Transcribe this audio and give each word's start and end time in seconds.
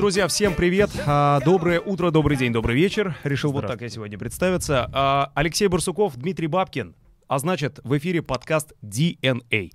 друзья, 0.00 0.28
всем 0.28 0.54
привет. 0.54 0.90
А, 1.06 1.40
Доброе 1.40 1.78
утро, 1.78 2.10
добрый 2.10 2.34
день, 2.38 2.54
добрый 2.54 2.74
вечер. 2.74 3.16
Решил 3.22 3.52
вот 3.52 3.66
так 3.66 3.82
я 3.82 3.90
сегодня 3.90 4.16
представиться. 4.18 4.88
А, 4.94 5.30
Алексей 5.34 5.68
Барсуков, 5.68 6.16
Дмитрий 6.16 6.46
Бабкин. 6.46 6.94
А 7.28 7.38
значит, 7.38 7.80
в 7.84 7.96
эфире 7.98 8.22
подкаст 8.22 8.72
DNA. 8.82 9.72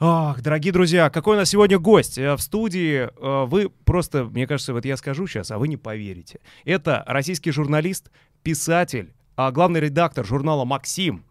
Ах, 0.00 0.40
дорогие 0.40 0.72
друзья, 0.72 1.10
какой 1.10 1.36
у 1.36 1.38
нас 1.38 1.50
сегодня 1.50 1.78
гость 1.78 2.16
Э, 2.16 2.34
в 2.36 2.40
студии. 2.40 3.02
э, 3.02 3.44
Вы 3.46 3.68
просто, 3.68 4.24
мне 4.24 4.46
кажется, 4.46 4.72
вот 4.72 4.86
я 4.86 4.96
скажу 4.96 5.26
сейчас, 5.26 5.50
а 5.50 5.58
вы 5.58 5.68
не 5.68 5.76
поверите. 5.76 6.40
Это 6.64 7.04
российский 7.06 7.50
журналист, 7.52 8.10
писатель, 8.42 9.12
а 9.36 9.52
главный 9.52 9.80
редактор 9.80 10.24
журнала 10.24 10.64
«Максим», 10.64 11.22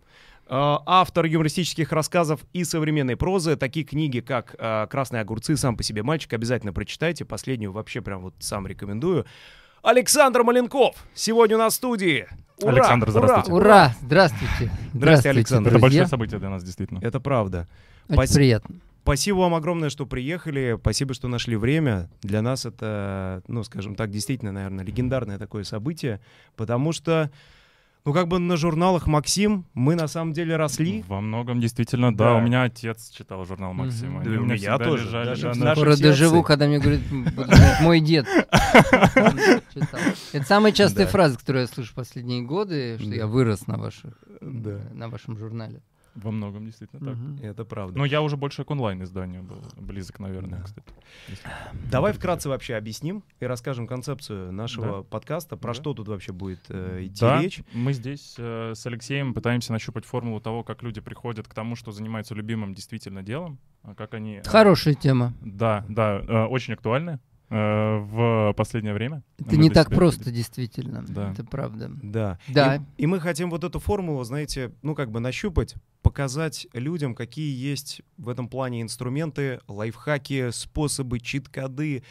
автор 0.47 1.25
юмористических 1.25 1.91
рассказов 1.91 2.41
и 2.53 2.63
современной 2.63 3.15
прозы. 3.15 3.55
Такие 3.55 3.85
книги, 3.85 4.19
как 4.19 4.55
э, 4.57 4.87
«Красные 4.89 5.21
огурцы», 5.21 5.55
«Сам 5.57 5.77
по 5.77 5.83
себе 5.83 6.03
мальчик», 6.03 6.33
обязательно 6.33 6.73
прочитайте. 6.73 7.25
Последнюю 7.25 7.71
вообще 7.71 8.01
прям 8.01 8.21
вот 8.21 8.35
сам 8.39 8.67
рекомендую. 8.67 9.25
Александр 9.81 10.43
Маленков 10.43 10.95
сегодня 11.13 11.55
у 11.55 11.59
нас 11.59 11.73
в 11.73 11.75
студии. 11.77 12.27
Ура! 12.61 12.71
Александр, 12.71 13.09
Ура! 13.09 13.11
здравствуйте. 13.11 13.51
Ура! 13.51 13.95
Здравствуйте! 14.01 14.71
Здравствуйте, 14.93 15.29
Александр. 15.29 15.69
Это 15.71 15.79
большое 15.79 16.07
событие 16.07 16.39
для 16.39 16.49
нас, 16.49 16.63
действительно. 16.63 16.99
Это 17.01 17.19
правда. 17.19 17.67
Очень 18.07 18.15
Спасибо. 18.15 18.37
приятно. 18.37 18.75
Спасибо 19.03 19.37
вам 19.39 19.53
огромное, 19.55 19.89
что 19.89 20.05
приехали. 20.05 20.77
Спасибо, 20.79 21.13
что 21.13 21.27
нашли 21.27 21.57
время. 21.57 22.09
Для 22.21 22.41
нас 22.41 22.65
это, 22.65 23.43
ну, 23.47 23.61
скажем 23.63 23.95
так, 23.95 24.09
действительно, 24.09 24.53
наверное, 24.53 24.85
легендарное 24.85 25.37
такое 25.37 25.65
событие, 25.65 26.21
потому 26.55 26.93
что, 26.93 27.29
ну, 28.05 28.13
как 28.13 28.27
бы 28.27 28.37
на 28.39 28.57
журналах 28.57 29.07
«Максим» 29.07 29.65
мы 29.73 29.95
на 29.95 30.07
самом 30.07 30.33
деле 30.33 30.55
росли. 30.57 31.03
Во 31.07 31.21
многом 31.21 31.59
действительно, 31.61 32.15
Да. 32.15 32.25
да. 32.25 32.35
У 32.35 32.41
меня 32.41 32.63
отец 32.63 33.09
читал 33.09 33.45
журнал 33.45 33.73
Мгм. 33.73 33.85
«Максим». 33.85 34.21
Да 34.23 34.33
и 34.33 34.37
у 34.37 34.43
меня 34.43 34.57
всегда 34.57 34.77
тоже, 34.77 35.05
лежали, 35.05 35.25
даже 35.27 35.41
да, 35.43 35.53
в 35.53 35.57
на- 35.57 35.75
Скоро 35.75 35.95
доживу, 35.97 36.43
когда 36.43 36.67
мне 36.67 36.79
говорит, 36.79 37.01
мой 37.81 37.99
дед. 38.01 38.27
Это 40.33 40.45
самая 40.45 40.71
частая 40.71 41.07
фраза, 41.07 41.37
которую 41.37 41.61
я 41.63 41.67
слышу 41.67 41.93
последние 41.95 42.41
годы, 42.41 42.97
что 42.99 43.09
я 43.13 43.27
вырос 43.27 43.67
на 43.67 43.77
вашем 43.77 45.37
журнале. 45.37 45.81
Во 46.15 46.29
многом, 46.31 46.65
действительно, 46.65 47.03
так. 47.03 47.17
Мгм. 47.17 47.39
Это 47.41 47.65
правда. 47.65 47.97
Но 47.97 48.05
я 48.05 48.21
уже 48.21 48.37
больше 48.37 48.63
к 48.63 48.69
онлайн-изданию 48.71 49.41
был 49.43 49.63
близок, 49.77 50.19
наверное, 50.19 50.59
Да. 50.59 50.65
кстати. 50.65 50.87
Если- 51.27 51.49
Давай 51.91 52.13
вкратце 52.13 52.49
вообще 52.49 52.75
объясним 52.75 53.23
и 53.39 53.45
расскажем 53.45 53.87
концепцию 53.87 54.51
нашего 54.51 54.97
Да. 54.97 55.03
подкаста, 55.03 55.57
про 55.57 55.69
Да. 55.69 55.73
что 55.73 55.93
тут 55.93 56.07
вообще 56.07 56.31
будет 56.31 56.59
э, 56.69 57.05
идти 57.05 57.19
Да, 57.21 57.41
речь. 57.41 57.61
мы 57.73 57.93
здесь 57.93 58.35
э, 58.37 58.73
с 58.75 58.85
Алексеем 58.85 59.33
пытаемся 59.33 59.71
нащупать 59.73 60.05
формулу 60.05 60.39
того, 60.39 60.63
как 60.63 60.83
люди 60.83 61.01
приходят 61.01 61.47
к 61.47 61.53
тому, 61.53 61.75
что 61.75 61.91
занимаются 61.91 62.35
любимым 62.35 62.73
действительно 62.75 63.23
делом, 63.23 63.57
а 63.81 63.95
как 63.95 64.13
они... 64.13 64.35
э, 64.37 64.43
Хорошая 64.45 64.93
тема. 64.93 65.33
Да, 65.41 65.83
да, 65.89 66.19
э, 66.19 66.45
очень 66.45 66.73
актуальны 66.75 67.11
э, 67.11 67.17
в 67.53 68.53
последнее 68.57 68.93
время. 68.93 69.23
Это 69.39 69.57
не 69.57 69.69
так 69.69 69.87
себя 69.87 69.97
просто, 69.97 70.31
действительно. 70.31 71.03
Да. 71.07 71.31
Это 71.31 71.43
правда. 71.43 71.91
Да. 72.01 72.39
Да. 72.47 72.77
И, 72.97 73.03
и 73.03 73.05
мы 73.07 73.19
хотим 73.19 73.49
вот 73.49 73.63
эту 73.63 73.79
формулу, 73.79 74.23
знаете, 74.23 74.71
ну 74.81 74.95
как 74.95 75.11
бы 75.11 75.19
нащупать, 75.19 75.75
показать 76.01 76.67
людям, 76.73 77.15
какие 77.15 77.55
есть 77.55 78.01
в 78.17 78.29
этом 78.29 78.47
плане 78.47 78.81
инструменты, 78.81 79.59
лайфхаки, 79.67 80.49
способы, 80.51 81.19
чит-коды, 81.19 82.03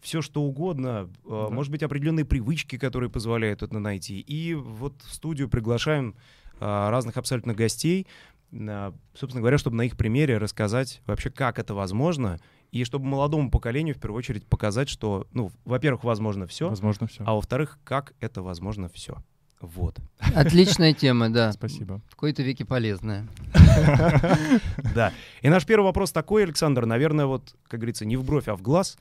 все 0.00 0.20
что 0.20 0.42
угодно, 0.42 1.08
э, 1.24 1.28
Да. 1.28 1.48
может 1.54 1.70
быть, 1.70 1.82
определенные 1.82 2.24
привычки, 2.24 2.76
которые 2.76 3.08
позволяют 3.08 3.62
это 3.62 3.78
найти. 3.78 4.20
И 4.20 4.54
вот 4.54 5.00
в 5.02 5.14
студию 5.14 5.48
приглашаем 5.48 6.16
а, 6.60 6.90
разных 6.90 7.16
абсолютно 7.16 7.54
гостей, 7.54 8.06
собственно 8.52 9.40
говоря, 9.40 9.58
чтобы 9.58 9.76
на 9.76 9.82
их 9.82 9.96
примере 9.96 10.38
рассказать 10.38 11.00
вообще, 11.06 11.30
как 11.30 11.58
это 11.58 11.74
возможно, 11.74 12.38
и 12.72 12.84
чтобы 12.84 13.04
молодому 13.04 13.50
поколению 13.50 13.94
в 13.94 13.98
первую 13.98 14.18
очередь 14.18 14.46
показать, 14.46 14.88
что, 14.88 15.26
ну, 15.32 15.52
во-первых, 15.64 16.04
возможно 16.04 16.46
все, 16.46 16.68
Возможно, 16.70 17.06
все. 17.06 17.22
а 17.26 17.34
во-вторых, 17.34 17.78
как 17.84 18.14
это 18.18 18.42
возможно 18.42 18.88
все. 18.88 19.16
Вот. 19.60 19.98
Отличная 20.34 20.92
тема, 20.92 21.28
да. 21.28 21.52
Спасибо. 21.52 22.00
В 22.08 22.16
какой-то 22.16 22.42
веке 22.42 22.64
полезная. 22.64 23.28
Да. 24.94 25.12
И 25.40 25.48
наш 25.48 25.64
первый 25.64 25.84
вопрос 25.84 26.12
такой, 26.12 26.42
Александр, 26.44 26.84
наверное, 26.84 27.26
вот, 27.26 27.54
как 27.68 27.80
говорится, 27.80 28.04
не 28.04 28.16
в 28.16 28.24
бровь, 28.24 28.48
а 28.48 28.56
в 28.56 28.60
глаз. 28.62 28.98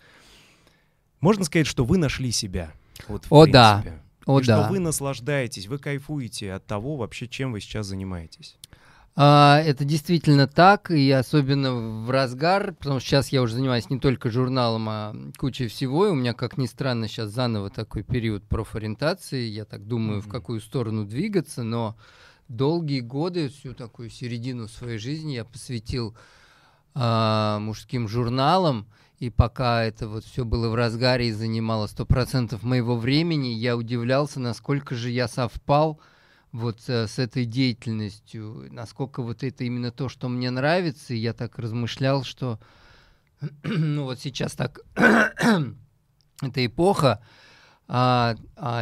Можно 1.20 1.44
сказать, 1.46 1.68
что 1.68 1.84
вы 1.84 1.98
нашли 1.98 2.32
себя? 2.32 2.72
Вот, 3.08 3.26
в 3.26 3.34
О, 3.34 3.46
да. 3.48 3.84
О, 4.26 4.40
и 4.40 4.44
да. 4.44 4.64
что 4.64 4.72
вы 4.72 4.80
наслаждаетесь, 4.80 5.68
вы 5.68 5.78
кайфуете 5.80 6.54
от 6.54 6.66
того 6.66 6.96
вообще, 6.96 7.28
чем 7.28 7.52
вы 7.52 7.60
сейчас 7.60 7.88
занимаетесь. 7.88 8.58
А, 9.16 9.60
это 9.66 9.84
действительно 9.84 10.48
так, 10.48 10.90
и 10.90 11.12
особенно 11.12 12.04
в 12.06 12.10
разгар, 12.10 12.74
потому 12.74 13.00
что 13.00 13.10
сейчас 13.10 13.30
я 13.30 13.42
уже 13.42 13.56
занимаюсь 13.56 13.90
не 13.90 14.00
только 14.00 14.30
журналом, 14.30 14.88
а 14.90 15.16
кучей 15.38 15.68
всего, 15.68 16.08
и 16.08 16.12
у 16.12 16.16
меня, 16.16 16.34
как 16.34 16.58
ни 16.58 16.66
странно, 16.66 17.08
сейчас 17.08 17.30
заново 17.30 17.70
такой 17.70 18.04
период 18.04 18.44
профориентации, 18.48 19.48
я 19.48 19.66
так 19.66 19.86
думаю, 19.86 20.22
в 20.22 20.28
Мгм. 20.28 20.32
какую 20.32 20.62
сторону 20.62 21.06
двигаться, 21.06 21.64
но 21.64 21.98
долгие 22.48 23.02
годы, 23.02 23.50
всю 23.50 23.74
такую 23.74 24.10
середину 24.10 24.68
своей 24.70 24.98
жизни 24.98 25.34
я 25.34 25.44
посвятил 25.44 26.16
а, 26.94 27.60
мужским 27.60 28.08
журналам, 28.08 28.88
и 29.20 29.30
пока 29.30 29.84
это 29.84 30.08
вот 30.08 30.24
все 30.24 30.46
было 30.46 30.70
в 30.70 30.76
разгаре 30.76 31.28
и 31.28 31.32
занимало 31.32 31.88
100% 31.88 32.64
моего 32.64 32.96
времени, 32.96 33.48
я 33.48 33.76
удивлялся, 33.76 34.40
насколько 34.40 34.96
же 34.96 35.10
я 35.10 35.28
совпал 35.28 36.00
вот 36.52 36.82
э, 36.88 37.08
с 37.08 37.20
этой 37.20 37.46
деятельностью, 37.46 38.68
насколько 38.72 39.22
вот 39.22 39.44
это 39.44 39.64
именно 39.64 39.92
то, 39.92 40.10
что 40.10 40.30
мне 40.30 40.50
нравится, 40.52 41.14
и 41.14 41.18
я 41.18 41.34
так 41.34 41.58
размышлял, 41.58 42.24
что 42.24 42.60
ну 43.64 44.04
вот 44.04 44.20
сейчас 44.20 44.54
так 44.54 44.82
эта 44.96 46.66
эпоха, 46.66 47.22
а, 47.88 48.36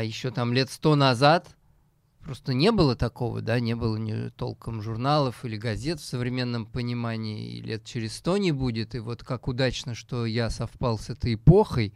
еще 0.03 0.29
там 0.29 0.53
лет 0.53 0.69
сто 0.69 0.95
назад 0.95 1.55
просто 2.23 2.53
не 2.53 2.71
было 2.71 2.95
такого, 2.95 3.41
да, 3.41 3.59
не 3.59 3.75
было 3.75 3.97
ни 3.97 4.29
толком 4.29 4.83
журналов 4.83 5.43
или 5.45 5.57
газет 5.57 5.99
в 5.99 6.05
современном 6.05 6.67
понимании, 6.67 7.57
и 7.57 7.61
лет 7.61 7.85
через 7.85 8.15
сто 8.15 8.37
не 8.37 8.51
будет, 8.51 8.93
и 8.93 8.99
вот 8.99 9.23
как 9.23 9.47
удачно, 9.47 9.95
что 9.95 10.27
я 10.27 10.51
совпал 10.51 10.99
с 10.99 11.09
этой 11.09 11.35
эпохой, 11.35 11.93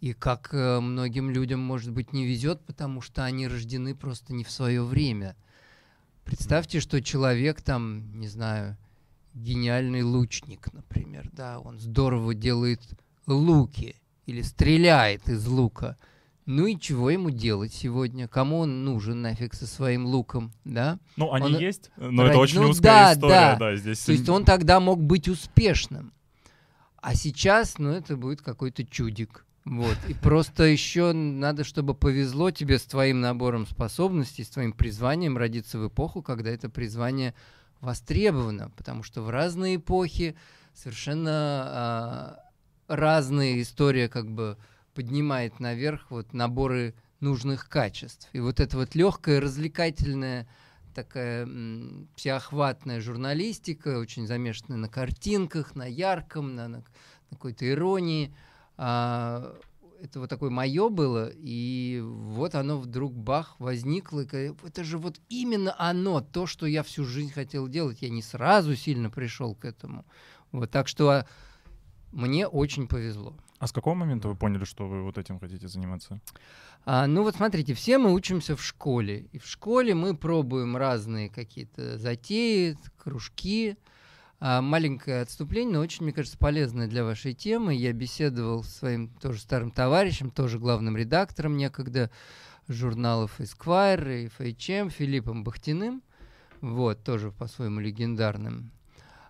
и 0.00 0.12
как 0.14 0.50
э, 0.52 0.80
многим 0.80 1.30
людям, 1.30 1.60
может 1.60 1.92
быть, 1.92 2.12
не 2.12 2.26
везет, 2.26 2.60
потому 2.62 3.00
что 3.02 3.24
они 3.24 3.46
рождены 3.46 3.94
просто 3.94 4.32
не 4.32 4.44
в 4.44 4.50
свое 4.50 4.82
время. 4.82 5.36
Представьте, 6.24 6.80
что 6.80 7.02
человек 7.02 7.60
там, 7.60 8.18
не 8.18 8.28
знаю, 8.28 8.76
гениальный 9.34 10.02
лучник, 10.02 10.72
например, 10.72 11.28
да, 11.32 11.58
он 11.60 11.78
здорово 11.78 12.34
делает 12.34 12.80
луки 13.26 13.94
или 14.26 14.42
стреляет 14.42 15.28
из 15.28 15.46
лука. 15.46 15.96
Ну 16.46 16.66
и 16.66 16.78
чего 16.80 17.10
ему 17.10 17.30
делать 17.30 17.72
сегодня? 17.72 18.26
Кому 18.26 18.58
он 18.60 18.84
нужен 18.84 19.20
нафиг 19.22 19.54
со 19.54 19.66
своим 19.66 20.06
луком, 20.06 20.52
да? 20.64 20.98
Ну, 21.16 21.32
они 21.32 21.46
Он- 21.54 21.58
есть, 21.58 21.90
но 21.96 22.22
Ради- 22.22 22.30
это 22.30 22.38
очень 22.38 22.60
ну 22.60 22.70
узкая 22.70 22.82
да, 22.82 23.12
история, 23.12 23.32
да. 23.34 23.56
да, 23.56 23.76
здесь. 23.76 24.00
То 24.00 24.12
есть 24.12 24.28
он 24.28 24.44
тогда 24.44 24.80
мог 24.80 25.00
быть 25.02 25.28
успешным. 25.28 26.12
А 26.96 27.14
сейчас, 27.14 27.78
ну, 27.78 27.90
это 27.90 28.16
будет 28.16 28.42
какой-то 28.42 28.84
чудик. 28.84 29.44
Вот. 29.70 29.96
И 30.08 30.14
просто 30.14 30.64
еще 30.64 31.12
надо, 31.12 31.62
чтобы 31.62 31.94
повезло 31.94 32.50
тебе 32.50 32.76
с 32.76 32.82
твоим 32.82 33.20
набором 33.20 33.68
способностей, 33.68 34.42
с 34.42 34.48
твоим 34.48 34.72
призванием 34.72 35.38
родиться 35.38 35.78
в 35.78 35.86
эпоху, 35.86 36.22
когда 36.22 36.50
это 36.50 36.68
призвание 36.68 37.34
востребовано. 37.80 38.70
Потому 38.76 39.04
что 39.04 39.22
в 39.22 39.30
разные 39.30 39.76
эпохи 39.76 40.34
совершенно 40.74 41.30
а, 41.30 42.38
разная 42.88 43.62
история 43.62 44.08
как 44.08 44.28
бы 44.28 44.58
поднимает 44.92 45.60
наверх 45.60 46.10
вот 46.10 46.32
наборы 46.32 46.96
нужных 47.20 47.68
качеств. 47.68 48.28
И 48.32 48.40
вот 48.40 48.58
это 48.58 48.76
вот 48.76 48.96
легкая, 48.96 49.40
развлекательная 49.40 50.48
такая 50.96 51.44
м, 51.44 52.08
всеохватная 52.16 53.00
журналистика, 53.00 54.00
очень 54.00 54.26
замешанная 54.26 54.78
на 54.78 54.88
картинках, 54.88 55.76
на 55.76 55.86
ярком, 55.86 56.56
на, 56.56 56.66
на 56.66 56.82
какой-то 57.30 57.70
иронии. 57.70 58.34
А, 58.82 59.54
это 60.02 60.20
вот 60.20 60.30
такое 60.30 60.48
мое 60.48 60.88
было, 60.88 61.30
и 61.34 62.00
вот 62.02 62.54
оно 62.54 62.78
вдруг 62.78 63.12
бах 63.14 63.56
возникло. 63.58 64.20
и 64.20 64.26
ка- 64.26 64.54
Это 64.66 64.84
же 64.84 64.96
вот 64.96 65.20
именно 65.28 65.74
оно, 65.78 66.22
то, 66.22 66.46
что 66.46 66.64
я 66.64 66.82
всю 66.82 67.04
жизнь 67.04 67.30
хотел 67.30 67.68
делать. 67.68 68.00
Я 68.00 68.08
не 68.08 68.22
сразу 68.22 68.74
сильно 68.74 69.10
пришел 69.10 69.54
к 69.54 69.66
этому. 69.66 70.06
Вот, 70.50 70.70
так 70.70 70.88
что 70.88 71.10
а, 71.10 71.26
мне 72.12 72.46
очень 72.48 72.88
повезло. 72.88 73.36
А 73.58 73.66
с 73.66 73.72
какого 73.72 73.94
момента 73.94 74.28
вы 74.28 74.34
поняли, 74.34 74.64
что 74.64 74.88
вы 74.88 75.02
вот 75.02 75.18
этим 75.18 75.38
хотите 75.38 75.68
заниматься? 75.68 76.18
А, 76.86 77.06
ну 77.06 77.22
вот 77.22 77.36
смотрите, 77.36 77.74
все 77.74 77.98
мы 77.98 78.14
учимся 78.14 78.56
в 78.56 78.62
школе. 78.64 79.28
И 79.32 79.38
в 79.38 79.46
школе 79.46 79.94
мы 79.94 80.16
пробуем 80.16 80.78
разные 80.78 81.28
какие-то 81.28 81.98
затеи, 81.98 82.78
кружки. 82.96 83.76
А, 84.42 84.62
маленькое 84.62 85.20
отступление, 85.20 85.74
но 85.74 85.80
очень, 85.80 86.04
мне 86.04 86.14
кажется, 86.14 86.38
полезное 86.38 86.88
для 86.88 87.04
вашей 87.04 87.34
темы. 87.34 87.74
Я 87.74 87.92
беседовал 87.92 88.64
с 88.64 88.70
своим 88.70 89.08
тоже 89.20 89.38
старым 89.38 89.70
товарищем, 89.70 90.30
тоже 90.30 90.58
главным 90.58 90.96
редактором 90.96 91.58
некогда 91.58 92.10
журналов 92.66 93.38
Esquire 93.38 94.24
и 94.24 94.26
FHM, 94.28 94.88
Филиппом 94.88 95.44
Бахтиным. 95.44 96.02
Вот, 96.62 97.04
тоже 97.04 97.32
по-своему 97.32 97.80
легендарным, 97.80 98.70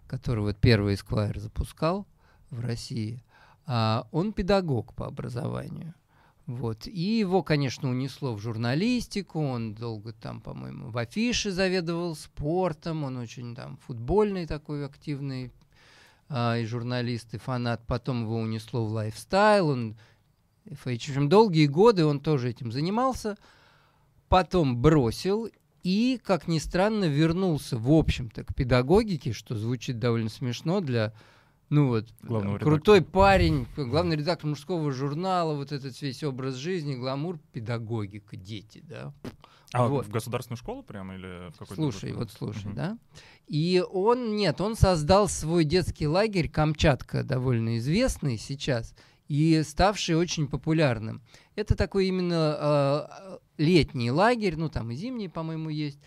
который 0.07 0.41
вот 0.41 0.59
первый 0.59 0.95
Esquire 0.95 1.41
запускал 1.41 2.07
в 2.51 2.61
России. 2.61 3.25
А, 3.67 4.07
он 4.13 4.33
педагог 4.33 4.95
по 4.95 5.07
образованию. 5.07 5.95
Вот. 6.47 6.87
И 6.87 7.19
его, 7.19 7.43
конечно, 7.43 7.89
унесло 7.89 8.35
в 8.35 8.41
журналистику, 8.41 9.41
он 9.41 9.75
долго 9.75 10.13
там, 10.13 10.41
по-моему, 10.41 10.91
в 10.91 10.99
афише 10.99 11.53
заведовал 11.53 12.17
спортом, 12.17 13.05
он 13.05 13.17
очень 13.17 13.55
там 13.55 13.79
футбольный 13.87 14.47
такой 14.47 14.85
активный 14.85 15.53
а, 16.29 16.57
и 16.59 16.65
журналист, 16.65 17.35
и 17.35 17.39
фанат. 17.39 17.83
Потом 17.87 18.23
его 18.23 18.39
унесло 18.39 18.85
в 18.85 18.93
лайфстайл, 18.93 19.69
он 19.69 19.97
в 20.65 20.87
общем, 20.87 21.29
долгие 21.29 21.67
годы 21.67 22.05
он 22.05 22.21
тоже 22.21 22.51
этим 22.51 22.71
занимался, 22.71 23.37
потом 24.29 24.81
бросил 24.81 25.49
и, 25.83 26.21
как 26.23 26.47
ни 26.47 26.59
странно, 26.59 27.05
вернулся, 27.05 27.79
в 27.79 27.91
общем-то, 27.91 28.45
к 28.45 28.55
педагогике, 28.55 29.33
что 29.33 29.57
звучит 29.57 29.99
довольно 29.99 30.29
смешно 30.29 30.81
для 30.81 31.13
ну 31.71 31.89
вот, 31.89 32.09
Главного 32.23 32.59
крутой 32.59 32.99
редактора. 32.99 33.13
парень, 33.23 33.67
главный 33.77 34.17
редактор 34.17 34.49
мужского 34.51 34.91
журнала, 34.93 35.55
вот 35.55 35.73
этот 35.73 36.01
весь 36.03 36.23
образ 36.23 36.57
жизни, 36.57 36.95
гламур, 36.97 37.39
педагогика, 37.53 38.37
дети, 38.37 38.83
да. 38.87 39.13
А 39.73 39.87
Вот. 39.87 40.07
в 40.07 40.11
государственную 40.11 40.59
школу 40.59 40.83
прямо 40.83 41.15
или 41.15 41.51
в 41.53 41.59
какой-то... 41.59 41.75
Слушай, 41.77 42.13
вот 42.13 42.33
слушай, 42.33 42.67
Мгм. 42.67 42.75
да. 42.75 42.99
И 43.47 43.83
он, 43.93 44.35
нет, 44.37 44.61
он 44.61 44.75
создал 44.75 45.29
свой 45.29 45.65
детский 45.65 46.09
лагерь 46.09 46.49
Камчатка, 46.49 47.23
довольно 47.23 47.79
известный 47.79 48.37
сейчас, 48.37 48.95
и 49.29 49.63
ставший 49.65 50.17
очень 50.17 50.49
популярным. 50.49 51.23
Это 51.55 51.77
такой 51.77 52.07
именно 52.09 52.57
э, 52.61 53.39
летний 53.59 54.11
лагерь, 54.11 54.57
ну 54.57 54.69
там 54.69 54.91
и 54.91 54.97
зимний, 54.97 55.29
по-моему, 55.29 55.69
есть. 55.71 56.01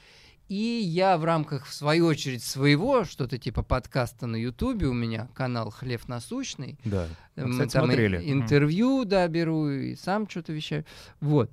И 0.53 0.81
я 0.83 1.17
в 1.17 1.25
рамках, 1.25 1.65
в 1.65 1.73
свою 1.73 2.05
очередь, 2.05 2.43
своего, 2.43 3.05
что-то 3.05 3.39
типа 3.39 3.63
подкаста 3.63 4.27
на 4.27 4.35
Ютубе, 4.35 4.85
у 4.85 4.93
меня 4.93 5.27
канал 5.33 5.71
«Хлеб 5.71 6.07
насущный», 6.07 6.77
Да. 6.85 7.07
Мы, 7.35 7.47
мы 7.47 7.51
кстати, 7.53 7.73
там 7.73 7.85
смотрели. 7.85 8.31
интервью, 8.31 9.03
да, 9.03 9.27
беру, 9.27 9.67
и 9.67 9.95
сам 9.95 10.29
что-то 10.29 10.53
вещаю. 10.53 10.85
Вот. 11.21 11.49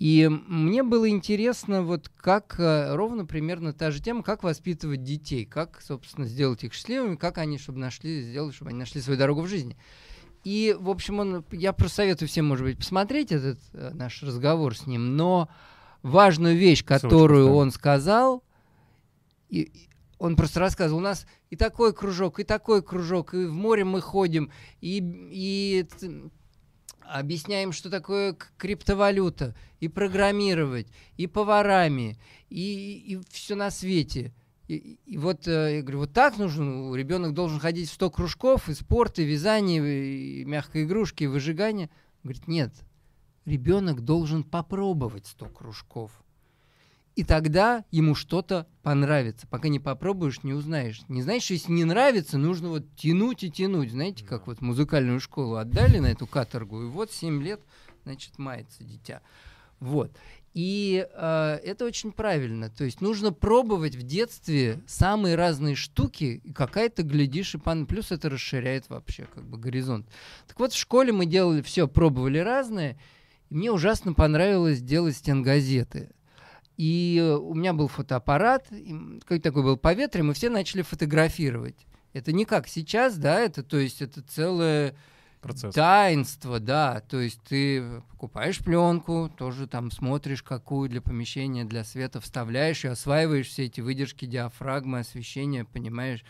И 0.00 0.28
мне 0.28 0.82
было 0.82 1.08
интересно, 1.08 1.84
вот 1.84 2.10
как 2.16 2.58
э, 2.58 2.92
ровно 2.96 3.26
примерно 3.26 3.72
та 3.72 3.92
же 3.92 4.02
тема, 4.02 4.24
как 4.24 4.42
воспитывать 4.42 5.04
детей, 5.04 5.44
как, 5.44 5.80
собственно, 5.80 6.26
сделать 6.26 6.64
их 6.64 6.74
счастливыми, 6.74 7.14
как 7.14 7.38
они, 7.38 7.58
чтобы 7.58 7.78
нашли, 7.78 8.22
сделать, 8.22 8.56
чтобы 8.56 8.70
они 8.70 8.80
нашли 8.80 9.00
свою 9.00 9.20
дорогу 9.20 9.42
в 9.42 9.46
жизни. 9.46 9.76
И, 10.42 10.76
в 10.76 10.90
общем, 10.90 11.20
он, 11.20 11.44
я 11.52 11.72
просто 11.72 11.98
советую 11.98 12.28
всем, 12.28 12.46
может 12.46 12.64
быть, 12.64 12.78
посмотреть 12.78 13.30
этот 13.30 13.60
э, 13.72 13.92
наш 13.94 14.20
разговор 14.24 14.76
с 14.76 14.88
ним, 14.88 15.16
но 15.16 15.48
важную 16.02 16.56
вещь, 16.56 16.84
которую 16.84 17.52
он 17.54 17.70
сказал, 17.70 18.42
и, 19.48 19.62
и 19.62 19.88
он 20.18 20.36
просто 20.36 20.60
рассказывал, 20.60 21.00
у 21.00 21.02
нас 21.02 21.26
и 21.50 21.56
такой 21.56 21.92
кружок, 21.92 22.38
и 22.38 22.44
такой 22.44 22.82
кружок, 22.82 23.34
и 23.34 23.44
в 23.44 23.52
море 23.52 23.84
мы 23.84 24.00
ходим, 24.00 24.52
и, 24.80 25.02
и 25.30 25.86
объясняем, 27.00 27.72
что 27.72 27.90
такое 27.90 28.36
криптовалюта, 28.56 29.54
и 29.80 29.88
программировать, 29.88 30.86
и 31.16 31.26
поварами, 31.26 32.18
и, 32.50 33.18
все 33.30 33.54
на 33.54 33.70
свете. 33.70 34.32
И, 34.68 34.98
и 35.04 35.18
вот 35.18 35.48
э, 35.48 35.76
я 35.76 35.82
говорю, 35.82 35.98
вот 35.98 36.12
так 36.12 36.38
нужно, 36.38 36.94
ребенок 36.94 37.34
должен 37.34 37.58
ходить 37.58 37.90
в 37.90 37.94
100 37.94 38.10
кружков, 38.10 38.68
и 38.68 38.74
спорт, 38.74 39.18
и 39.18 39.24
вязание, 39.24 39.82
и 39.82 40.44
мягкой 40.44 40.84
игрушки, 40.84 41.24
и 41.24 41.26
выжигание. 41.26 41.90
Он 42.22 42.30
говорит, 42.30 42.46
нет, 42.46 42.72
ребенок 43.44 44.02
должен 44.02 44.44
попробовать 44.44 45.26
100 45.26 45.46
кружков. 45.46 46.10
И 47.14 47.24
тогда 47.24 47.84
ему 47.90 48.14
что-то 48.14 48.66
понравится. 48.82 49.46
Пока 49.46 49.68
не 49.68 49.78
попробуешь, 49.78 50.42
не 50.42 50.54
узнаешь. 50.54 51.02
Не 51.08 51.20
знаешь, 51.20 51.50
если 51.50 51.70
не 51.70 51.84
нравится, 51.84 52.38
нужно 52.38 52.70
вот 52.70 52.84
тянуть 52.96 53.44
и 53.44 53.50
тянуть. 53.50 53.90
Знаете, 53.90 54.24
как 54.24 54.46
вот 54.46 54.62
музыкальную 54.62 55.20
школу 55.20 55.56
отдали 55.56 55.98
на 55.98 56.06
эту 56.06 56.26
каторгу, 56.26 56.82
и 56.82 56.86
вот 56.86 57.12
7 57.12 57.42
лет, 57.42 57.60
значит, 58.04 58.38
мается 58.38 58.82
дитя. 58.82 59.20
Вот. 59.78 60.10
И 60.54 61.06
э, 61.10 61.60
это 61.64 61.84
очень 61.84 62.12
правильно. 62.12 62.70
То 62.70 62.84
есть 62.84 63.00
нужно 63.00 63.32
пробовать 63.32 63.94
в 63.94 64.02
детстве 64.02 64.80
самые 64.86 65.34
разные 65.34 65.74
штуки, 65.74 66.40
и 66.44 66.52
какая-то, 66.52 67.02
глядишь, 67.02 67.54
и 67.54 67.58
пан... 67.58 67.86
Плюс 67.86 68.10
это 68.10 68.30
расширяет 68.30 68.88
вообще 68.88 69.26
как 69.34 69.44
бы 69.44 69.58
горизонт. 69.58 70.06
Так 70.46 70.58
вот, 70.60 70.72
в 70.72 70.78
школе 70.78 71.12
мы 71.12 71.26
делали 71.26 71.60
все, 71.62 71.88
пробовали 71.88 72.38
разное. 72.38 72.98
Мне 73.52 73.70
ужасно 73.70 74.14
понравилось 74.14 74.80
делать 74.80 75.14
стенгазеты. 75.14 76.10
И 76.78 77.18
э, 77.20 77.36
у 77.36 77.52
меня 77.52 77.74
был 77.74 77.86
фотоаппарат, 77.86 78.68
какой 79.20 79.40
такой 79.40 79.62
был 79.62 79.76
по 79.76 79.92
ветру, 79.92 80.20
и 80.20 80.22
мы 80.22 80.32
все 80.32 80.48
начали 80.48 80.80
фотографировать. 80.80 81.86
Это 82.14 82.32
не 82.32 82.46
как 82.46 82.66
сейчас, 82.66 83.16
да, 83.18 83.40
это, 83.40 83.62
то 83.62 83.78
есть 83.78 84.00
это 84.00 84.22
целое 84.22 84.96
Процесс. 85.42 85.74
таинство, 85.74 86.60
да. 86.60 87.00
То 87.00 87.20
есть 87.20 87.42
ты 87.42 88.02
покупаешь 88.12 88.58
пленку, 88.58 89.30
тоже 89.36 89.66
там 89.66 89.90
смотришь, 89.90 90.42
какую 90.42 90.88
для 90.88 91.02
помещения, 91.02 91.64
для 91.64 91.84
света 91.84 92.22
вставляешь 92.22 92.86
и 92.86 92.88
осваиваешь 92.88 93.48
все 93.48 93.66
эти 93.66 93.82
выдержки 93.82 94.24
диафрагмы, 94.24 95.00
освещения, 95.00 95.66
понимаешь, 95.66 96.24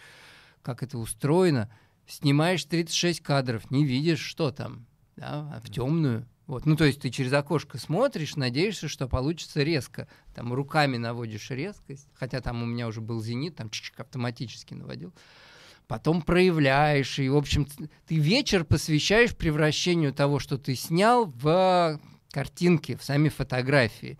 как 0.62 0.82
это 0.82 0.98
устроено. 0.98 1.72
Снимаешь 2.04 2.64
36 2.64 3.20
кадров, 3.20 3.70
не 3.70 3.84
видишь, 3.84 4.20
что 4.20 4.50
там, 4.50 4.86
да, 5.14 5.52
а 5.54 5.60
в 5.64 5.70
темную. 5.70 6.26
Вот. 6.52 6.66
Ну, 6.66 6.76
то 6.76 6.84
есть 6.84 7.00
ты 7.00 7.08
через 7.08 7.32
окошко 7.32 7.78
смотришь, 7.78 8.36
надеешься, 8.36 8.86
что 8.86 9.08
получится 9.08 9.62
резко. 9.62 10.06
Там 10.34 10.52
руками 10.52 10.98
наводишь 10.98 11.48
резкость, 11.48 12.06
хотя 12.12 12.42
там 12.42 12.62
у 12.62 12.66
меня 12.66 12.88
уже 12.88 13.00
был 13.00 13.22
зенит, 13.22 13.56
там 13.56 13.70
чик 13.70 13.98
автоматически 13.98 14.74
наводил 14.74 15.14
потом 15.88 16.22
проявляешь, 16.22 17.18
и, 17.18 17.28
в 17.28 17.36
общем, 17.36 17.66
ты 18.06 18.16
вечер 18.16 18.64
посвящаешь 18.64 19.36
превращению 19.36 20.14
того, 20.14 20.38
что 20.38 20.56
ты 20.56 20.74
снял, 20.74 21.26
в 21.26 22.00
картинки, 22.30 22.96
в 22.96 23.04
сами 23.04 23.28
фотографии. 23.28 24.18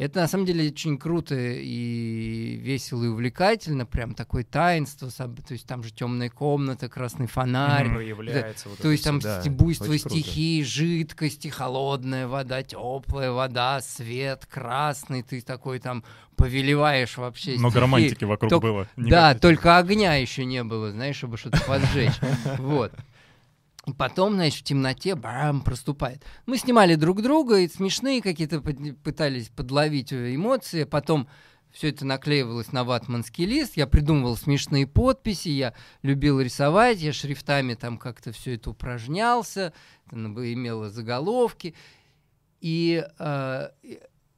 Это 0.00 0.20
на 0.20 0.28
самом 0.28 0.46
деле 0.46 0.70
очень 0.70 0.96
круто 0.96 1.34
и 1.36 2.56
весело 2.56 3.04
и 3.04 3.08
увлекательно, 3.08 3.84
прям 3.84 4.14
такое 4.14 4.44
таинство, 4.44 5.10
то 5.10 5.30
есть 5.50 5.66
там 5.66 5.82
же 5.82 5.92
темная 5.92 6.30
комната, 6.30 6.88
красный 6.88 7.26
фонарь, 7.26 7.84
Мгм. 7.88 7.94
Проявляется 7.96 8.70
вот 8.70 8.78
то 8.78 8.90
есть 8.90 9.04
там 9.04 9.18
да. 9.20 9.42
буйство 9.50 9.98
стихий, 9.98 10.64
жидкости, 10.64 11.48
холодная 11.48 12.26
вода, 12.28 12.62
теплая 12.62 13.30
вода, 13.30 13.82
свет 13.82 14.46
красный, 14.50 15.22
ты 15.22 15.42
такой 15.42 15.80
там 15.80 16.02
повелеваешь 16.34 17.18
вообще 17.18 17.52
Много 17.58 17.72
стихи. 17.72 17.80
романтики 17.80 18.24
вокруг 18.24 18.48
Только- 18.50 18.66
было. 18.66 18.88
Да, 18.96 19.34
только 19.34 19.76
огня 19.76 20.14
еще 20.14 20.46
не 20.46 20.64
было, 20.64 20.92
знаешь, 20.92 21.16
чтобы 21.16 21.36
что-то 21.36 21.60
поджечь. 21.66 22.18
Вот. 22.58 22.94
Потом, 23.96 24.34
значит, 24.34 24.60
в 24.60 24.64
темноте 24.64 25.14
бам, 25.14 25.62
проступает. 25.62 26.22
Мы 26.46 26.58
снимали 26.58 26.96
друг 26.96 27.22
друга, 27.22 27.60
и 27.60 27.68
смешные 27.68 28.20
какие-то 28.20 28.60
пытались 28.60 29.48
подловить 29.48 30.12
э, 30.12 30.34
эмоции. 30.34 30.84
Потом 30.84 31.28
все 31.70 31.88
это 31.88 32.04
наклеивалось 32.04 32.72
на 32.72 32.84
ватманский 32.84 33.46
лист. 33.46 33.76
Я 33.76 33.86
придумывал 33.86 34.36
смешные 34.36 34.86
подписи, 34.86 35.48
я 35.48 35.74
любил 36.02 36.40
рисовать, 36.40 37.00
я 37.00 37.12
шрифтами 37.12 37.74
там 37.74 37.96
как-то 37.96 38.32
все 38.32 38.56
это 38.56 38.70
упражнялся, 38.70 39.72
имело 40.12 40.90
заголовки. 40.90 41.74
И 42.60 43.02
э, 43.18 43.68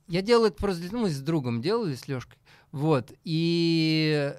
я 0.06 0.22
делал 0.22 0.46
это 0.46 0.56
просто, 0.56 0.84
ну, 0.92 1.02
мы 1.02 1.10
с 1.10 1.20
другом 1.20 1.62
делали, 1.62 1.96
с 1.96 2.06
Лешкой. 2.06 2.38
Вот. 2.70 3.12
И 3.24 4.34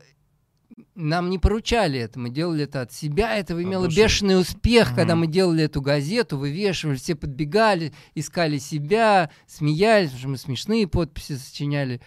нам 0.96 1.30
не 1.30 1.40
поручали 1.40 2.00
это, 2.00 2.20
мы 2.20 2.30
делали 2.30 2.64
это 2.66 2.82
от 2.82 2.92
себя, 2.92 3.36
это 3.38 3.62
имело 3.62 3.86
души. 3.86 3.98
бешеный 4.02 4.40
успех, 4.40 4.94
когда 4.94 5.16
Мгм. 5.16 5.22
мы 5.22 5.28
делали 5.28 5.64
эту 5.64 5.82
газету, 5.82 6.38
вывешивали, 6.38 6.98
все 6.98 7.16
подбегали, 7.16 7.94
искали 8.16 8.58
себя, 8.58 9.30
смеялись, 9.48 10.10
потому 10.10 10.20
что 10.20 10.30
мы 10.30 10.38
смешные 10.38 10.88
подписи 10.88 11.38
сочиняли, 11.38 12.02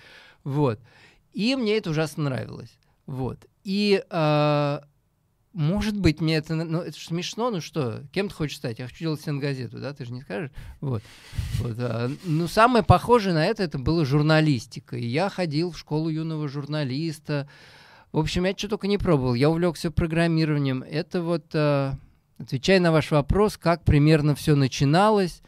вот. 0.45 0.81
И 1.33 1.55
мне 1.57 1.77
это 1.77 1.91
ужасно 1.91 2.25
нравилось, 2.25 2.79
вот. 3.07 3.45
И, 3.65 4.03
а, 4.11 4.85
может 5.53 5.99
быть, 5.99 6.21
мне 6.21 6.37
это, 6.37 6.55
ну, 6.55 6.81
это 6.81 6.99
ж 6.99 7.03
смешно, 7.03 7.51
ну 7.51 7.61
что, 7.63 8.03
кем 8.13 8.29
ты 8.29 8.35
хочешь 8.35 8.59
стать? 8.59 8.79
Я 8.79 8.87
хочу 8.87 8.99
делать 8.99 9.27
газету, 9.27 9.79
да, 9.81 9.95
ты 9.95 10.05
же 10.05 10.13
не 10.13 10.21
скажешь? 10.21 10.51
Вот. 10.81 11.03
Вот, 11.61 11.77
а, 11.79 12.11
ну, 12.25 12.47
самое 12.47 12.85
похожее 12.85 13.33
на 13.33 13.45
это, 13.45 13.63
это 13.63 13.79
была 13.79 14.05
журналистика. 14.05 14.97
И 14.97 15.07
я 15.07 15.31
ходил 15.31 15.71
в 15.71 15.79
школу 15.79 16.11
юного 16.11 16.47
журналиста. 16.47 17.49
В 18.13 18.19
общем, 18.19 18.45
я 18.45 18.57
что 18.57 18.69
только 18.69 18.87
не 18.87 18.99
пробовал. 18.99 19.35
Я 19.35 19.51
увлекся 19.51 19.91
программированием. 19.91 20.83
Это 20.83 21.23
вот, 21.23 21.45
а, 21.55 21.95
Отвечая 22.39 22.81
на 22.81 22.93
ваш 22.93 23.11
вопрос, 23.11 23.57
как 23.57 23.83
примерно 23.85 24.35
все 24.35 24.55
начиналось. 24.55 25.41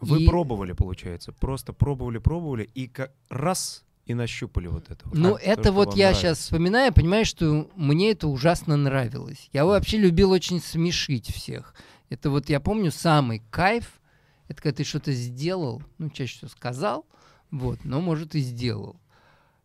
Вы 0.00 0.24
и- 0.24 0.26
пробовали, 0.26 0.72
получается, 0.72 1.32
просто 1.32 1.72
пробовали, 1.72 2.18
пробовали, 2.18 2.68
и 2.74 2.88
как 2.88 3.12
раз 3.28 3.84
и 4.06 4.14
нащупали 4.14 4.68
вот 4.68 4.90
это. 4.90 5.04
Ну, 5.12 5.30
То, 5.32 5.36
это 5.36 5.62
что 5.64 5.72
вот 5.72 5.94
я 5.96 6.06
нравится. 6.06 6.20
сейчас 6.20 6.38
вспоминаю, 6.38 6.92
понимаю, 6.92 7.24
что 7.24 7.68
мне 7.76 8.12
это 8.12 8.26
ужасно 8.26 8.76
нравилось. 8.76 9.48
Я 9.52 9.64
вообще 9.64 9.98
любил 9.98 10.30
очень 10.30 10.60
смешить 10.60 11.32
всех. 11.32 11.74
Это 12.08 12.30
вот 12.30 12.48
я 12.48 12.58
помню 12.58 12.90
самый 12.90 13.42
кайф, 13.50 14.00
это 14.48 14.62
когда 14.62 14.76
ты 14.78 14.84
что-то 14.84 15.12
сделал, 15.12 15.82
ну, 15.98 16.10
чаще 16.10 16.36
всего 16.38 16.48
сказал, 16.48 17.06
вот, 17.50 17.84
но, 17.84 18.00
может, 18.00 18.34
и 18.34 18.40
сделал. 18.40 18.96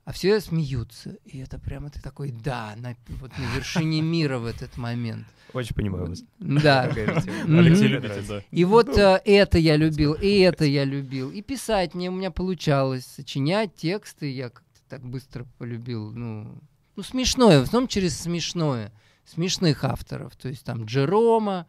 А 0.06 0.12
все 0.12 0.42
смеются. 0.42 1.18
И 1.24 1.40
это 1.40 1.60
прямо 1.60 1.90
ты 1.90 2.02
такой, 2.02 2.32
да, 2.32 2.76
на, 2.78 2.96
вот 3.22 3.32
на 3.38 3.56
вершине 3.56 4.02
мира 4.02 4.38
в 4.38 4.46
этот 4.46 4.78
момент. 4.78 5.26
Очень 5.54 5.76
понимаю 5.76 6.08
вас. 6.08 6.24
Да. 6.40 6.84
Алексей 6.84 7.90
нравится. 7.90 8.28
да. 8.28 8.44
И 8.52 8.66
вот 8.66 8.98
э, 8.98 9.22
это 9.24 9.60
я 9.60 9.78
любил, 9.78 10.14
и 10.14 10.40
это 10.40 10.66
я 10.66 10.84
любил. 10.84 11.32
И 11.32 11.42
писать 11.42 11.94
мне 11.94 12.10
у 12.10 12.14
меня 12.14 12.32
получалось, 12.32 13.06
сочинять 13.06 13.76
тексты 13.76 14.32
я 14.32 14.50
как-то 14.50 14.80
так 14.90 15.06
быстро 15.06 15.46
полюбил. 15.58 16.12
Ну, 16.12 16.58
ну 16.96 17.04
смешное, 17.04 17.60
в 17.60 17.64
основном 17.64 17.88
через 17.88 18.20
смешное, 18.20 18.92
смешных 19.26 19.84
авторов. 19.84 20.36
То 20.36 20.50
есть 20.50 20.66
там 20.66 20.86
Джерома, 20.86 21.68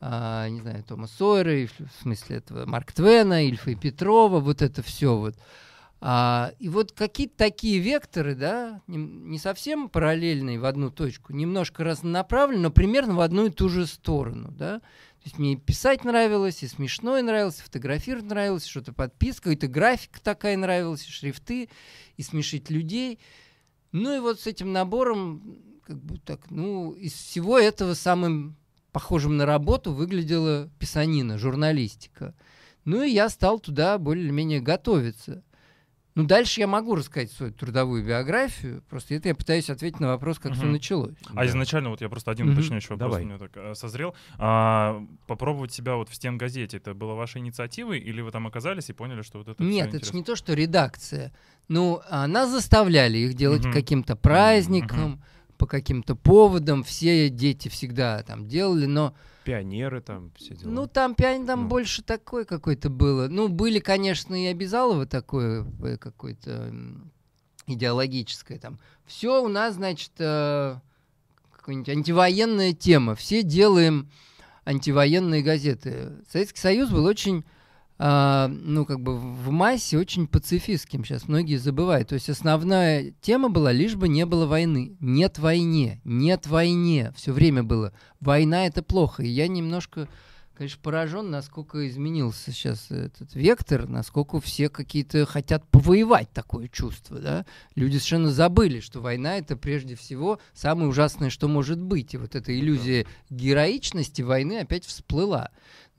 а, 0.00 0.48
не 0.48 0.60
знаю, 0.60 0.82
Тома 0.84 1.08
Сойера, 1.08 1.66
в 1.66 2.02
смысле 2.02 2.36
этого 2.36 2.64
Марк 2.64 2.92
Твена, 2.92 3.44
Ильфа 3.46 3.72
и 3.72 3.74
Петрова, 3.74 4.40
вот 4.40 4.62
это 4.62 4.82
все 4.82 5.16
вот. 5.16 5.36
А, 6.02 6.52
и 6.58 6.70
вот 6.70 6.92
какие-то 6.92 7.36
такие 7.36 7.78
векторы, 7.78 8.34
да, 8.34 8.80
не, 8.86 8.96
не 8.96 9.38
совсем 9.38 9.90
параллельные 9.90 10.58
в 10.58 10.64
одну 10.64 10.90
точку, 10.90 11.34
немножко 11.34 11.84
разнонаправленные, 11.84 12.62
но 12.62 12.70
примерно 12.70 13.14
в 13.14 13.20
одну 13.20 13.46
и 13.46 13.50
ту 13.50 13.68
же 13.68 13.86
сторону, 13.86 14.50
да. 14.50 14.78
То 14.78 15.26
есть 15.26 15.38
мне 15.38 15.52
и 15.52 15.56
писать 15.56 16.04
нравилось, 16.04 16.62
и 16.62 16.68
смешное 16.68 17.22
нравилось, 17.22 17.58
и 17.58 17.62
фотографировать 17.62 18.24
нравилось, 18.24 18.64
что-то 18.64 18.94
подписка, 18.94 19.50
и 19.50 19.56
графика 19.56 20.22
такая 20.22 20.56
нравилась, 20.56 21.06
и 21.06 21.10
шрифты, 21.10 21.68
и 22.16 22.22
смешить 22.22 22.70
людей. 22.70 23.18
Ну 23.92 24.16
и 24.16 24.20
вот 24.20 24.40
с 24.40 24.46
этим 24.46 24.72
набором, 24.72 25.58
как 25.84 26.02
бы 26.02 26.16
так, 26.16 26.50
ну, 26.50 26.92
из 26.92 27.12
всего 27.12 27.58
этого 27.58 27.92
самым 27.92 28.56
похожим 28.92 29.36
на 29.36 29.44
работу 29.44 29.92
выглядела 29.92 30.70
писанина, 30.78 31.36
журналистика. 31.36 32.34
Ну 32.86 33.02
и 33.02 33.10
я 33.10 33.28
стал 33.28 33.60
туда 33.60 33.98
более-менее 33.98 34.60
готовиться. 34.60 35.42
Ну, 36.16 36.24
дальше 36.24 36.60
я 36.60 36.66
могу 36.66 36.96
рассказать 36.96 37.30
свою 37.30 37.52
трудовую 37.52 38.04
биографию, 38.04 38.82
просто 38.90 39.14
это 39.14 39.28
я 39.28 39.34
пытаюсь 39.34 39.70
ответить 39.70 40.00
на 40.00 40.08
вопрос, 40.08 40.38
как 40.40 40.52
все 40.54 40.62
Мгм. 40.64 40.72
началось. 40.72 41.14
А 41.30 41.34
Да. 41.44 41.46
изначально, 41.46 41.90
вот 41.90 42.00
я 42.00 42.08
просто 42.08 42.32
один 42.32 42.46
Мгм. 42.46 42.54
уточняющий 42.58 42.88
вопрос 42.90 43.10
Давай. 43.12 43.22
у 43.22 43.26
меня 43.26 43.38
так 43.38 43.52
э, 43.54 43.74
созрел. 43.74 44.14
А, 44.36 45.00
попробовать 45.28 45.72
себя 45.72 45.94
вот 45.94 46.08
в 46.08 46.14
стенгазете, 46.14 46.78
это 46.78 46.94
было 46.94 47.14
вашей 47.14 47.38
инициативой, 47.38 48.00
или 48.00 48.20
вы 48.22 48.32
там 48.32 48.46
оказались 48.46 48.90
и 48.90 48.92
поняли, 48.92 49.22
что 49.22 49.38
вот 49.38 49.48
это 49.48 49.62
Нет, 49.62 49.94
это 49.94 50.04
же 50.04 50.12
не 50.14 50.24
то, 50.24 50.34
что 50.34 50.52
редакция. 50.54 51.32
Ну, 51.68 52.00
а 52.10 52.26
нас 52.26 52.50
заставляли 52.50 53.18
их 53.18 53.34
делать 53.34 53.64
к 53.64 53.72
каким-то 53.72 54.16
праздникам, 54.16 55.22
по 55.60 55.66
каким-то 55.66 56.16
поводам. 56.16 56.82
Все 56.82 57.28
дети 57.28 57.68
всегда 57.68 58.22
там 58.22 58.48
делали, 58.48 58.86
но 58.86 59.14
Пионеры 59.44 60.00
там, 60.00 60.30
все 60.36 60.54
дела. 60.54 60.70
ну 60.70 60.86
там 60.86 61.14
пиань 61.14 61.46
там 61.46 61.62
Ну. 61.64 61.68
больше 61.68 62.02
такой 62.02 62.46
какой-то 62.46 62.88
было. 62.88 63.28
Ну, 63.28 63.48
были, 63.48 63.78
конечно, 63.78 64.34
и 64.34 64.46
обязалово 64.46 65.04
такое 65.04 65.66
э, 65.82 65.98
какое-то 65.98 66.72
идеологическое 67.66 68.58
там. 68.58 68.78
Все 69.06 69.42
у 69.44 69.48
нас, 69.48 69.74
значит, 69.74 70.12
э, 70.18 70.76
какая-нибудь 71.56 71.88
антивоенная 71.90 72.72
тема. 72.72 73.14
Все 73.14 73.42
делаем 73.42 74.08
антивоенные 74.64 75.42
газеты. 75.42 76.12
Советский 76.30 76.60
Союз 76.60 76.88
был 76.90 77.04
очень, 77.04 77.44
а, 78.02 78.48
ну, 78.48 78.86
как 78.86 79.00
бы 79.00 79.18
в 79.18 79.50
массе 79.50 79.98
очень 79.98 80.26
пацифистским. 80.26 81.04
Сейчас 81.04 81.28
многие 81.28 81.56
забывают. 81.56 82.08
То 82.08 82.14
есть 82.14 82.30
основная 82.30 83.12
тема 83.20 83.50
была, 83.50 83.72
лишь 83.72 83.94
бы 83.94 84.08
не 84.08 84.24
было 84.24 84.46
войны. 84.46 84.96
Нет 85.00 85.38
войне, 85.38 86.00
нет 86.02 86.46
войне. 86.46 87.12
Все 87.14 87.32
время 87.32 87.62
было. 87.62 87.92
Война 88.18 88.66
это 88.66 88.82
плохо. 88.82 89.22
И 89.22 89.28
я 89.28 89.48
немножко, 89.48 90.08
конечно, 90.54 90.80
поражен, 90.82 91.30
насколько 91.30 91.86
изменился 91.86 92.52
сейчас 92.52 92.90
этот 92.90 93.34
вектор, 93.34 93.86
насколько 93.86 94.40
все 94.40 94.70
какие-то 94.70 95.26
хотят 95.26 95.68
повоевать 95.68 96.30
такое 96.32 96.68
чувство, 96.68 97.18
да. 97.18 97.44
Люди 97.74 97.98
совершенно 97.98 98.30
забыли, 98.30 98.80
что 98.80 99.00
война 99.00 99.36
это 99.36 99.58
прежде 99.58 99.94
всего 99.94 100.40
самое 100.54 100.88
ужасное, 100.88 101.28
что 101.28 101.48
может 101.48 101.78
быть. 101.78 102.14
И 102.14 102.16
вот 102.16 102.34
эта 102.34 102.58
иллюзия 102.58 103.06
героичности 103.28 104.22
войны 104.22 104.60
опять 104.60 104.86
всплыла. 104.86 105.50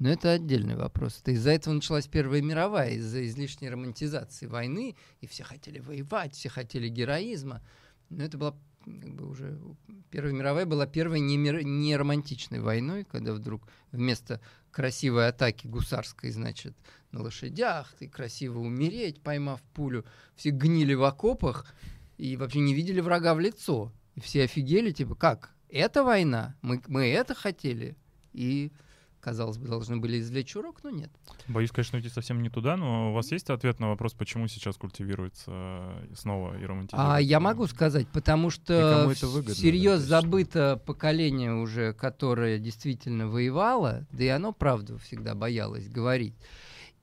Но 0.01 0.09
это 0.09 0.31
отдельный 0.31 0.75
вопрос. 0.75 1.19
Это 1.21 1.29
из-за 1.29 1.51
этого 1.51 1.75
началась 1.75 2.07
Первая 2.07 2.41
мировая, 2.41 2.89
из-за 2.93 3.23
излишней 3.27 3.69
романтизации 3.69 4.47
войны, 4.47 4.95
и 5.19 5.27
все 5.27 5.43
хотели 5.43 5.77
воевать, 5.77 6.33
все 6.33 6.49
хотели 6.49 6.87
героизма. 6.87 7.61
Но 8.09 8.23
это 8.23 8.35
была 8.39 8.57
как 8.83 9.13
бы 9.13 9.29
уже 9.29 9.61
Первая 10.09 10.33
мировая 10.33 10.65
была 10.65 10.87
первой 10.87 11.19
не, 11.19 11.37
мир- 11.37 11.61
не 11.61 11.95
романтичной 11.95 12.61
войной, 12.61 13.03
когда 13.03 13.31
вдруг 13.31 13.61
вместо 13.91 14.41
красивой 14.71 15.27
атаки 15.27 15.67
гусарской, 15.67 16.31
значит, 16.31 16.75
на 17.11 17.21
лошадях, 17.21 17.93
ты 17.99 18.07
красиво 18.07 18.57
умереть, 18.57 19.21
поймав 19.21 19.61
пулю, 19.61 20.03
все 20.35 20.49
гнили 20.49 20.95
в 20.95 21.03
окопах 21.03 21.75
и 22.17 22.37
вообще 22.37 22.61
не 22.61 22.73
видели 22.73 23.01
врага 23.01 23.35
в 23.35 23.39
лицо. 23.39 23.93
И 24.15 24.19
все 24.19 24.45
офигели, 24.45 24.89
типа, 24.89 25.13
как? 25.13 25.53
Это 25.69 26.03
война? 26.03 26.55
Мы, 26.63 26.81
мы 26.87 27.07
это 27.07 27.35
хотели? 27.35 27.95
И, 28.33 28.71
казалось 29.21 29.57
бы, 29.57 29.67
должны 29.67 29.97
были 29.97 30.19
извлечь 30.19 30.55
урок, 30.55 30.83
но 30.83 30.89
нет. 30.89 31.11
Боюсь, 31.47 31.71
конечно, 31.71 31.97
уйти 31.97 32.09
совсем 32.09 32.41
не 32.41 32.49
туда, 32.49 32.75
но 32.75 33.11
у 33.11 33.13
вас 33.13 33.31
есть 33.31 33.49
ответ 33.49 33.79
на 33.79 33.89
вопрос, 33.89 34.13
почему 34.13 34.47
сейчас 34.47 34.75
культивируется 34.75 35.51
э, 35.51 36.13
снова 36.15 36.59
и 36.59 36.65
романтизируется? 36.65 37.15
А 37.15 37.21
я 37.21 37.39
могу 37.39 37.67
сказать, 37.67 38.07
потому 38.09 38.49
что 38.49 39.05
выгодно, 39.07 39.53
всерьез 39.53 40.01
да, 40.01 40.21
забыто 40.21 40.81
поколение 40.85 41.53
уже, 41.53 41.93
которое 41.93 42.59
действительно 42.59 43.27
воевало, 43.27 44.05
да 44.11 44.23
и 44.23 44.27
оно, 44.27 44.51
правда, 44.51 44.97
всегда 44.97 45.35
боялось 45.35 45.87
говорить. 45.87 46.35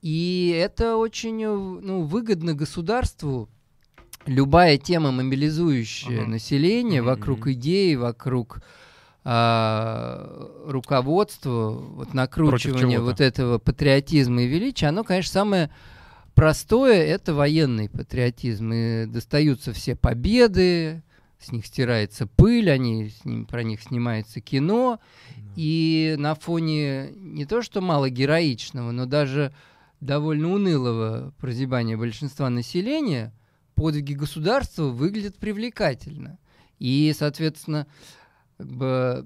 И 0.01 0.55
это 0.55 0.95
очень 0.97 1.43
э, 1.43 1.47
ну, 1.47 2.03
выгодно 2.03 2.53
государству. 2.53 3.49
Любая 4.25 4.77
тема, 4.77 5.11
мобилизующая 5.11 6.21
Ага. 6.21 6.29
население 6.29 7.01
вокруг 7.01 7.47
идеи, 7.47 7.95
вокруг 7.95 8.61
а, 9.31 10.49
руководства, 10.65 11.69
вот 11.69 12.15
накручивания 12.15 12.97
чего-то. 12.97 13.01
вот 13.01 13.21
этого 13.21 13.59
патриотизма 13.59 14.41
и 14.41 14.47
величия, 14.47 14.87
оно, 14.87 15.03
конечно, 15.03 15.31
самое 15.31 15.69
простое 16.33 17.03
это 17.03 17.35
военный 17.35 17.89
патриотизм. 17.89 18.73
И 18.73 19.05
достаются 19.05 19.71
все 19.71 19.95
победы, 19.95 21.03
с 21.39 21.51
них 21.51 21.67
стирается 21.67 22.25
пыль, 22.25 22.71
они, 22.71 23.09
с 23.09 23.23
ним, 23.23 23.45
про 23.45 23.61
них 23.61 23.83
снимается 23.83 24.41
кино. 24.41 24.99
И 25.55 26.15
на 26.17 26.33
фоне 26.33 27.11
не 27.11 27.45
то 27.45 27.61
что 27.61 27.81
мало 27.81 28.09
героичного, 28.09 28.89
но 28.89 29.05
даже 29.05 29.53
довольно 30.01 30.51
унылого 30.51 31.35
прозябания 31.37 31.97
большинства 31.97 32.49
населения, 32.49 33.31
подвиги 33.75 34.13
государства 34.13 34.85
выглядят 34.85 35.37
привлекательно. 35.37 36.39
И, 36.79 37.13
соответственно, 37.15 37.85
как 38.59 38.67
бы 38.67 39.25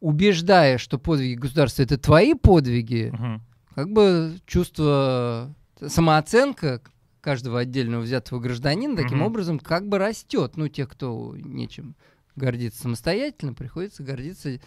убеждая, 0.00 0.76
что 0.76 0.98
подвиги 0.98 1.38
государства 1.38 1.84
это 1.84 1.96
твои 1.96 2.34
подвиги, 2.34 3.10
Мгм. 3.12 3.42
как 3.76 3.92
бы 3.92 4.38
чувство, 4.44 5.54
самооценка 5.86 6.82
каждого 7.20 7.60
отдельного 7.60 8.02
взятого 8.02 8.40
гражданина 8.40 8.96
таким 8.96 9.18
Мгм. 9.18 9.26
образом 9.26 9.58
как 9.60 9.88
бы 9.88 9.98
растет. 9.98 10.56
Ну, 10.56 10.66
те, 10.66 10.86
кто 10.86 11.36
нечем 11.36 11.94
гордиться 12.34 12.82
самостоятельно, 12.82 13.54
приходится 13.54 14.02
гордиться 14.02 14.58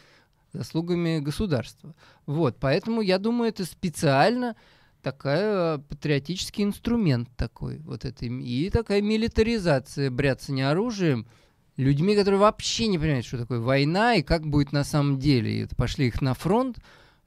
заслугами 0.53 1.19
государства. 1.19 1.93
Вот, 2.25 2.55
поэтому 2.57 3.01
я 3.01 3.19
думаю, 3.19 3.49
это 3.49 3.65
специально 3.65 4.55
такая 5.01 5.79
патриотический 5.79 6.63
инструмент 6.63 7.27
такой, 7.35 7.79
вот 7.79 8.05
это, 8.05 8.25
и 8.25 8.69
такая 8.69 9.01
милитаризация 9.01 10.09
бряцания 10.09 10.71
оружием 10.71 11.27
людьми, 11.77 12.15
которые 12.15 12.39
вообще 12.39 12.87
не 12.87 12.97
понимают, 12.97 13.25
что 13.25 13.37
такое 13.37 13.59
война 13.59 14.15
и 14.15 14.23
как 14.23 14.47
будет 14.47 14.71
на 14.71 14.83
самом 14.83 15.19
деле. 15.19 15.61
И 15.61 15.67
пошли 15.75 16.07
их 16.07 16.21
на 16.21 16.33
фронт, 16.33 16.79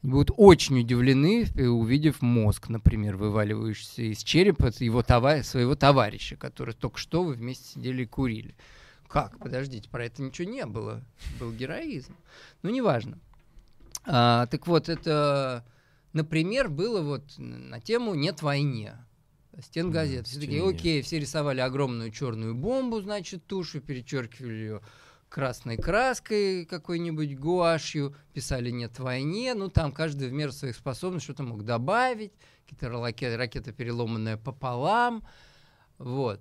будут 0.03 0.31
очень 0.37 0.81
удивлены, 0.81 1.47
э, 1.55 1.67
увидев 1.67 2.23
мозг, 2.23 2.69
например, 2.69 3.17
вываливающийся 3.17 4.03
из 4.03 4.23
черепа 4.23 4.73
его 4.79 5.03
това- 5.03 5.43
своего 5.43 5.75
товарища, 5.75 6.37
который 6.37 6.75
только 6.75 6.99
что 6.99 7.25
вы 7.25 7.35
вместе 7.35 7.75
сидели 7.75 8.03
и 8.03 8.07
курили. 8.07 8.55
Как? 9.09 9.39
Подождите, 9.39 9.89
про 9.89 10.05
это 10.05 10.23
ничего 10.23 10.51
не 10.51 10.67
было. 10.67 11.03
Был 11.41 11.51
героизм. 11.53 12.15
Ну, 12.63 12.71
неважно. 12.71 13.19
А, 14.05 14.47
так 14.47 14.67
вот, 14.67 14.89
это, 14.89 15.65
например, 16.13 16.69
было 16.69 17.01
вот 17.03 17.23
на 17.39 17.81
тему 17.81 18.15
«Нет 18.15 18.43
войне». 18.43 18.95
Стен 19.61 19.91
газет. 19.91 20.27
Все 20.27 20.41
такие, 20.41 20.67
окей, 20.67 21.03
все 21.03 21.19
рисовали 21.19 21.61
огромную 21.61 22.11
черную 22.11 22.55
бомбу, 22.55 23.01
значит, 23.01 23.45
тушью, 23.47 23.81
перечеркивали 23.81 24.53
ее 24.53 24.81
красной 25.29 25.77
краской 25.77 26.65
какой-нибудь 26.65 27.37
гуашью, 27.39 28.15
писали 28.33 28.71
«нет 28.71 28.99
войне», 28.99 29.55
ну 29.55 29.69
там 29.69 29.93
каждый 29.93 30.29
в 30.29 30.33
меру 30.33 30.53
своих 30.53 30.77
способностей 30.77 31.25
что-то 31.25 31.43
мог 31.43 31.65
добавить, 31.65 32.33
какие-то 32.65 32.89
ракеты, 32.89 33.37
ракета 33.37 33.73
переломанная 33.73 34.37
пополам, 34.37 35.25
вот. 35.99 36.41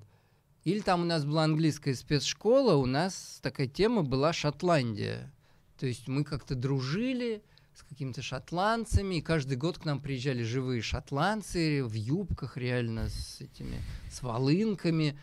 Или 0.63 0.79
там 0.79 1.01
у 1.01 1.05
нас 1.05 1.25
была 1.25 1.43
английская 1.45 1.95
спецшкола, 1.95 2.75
у 2.75 2.85
нас 2.85 3.39
такая 3.41 3.67
тема 3.67 4.03
была 4.03 4.33
Шотландия. 4.33 5.33
То 5.77 5.85
есть 5.85 6.07
мы 6.07 6.23
как-то 6.23 6.55
дружили 6.55 7.41
с 7.77 7.83
какими-то 7.83 8.23
шотландцами, 8.23 9.15
и 9.15 9.21
каждый 9.21 9.55
год 9.55 9.77
к 9.77 9.85
нам 9.85 10.01
приезжали 10.01 10.41
живые 10.41 10.81
шотландцы 10.81 11.83
в 11.83 11.93
юбках 11.93 12.57
реально 12.57 13.09
с 13.09 13.39
этими, 13.39 13.79
с 14.11 14.23
волынками. 14.23 15.15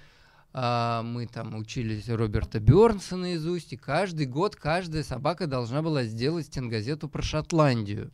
А, 0.53 1.03
мы 1.03 1.27
там 1.27 1.57
учились 1.57 2.09
Роберта 2.09 2.61
Бернса 2.61 3.17
наизусть, 3.17 3.73
и 3.73 3.77
каждый 3.77 4.27
год 4.27 4.55
каждая 4.55 5.03
собака 5.03 5.49
должна 5.49 5.83
была 5.83 6.05
сделать 6.05 6.47
стенгазету 6.47 7.09
про 7.09 7.23
Шотландию. 7.23 8.13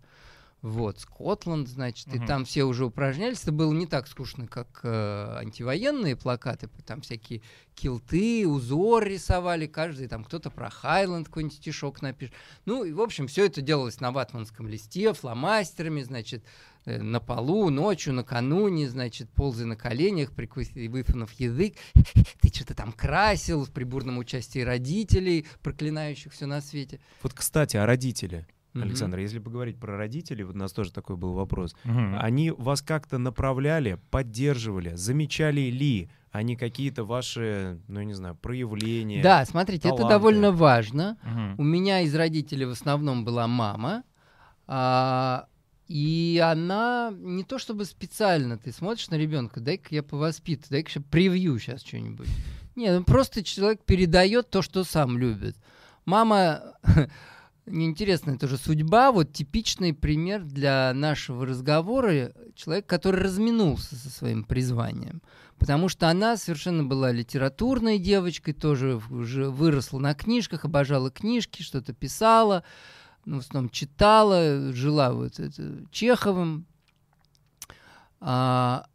Вот, 0.62 1.00
Скотланд, 1.00 1.68
значит, 1.68 2.08
угу. 2.08 2.16
и 2.16 2.26
там 2.26 2.44
все 2.44 2.64
уже 2.64 2.84
упражнялись. 2.84 3.42
Это 3.42 3.52
было 3.52 3.72
не 3.72 3.86
так 3.86 4.06
скучно, 4.06 4.46
как 4.46 4.80
э, 4.82 5.36
антивоенные 5.38 6.16
плакаты. 6.16 6.68
Там 6.84 7.00
всякие 7.00 7.40
килты, 7.74 8.46
узор 8.46 9.04
рисовали, 9.04 9.66
каждый 9.66 10.06
там 10.06 10.22
кто-то 10.22 10.50
про 10.50 10.68
Хайленд 10.68 11.28
какой-нибудь 11.28 11.56
стишок 11.56 12.02
напишет. 12.02 12.34
Ну, 12.66 12.84
и, 12.84 12.92
в 12.92 13.00
общем, 13.00 13.26
все 13.26 13.46
это 13.46 13.62
делалось 13.62 14.00
на 14.00 14.12
ватманском 14.12 14.68
листе, 14.68 15.14
фломастерами, 15.14 16.02
значит, 16.02 16.44
э, 16.84 17.00
на 17.00 17.20
полу, 17.20 17.70
ночью, 17.70 18.12
накануне, 18.12 18.86
значит, 18.90 19.30
ползая 19.30 19.66
на 19.66 19.76
коленях, 19.76 20.32
прикусив, 20.32 20.74
выфанув 20.90 21.32
язык. 21.40 21.76
Ты 22.42 22.48
что-то 22.48 22.74
там 22.74 22.92
красил 22.92 23.66
при 23.66 23.84
бурном 23.84 24.18
участии 24.18 24.60
родителей, 24.60 25.46
проклинающих 25.62 26.34
все 26.34 26.44
на 26.44 26.60
свете. 26.60 27.00
Вот, 27.22 27.32
кстати, 27.32 27.78
о 27.78 27.86
родителях. 27.86 28.44
Александр, 28.74 29.18
mm-hmm. 29.18 29.22
если 29.22 29.38
поговорить 29.38 29.78
про 29.78 29.96
родителей, 29.96 30.44
вот 30.44 30.54
у 30.54 30.58
нас 30.58 30.72
тоже 30.72 30.92
такой 30.92 31.16
был 31.16 31.32
вопрос. 31.32 31.74
Mm-hmm. 31.84 32.18
Они 32.18 32.50
вас 32.50 32.82
как-то 32.82 33.18
направляли, 33.18 33.98
поддерживали, 34.10 34.94
замечали 34.94 35.62
ли 35.62 36.08
они 36.30 36.56
какие-то 36.56 37.04
ваши, 37.04 37.80
ну, 37.88 38.02
не 38.02 38.14
знаю, 38.14 38.36
проявления? 38.36 39.22
Да, 39.22 39.44
смотрите, 39.44 39.88
таланты. 39.88 40.02
это 40.04 40.10
довольно 40.10 40.52
важно. 40.52 41.18
Mm-hmm. 41.24 41.54
У 41.58 41.62
меня 41.64 42.00
из 42.02 42.14
родителей 42.14 42.66
в 42.66 42.70
основном 42.70 43.24
была 43.24 43.48
мама, 43.48 44.04
а, 44.68 45.46
и 45.88 46.40
она 46.40 47.12
не 47.12 47.42
то 47.42 47.58
чтобы 47.58 47.84
специально, 47.84 48.56
ты 48.56 48.70
смотришь 48.70 49.10
на 49.10 49.16
ребенка, 49.16 49.58
дай-ка 49.58 49.88
я 49.90 50.04
повоспитаю, 50.04 50.68
дай-ка 50.70 50.92
я 50.94 51.00
привью 51.10 51.58
сейчас 51.58 51.82
что-нибудь. 51.82 52.28
Нет, 52.76 52.96
ну 52.96 53.04
просто 53.04 53.42
человек 53.42 53.82
передает 53.84 54.48
то, 54.50 54.62
что 54.62 54.84
сам 54.84 55.18
любит. 55.18 55.56
Мама 56.04 56.76
неинтересная 57.70 58.36
тоже 58.36 58.56
судьба. 58.56 59.12
Вот 59.12 59.32
типичный 59.32 59.94
пример 59.94 60.44
для 60.44 60.92
нашего 60.94 61.46
разговора. 61.46 62.32
Человек, 62.54 62.86
который 62.86 63.22
разминулся 63.22 63.96
со 63.96 64.10
своим 64.10 64.44
призванием. 64.44 65.22
Потому 65.58 65.88
что 65.88 66.08
она 66.08 66.36
совершенно 66.36 66.84
была 66.84 67.12
литературной 67.12 67.98
девочкой, 67.98 68.54
тоже 68.54 69.00
уже 69.10 69.50
выросла 69.50 69.98
на 69.98 70.14
книжках, 70.14 70.64
обожала 70.64 71.10
книжки, 71.10 71.62
что-то 71.62 71.92
писала, 71.92 72.64
ну, 73.26 73.36
в 73.36 73.40
основном 73.40 73.70
читала, 73.70 74.72
жила 74.72 75.12
вот 75.12 75.38
это, 75.38 75.84
Чеховым. 75.90 76.66
А, 78.20 78.86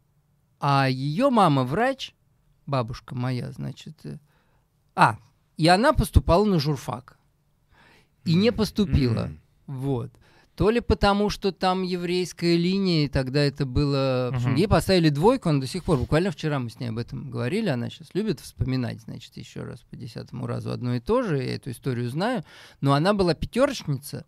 а 0.60 0.88
ее 0.88 1.30
мама 1.30 1.64
врач, 1.64 2.14
бабушка 2.66 3.14
моя, 3.14 3.52
значит, 3.52 4.04
э, 4.04 4.18
а, 4.94 5.18
и 5.56 5.66
она 5.68 5.92
поступала 5.92 6.44
на 6.44 6.58
журфак 6.58 7.15
и 8.26 8.34
не 8.34 8.52
поступила. 8.52 9.26
Mm-hmm. 9.26 9.38
Вот. 9.66 10.12
То 10.56 10.70
ли 10.70 10.80
потому, 10.80 11.28
что 11.28 11.52
там 11.52 11.82
еврейская 11.82 12.56
линия, 12.56 13.04
и 13.04 13.08
тогда 13.08 13.42
это 13.42 13.66
было... 13.66 14.32
Uh-huh. 14.32 14.56
Ей 14.56 14.66
поставили 14.66 15.10
двойку, 15.10 15.50
она 15.50 15.60
до 15.60 15.66
сих 15.66 15.84
пор... 15.84 15.98
Буквально 15.98 16.30
вчера 16.30 16.58
мы 16.58 16.70
с 16.70 16.80
ней 16.80 16.88
об 16.88 16.96
этом 16.96 17.30
говорили, 17.30 17.68
она 17.68 17.90
сейчас 17.90 18.08
любит 18.14 18.40
вспоминать, 18.40 19.02
значит, 19.02 19.36
еще 19.36 19.64
раз 19.64 19.80
по 19.82 19.96
десятому 19.96 20.46
разу 20.46 20.70
одно 20.70 20.94
и 20.94 21.00
то 21.00 21.22
же, 21.22 21.42
я 21.42 21.56
эту 21.56 21.72
историю 21.72 22.08
знаю. 22.08 22.42
Но 22.80 22.94
она 22.94 23.12
была 23.12 23.34
пятерочница, 23.34 24.24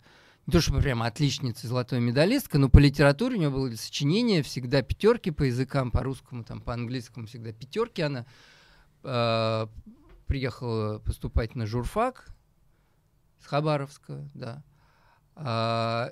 не 0.47 0.53
то 0.53 0.61
чтобы 0.61 0.81
прямо 0.81 1.07
отличница, 1.07 1.67
золотой 1.67 1.99
медалистка, 2.01 2.59
но 2.59 2.69
по 2.69 2.79
литературе 2.79 3.37
у 3.37 3.39
нее 3.39 3.51
было 3.51 3.75
сочинение, 3.75 4.43
всегда 4.43 4.83
пятерки 4.83 5.31
по 5.31 5.45
языкам, 5.45 5.91
по 5.91 6.03
русскому, 6.03 6.45
там, 6.45 6.61
по 6.61 6.75
английскому 6.75 7.27
всегда 7.27 7.53
пятерки. 7.53 8.03
Она 8.03 8.27
э, 9.03 9.67
приехала 10.27 10.99
поступать 10.99 11.55
на 11.55 11.65
журфак, 11.65 12.29
с 13.41 13.47
Хабаровска, 13.47 14.29
да. 14.35 14.63
А, 15.35 16.11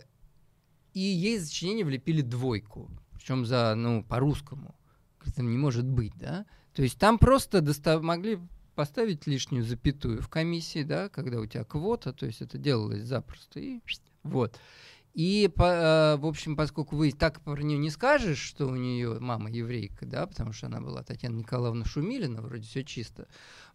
и 0.92 1.00
ей 1.00 1.38
за 1.38 1.46
сочинение 1.46 1.84
влепили 1.84 2.22
двойку, 2.22 2.90
причем 3.12 3.44
за, 3.44 3.74
ну, 3.74 4.04
по-русскому. 4.04 4.74
Это 5.24 5.42
не 5.42 5.58
может 5.58 5.84
быть, 5.84 6.14
да. 6.16 6.46
То 6.72 6.82
есть 6.82 6.98
там 6.98 7.18
просто 7.18 7.60
достав... 7.60 8.02
могли 8.02 8.38
поставить 8.74 9.26
лишнюю 9.26 9.64
запятую 9.64 10.22
в 10.22 10.28
комиссии, 10.28 10.82
да, 10.82 11.08
когда 11.08 11.40
у 11.40 11.46
тебя 11.46 11.64
квота, 11.64 12.12
то 12.12 12.26
есть 12.26 12.42
это 12.42 12.58
делалось 12.58 13.02
запросто, 13.02 13.58
и 13.58 13.80
вот. 14.22 14.58
И, 15.16 15.50
по, 15.56 15.62
э, 15.62 16.16
в 16.18 16.26
общем, 16.26 16.56
поскольку 16.56 16.94
вы 16.94 17.10
так 17.10 17.40
про 17.40 17.62
нее 17.62 17.78
не 17.78 17.88
скажешь, 17.88 18.36
что 18.36 18.66
у 18.66 18.76
нее 18.76 19.18
мама 19.18 19.50
еврейка, 19.50 20.04
да, 20.04 20.26
потому 20.26 20.52
что 20.52 20.66
она 20.66 20.82
была 20.82 21.02
Татьяна 21.02 21.36
Николаевна 21.36 21.86
Шумилина, 21.86 22.42
вроде 22.42 22.64
все 22.64 22.84
чисто, 22.84 23.26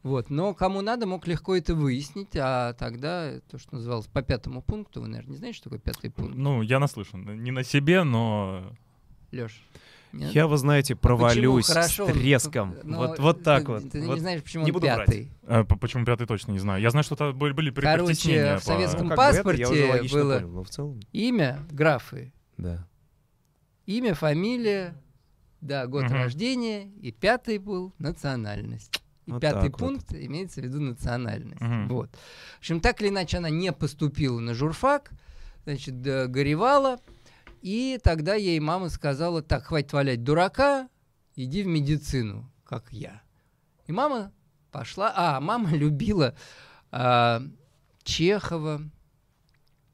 вот, 0.03 0.29
но 0.29 0.53
кому 0.53 0.81
надо, 0.81 1.07
мог 1.07 1.25
легко 1.25 1.55
это 1.55 1.73
выяснить, 1.73 2.35
а 2.35 2.73
тогда 2.73 3.39
то, 3.49 3.57
что 3.57 3.73
называлось 3.73 4.05
по 4.05 4.21
пятому 4.21 4.61
пункту, 4.61 5.01
вы, 5.01 5.07
наверное, 5.07 5.31
не 5.31 5.37
знаете, 5.37 5.57
что 5.57 5.71
такое 5.71 5.79
пятый 5.79 6.11
пункт? 6.11 6.35
Ну, 6.35 6.61
я 6.61 6.77
наслышан, 6.77 7.43
не 7.43 7.49
на 7.49 7.63
себе, 7.63 8.03
но... 8.03 8.75
Леш. 9.31 9.63
Нет? 10.13 10.31
Я, 10.33 10.47
вы 10.47 10.57
знаете, 10.57 10.95
провалюсь 10.95 11.69
а 11.69 11.83
с 11.83 11.95
треском. 11.95 12.75
Ну, 12.83 12.97
вот, 12.97 13.19
вот 13.19 13.43
так 13.43 13.65
ты, 13.65 13.71
вот. 13.71 13.91
Ты 13.91 14.01
вот. 14.05 14.15
не 14.15 14.19
знаешь, 14.19 14.43
почему 14.43 14.65
не 14.65 14.71
он 14.71 14.81
пятый. 14.81 15.31
А, 15.47 15.63
почему 15.63 16.05
пятый 16.05 16.27
точно 16.27 16.51
не 16.51 16.59
знаю. 16.59 16.81
Я 16.81 16.89
знаю, 16.91 17.03
что 17.03 17.15
там 17.15 17.37
были, 17.37 17.53
были 17.53 17.71
Короче, 17.71 18.57
в 18.57 18.63
советском 18.63 19.09
по... 19.09 19.15
паспорте 19.15 19.63
ну, 19.63 20.09
было 20.09 20.33
понял, 20.35 20.49
но 20.49 20.63
в 20.63 20.69
целом... 20.69 20.99
имя, 21.11 21.59
графы. 21.71 22.33
Да. 22.57 22.87
Имя, 23.85 24.13
фамилия, 24.13 24.95
да, 25.61 25.87
год 25.87 26.05
угу. 26.05 26.13
рождения, 26.13 26.89
и 27.01 27.11
пятый 27.11 27.57
был 27.57 27.93
национальность. 27.97 29.01
И 29.25 29.31
вот 29.31 29.41
пятый 29.41 29.69
пункт 29.69 30.11
вот. 30.11 30.19
имеется 30.19 30.61
в 30.61 30.63
виду 30.63 30.81
национальность. 30.81 31.61
Угу. 31.61 31.93
Вот. 31.93 32.09
В 32.55 32.59
общем, 32.59 32.81
так 32.81 33.01
или 33.01 33.09
иначе, 33.09 33.37
она 33.37 33.49
не 33.49 33.71
поступила 33.71 34.39
на 34.39 34.53
журфак, 34.53 35.11
значит, 35.63 36.01
горевала. 36.01 36.99
И 37.61 37.99
тогда 38.03 38.33
ей 38.33 38.59
мама 38.59 38.89
сказала, 38.89 39.43
так, 39.43 39.65
хватит 39.65 39.93
валять 39.93 40.23
дурака, 40.23 40.89
иди 41.35 41.61
в 41.61 41.67
медицину, 41.67 42.51
как 42.65 42.91
я. 42.91 43.21
И 43.85 43.91
мама 43.91 44.33
пошла, 44.71 45.13
а, 45.15 45.39
мама 45.39 45.69
любила 45.75 46.35
а, 46.91 47.43
Чехова, 48.03 48.81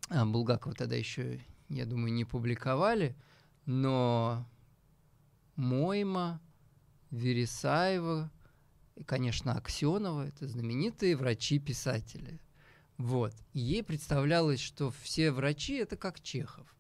а, 0.10 0.26
Булгакова 0.26 0.76
тогда 0.76 0.96
еще, 0.96 1.42
я 1.68 1.86
думаю, 1.86 2.14
не 2.14 2.24
публиковали, 2.24 3.18
но 3.66 4.48
Мойма, 5.58 6.40
Вересаева, 7.12 8.32
и, 8.96 9.04
конечно, 9.04 9.54
Аксенова, 9.54 10.26
это 10.26 10.48
знаменитые 10.48 11.18
врачи-писатели. 11.18 12.40
Вот. 12.98 13.34
И 13.54 13.60
ей 13.60 13.84
представлялось, 13.84 14.62
что 14.62 14.90
все 15.04 15.32
врачи— 15.32 15.74
это 15.76 15.98
как 15.98 16.22
Чехов 16.22 16.77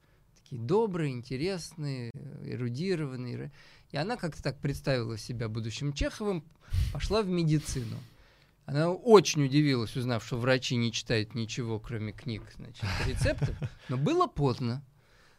такие 0.47 0.61
добрые, 0.61 1.13
интересные, 1.13 2.11
эрудированные. 2.43 3.51
И 3.91 3.97
она 3.97 4.17
как-то 4.17 4.41
так 4.43 4.59
представила 4.59 5.17
себя 5.17 5.49
будущим 5.49 5.93
Чеховым, 5.93 6.43
пошла 6.93 7.21
в 7.21 7.27
медицину. 7.27 7.97
Она 8.65 8.91
очень 8.91 9.45
удивилась, 9.45 9.95
узнав, 9.95 10.25
что 10.25 10.37
врачи 10.37 10.75
не 10.75 10.91
читают 10.91 11.35
ничего, 11.35 11.79
кроме 11.79 12.11
книг, 12.11 12.41
значит, 12.57 12.83
рецептов. 13.05 13.55
Но 13.87 13.97
было 13.97 14.27
поздно. 14.27 14.83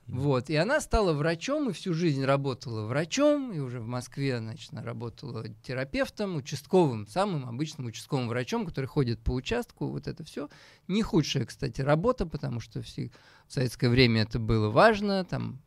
Вот, 0.08 0.48
и 0.48 0.56
она 0.56 0.80
стала 0.80 1.12
врачом 1.12 1.68
и 1.68 1.74
всю 1.74 1.92
жизнь 1.92 2.24
работала 2.24 2.86
врачом, 2.86 3.52
и 3.52 3.58
уже 3.58 3.78
в 3.78 3.86
Москве, 3.86 4.38
значит, 4.38 4.72
она 4.72 4.82
работала 4.82 5.44
терапевтом, 5.62 6.36
участковым, 6.36 7.06
самым 7.06 7.46
обычным 7.46 7.88
участковым 7.88 8.26
врачом, 8.26 8.64
который 8.64 8.86
ходит 8.86 9.20
по 9.20 9.32
участку, 9.32 9.88
вот 9.88 10.08
это 10.08 10.24
все. 10.24 10.48
Не 10.86 11.02
худшая, 11.02 11.44
кстати, 11.44 11.82
работа, 11.82 12.24
потому 12.24 12.58
что 12.58 12.80
все, 12.80 13.10
в 13.46 13.52
советское 13.52 13.90
время 13.90 14.22
это 14.22 14.38
было 14.38 14.70
важно, 14.70 15.26
там, 15.26 15.60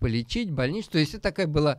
полечить, 0.00 0.50
больничку. 0.50 0.92
То 0.92 0.98
есть 0.98 1.12
это 1.12 1.24
такая 1.24 1.46
была 1.46 1.78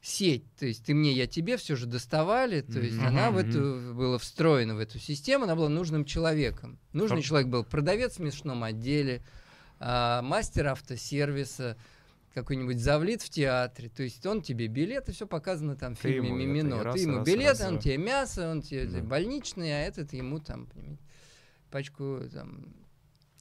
сеть, 0.00 0.44
то 0.54 0.66
есть 0.66 0.84
ты 0.84 0.94
мне, 0.94 1.12
я 1.12 1.26
тебе, 1.26 1.56
все 1.56 1.74
же 1.74 1.86
доставали, 1.86 2.60
то 2.62 2.78
есть 2.78 2.96
mm-hmm. 2.96 3.06
она 3.06 3.30
в 3.30 3.36
эту, 3.36 3.92
была 3.94 4.18
встроена 4.18 4.74
в 4.74 4.78
эту 4.78 4.98
систему, 4.98 5.44
она 5.44 5.56
была 5.56 5.68
нужным 5.68 6.04
человеком. 6.04 6.78
Нужный 6.92 7.22
человек 7.22 7.48
был 7.48 7.64
продавец 7.64 8.16
в 8.16 8.20
мясном 8.20 8.62
отделе, 8.62 9.22
а, 9.80 10.22
мастер 10.22 10.68
автосервиса, 10.68 11.76
какой-нибудь 12.34 12.78
завлит 12.78 13.22
в 13.22 13.30
театре, 13.30 13.88
то 13.88 14.02
есть 14.04 14.24
он 14.24 14.40
тебе 14.40 14.68
билет, 14.68 15.08
и 15.08 15.12
все 15.12 15.26
показано 15.26 15.74
там 15.74 15.96
в 15.96 15.98
фильме 15.98 16.28
ему 16.28 16.36
это, 16.36 16.44
и 16.44 16.46
«Мимино». 16.46 16.84
раз, 16.84 16.94
Ты 16.94 17.00
ему 17.00 17.16
раз, 17.18 17.26
билет, 17.26 17.58
раз, 17.58 17.68
он 17.68 17.78
тебе 17.80 17.96
мясо, 17.96 18.50
он 18.50 18.62
тебе 18.62 18.86
Да. 18.86 19.00
больничный, 19.00 19.72
а 19.72 19.80
этот 19.80 20.12
ему 20.12 20.38
там, 20.38 20.68
пачку 21.70 22.20
там 22.32 22.72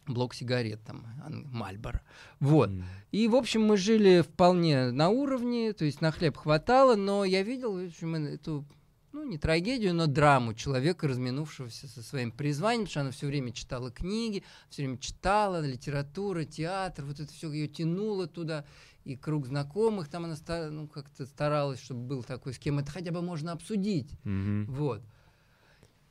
блок 0.08 0.34
сигарет 0.34 0.82
там, 0.84 1.06
Мальборо. 1.52 2.02
Вот. 2.40 2.70
М. 2.70 2.84
И, 3.12 3.28
в 3.28 3.36
общем, 3.36 3.64
мы 3.64 3.78
жили 3.78 4.22
вполне 4.22 4.92
на 4.92 5.10
уровне, 5.10 5.74
то 5.74 5.86
есть 5.86 6.02
на 6.02 6.12
хлеб 6.12 6.36
хватало, 6.36 6.96
но 6.96 7.26
я 7.26 7.44
видел 7.44 7.80
в 7.80 7.86
общем, 7.86 8.16
эту, 8.16 8.66
ну, 9.12 9.24
не 9.24 9.38
трагедию, 9.38 9.94
но 9.94 10.08
драму 10.08 10.54
человека, 10.54 11.08
разминувшегося 11.08 11.88
со 11.88 12.04
своим 12.04 12.32
призванием, 12.32 12.86
потому 12.86 12.92
что 12.92 13.02
она 13.02 13.12
все 13.12 13.28
время 13.28 13.52
читала 13.52 13.92
книги, 13.92 14.44
все 14.70 14.84
время 14.84 14.98
читала, 14.98 15.66
литература, 15.66 16.46
театр, 16.46 17.06
вот 17.06 17.20
это 17.20 17.32
все 17.32 17.52
ее 17.52 17.68
тянуло 17.68 18.28
туда, 18.28 18.66
и 19.06 19.16
круг 19.16 19.48
знакомых 19.48 20.10
там 20.10 20.26
она 20.26 20.36
ну, 20.70 20.88
как-то 20.88 21.26
старалась, 21.26 21.82
чтобы 21.82 22.02
был 22.02 22.24
такой, 22.24 22.54
с 22.54 22.60
кем 22.60 22.80
это 22.80 22.92
хотя 22.92 23.12
бы 23.12 23.22
можно 23.22 23.52
обсудить. 23.52 24.12
Мгм. 24.24 24.66
Вот. 24.70 25.02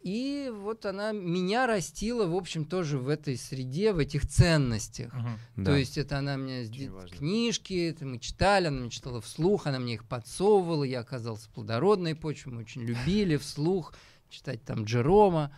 И 0.00 0.50
вот 0.54 0.86
она 0.86 1.12
меня 1.12 1.66
растила, 1.66 2.26
в 2.26 2.34
общем, 2.36 2.64
тоже 2.64 2.98
в 2.98 3.08
этой 3.08 3.36
среде, 3.36 3.92
в 3.92 3.98
этих 3.98 4.26
ценностях. 4.28 5.12
Мгм. 5.12 5.38
Да. 5.56 5.64
То 5.64 5.76
есть 5.76 5.98
это 5.98 6.18
она 6.18 6.36
мне 6.36 6.66
книжки, 7.08 7.88
это 7.88 8.06
мы 8.06 8.18
читали, 8.18 8.66
она 8.68 8.80
мне 8.80 8.90
читала 8.90 9.20
вслух, 9.20 9.66
она 9.66 9.78
мне 9.80 9.94
их 9.94 10.04
подсовывала, 10.04 10.84
я 10.84 11.00
оказался 11.00 11.50
плодородной 11.50 12.14
почвой, 12.14 12.52
мы 12.54 12.60
очень 12.60 12.82
любили 12.82 13.36
вслух 13.36 13.92
читать 14.30 14.62
там 14.64 14.84
Джерома. 14.84 15.52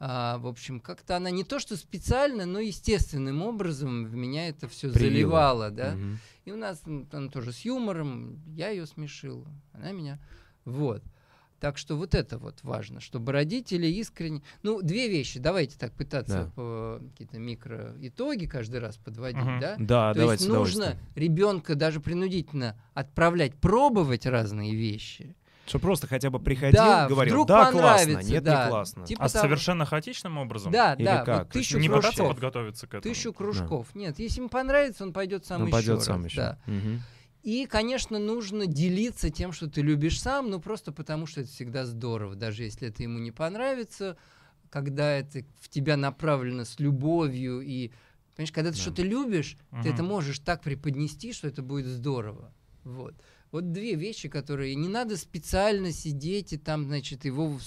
А, 0.00 0.38
в 0.38 0.46
общем, 0.46 0.78
как-то 0.80 1.16
она 1.16 1.30
не 1.30 1.42
то 1.42 1.58
что 1.58 1.76
специально, 1.76 2.46
но 2.46 2.60
естественным 2.60 3.42
образом 3.42 4.04
в 4.04 4.14
меня 4.14 4.48
это 4.48 4.68
все 4.68 4.92
Привила. 4.92 5.10
заливала, 5.10 5.70
да. 5.70 5.94
Мгм. 5.94 6.18
И 6.44 6.52
у 6.52 6.56
нас 6.56 6.80
м, 6.86 7.08
она 7.10 7.28
тоже 7.30 7.52
с 7.52 7.60
юмором, 7.64 8.40
я 8.54 8.68
ее 8.68 8.86
смешил, 8.86 9.44
она 9.72 9.92
меня. 9.92 10.20
Вот. 10.64 11.02
Так 11.60 11.76
что 11.76 11.96
вот 11.96 12.14
это 12.14 12.38
вот 12.38 12.60
важно, 12.62 13.00
чтобы 13.00 13.32
родители 13.32 13.86
искренне... 13.88 14.42
Ну, 14.62 14.80
две 14.80 15.08
вещи, 15.08 15.40
давайте 15.40 15.76
так 15.76 15.92
пытаться 15.92 16.44
Да. 16.44 16.50
по 16.54 17.00
какие-то 17.10 17.38
микроитоги 17.38 18.46
каждый 18.46 18.78
раз 18.80 18.96
подводить, 18.96 19.42
Мгм. 19.42 19.60
да? 19.60 19.74
Да, 19.78 20.12
То 20.14 20.20
давайте 20.20 20.44
есть 20.44 20.54
нужно 20.54 20.96
ребенка 21.16 21.74
даже 21.74 22.00
принудительно 22.00 22.76
отправлять 22.94 23.54
пробовать 23.56 24.24
разные 24.26 24.74
вещи. 24.74 25.34
Что 25.66 25.80
просто 25.80 26.06
хотя 26.06 26.30
бы 26.30 26.38
приходил, 26.38 26.80
Да, 26.80 27.08
говорил, 27.08 27.34
вдруг 27.34 27.48
да, 27.48 27.70
классно, 27.72 28.22
нет, 28.22 28.42
да. 28.42 28.64
не 28.64 28.70
классно. 28.70 29.04
Типа 29.04 29.24
А 29.24 29.28
того. 29.28 29.42
совершенно 29.42 29.84
хаотичным 29.84 30.38
образом? 30.38 30.72
Да, 30.72 30.94
Или 30.94 31.04
да, 31.04 31.24
как? 31.24 31.38
вот 31.40 31.48
тысячу 31.50 31.78
не 31.78 31.88
пытаться 31.88 32.10
кружков. 32.18 32.28
подготовиться 32.36 32.86
к 32.86 32.94
этому? 32.94 33.02
Тысячу 33.02 33.32
кружков. 33.34 33.86
Нет, 33.94 34.18
если 34.18 34.38
ему 34.38 34.48
понравится, 34.48 35.04
он 35.04 35.12
пойдет 35.12 35.44
сам 35.44 35.60
Он 35.62 35.66
еще 35.66 35.72
пойдет 35.72 35.94
раз. 35.96 36.04
сам 36.06 36.24
еще. 36.24 36.36
Да. 36.36 36.58
Мгм. 36.66 37.02
И, 37.42 37.66
конечно, 37.66 38.18
нужно 38.18 38.66
делиться 38.66 39.30
тем, 39.30 39.52
что 39.52 39.68
ты 39.68 39.80
любишь 39.80 40.20
сам, 40.20 40.50
ну 40.50 40.60
просто 40.60 40.92
потому, 40.92 41.26
что 41.26 41.42
это 41.42 41.50
всегда 41.50 41.86
здорово, 41.86 42.34
даже 42.34 42.64
если 42.64 42.88
это 42.88 43.02
ему 43.02 43.18
не 43.18 43.30
понравится, 43.30 44.16
когда 44.70 45.12
это 45.12 45.44
в 45.60 45.68
тебя 45.68 45.96
направлено 45.96 46.64
с 46.64 46.78
любовью 46.80 47.60
и, 47.60 47.90
понимаешь, 48.36 48.52
когда 48.52 48.70
ты 48.70 48.76
Да. 48.76 48.82
что-то 48.82 49.02
любишь, 49.02 49.56
ты 49.82 49.90
это 49.90 50.02
можешь 50.02 50.40
так 50.40 50.62
преподнести, 50.62 51.32
что 51.32 51.48
это 51.48 51.62
будет 51.62 51.86
здорово. 51.86 52.52
Вот. 52.84 53.14
Вот 53.50 53.72
две 53.72 53.94
вещи, 53.94 54.28
которые 54.28 54.74
не 54.74 54.88
надо 54.88 55.16
специально 55.16 55.90
сидеть 55.90 56.52
и 56.52 56.58
там, 56.58 56.84
значит, 56.84 57.24
его 57.24 57.58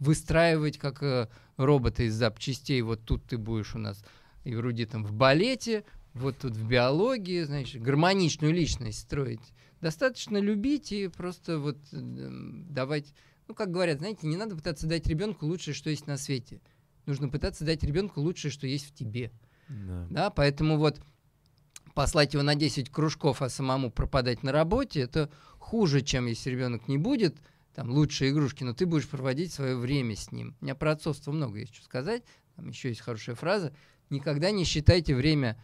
выстраивать 0.00 0.78
как 0.78 1.02
э, 1.02 1.28
робота 1.56 2.02
из 2.04 2.14
запчастей. 2.14 2.80
Вот 2.82 3.04
тут 3.04 3.24
ты 3.26 3.38
будешь 3.38 3.74
у 3.74 3.78
нас 3.78 4.02
эрудитом 4.44 5.04
в 5.04 5.12
балете, 5.12 5.84
вот 6.14 6.38
тут 6.38 6.52
в 6.52 6.66
биологии, 6.66 7.42
значит, 7.42 7.82
гармоничную 7.82 8.52
личность 8.52 9.00
строить. 9.00 9.52
Достаточно 9.80 10.38
любить 10.38 10.92
и 10.92 11.08
просто 11.08 11.58
вот 11.58 11.78
эм, 11.92 12.66
давать, 12.68 13.14
ну, 13.48 13.54
как 13.54 13.70
говорят, 13.70 13.98
знаете, 13.98 14.26
не 14.26 14.36
надо 14.36 14.56
пытаться 14.56 14.86
дать 14.86 15.06
ребенку 15.06 15.46
лучшее, 15.46 15.74
что 15.74 15.90
есть 15.90 16.06
на 16.06 16.16
свете. 16.16 16.60
Нужно 17.06 17.28
пытаться 17.28 17.64
дать 17.64 17.82
ребенку 17.82 18.20
лучшее, 18.20 18.50
что 18.50 18.66
есть 18.66 18.86
в 18.86 18.94
тебе. 18.94 19.32
Да. 19.68 20.06
Да, 20.10 20.30
поэтому 20.30 20.76
вот 20.78 21.00
послать 21.94 22.34
его 22.34 22.42
на 22.42 22.54
10 22.54 22.90
кружков, 22.90 23.42
а 23.42 23.48
самому 23.48 23.90
пропадать 23.90 24.42
на 24.42 24.52
работе, 24.52 25.00
это 25.00 25.30
хуже, 25.58 26.02
чем 26.02 26.26
если 26.26 26.50
ребенок 26.50 26.88
не 26.88 26.98
будет 26.98 27.36
там 27.74 27.90
лучшие 27.90 28.30
игрушки, 28.30 28.64
но 28.64 28.74
ты 28.74 28.86
будешь 28.86 29.08
проводить 29.08 29.52
свое 29.52 29.76
время 29.76 30.16
с 30.16 30.32
ним. 30.32 30.56
У 30.60 30.64
меня 30.64 30.74
про 30.74 30.92
отцовство 30.92 31.32
много 31.32 31.60
есть 31.60 31.74
что 31.74 31.84
сказать. 31.84 32.22
Там 32.56 32.68
еще 32.68 32.88
есть 32.88 33.00
хорошая 33.00 33.36
фраза. 33.36 33.72
Никогда 34.10 34.50
не 34.50 34.64
считайте 34.64 35.14
время, 35.14 35.56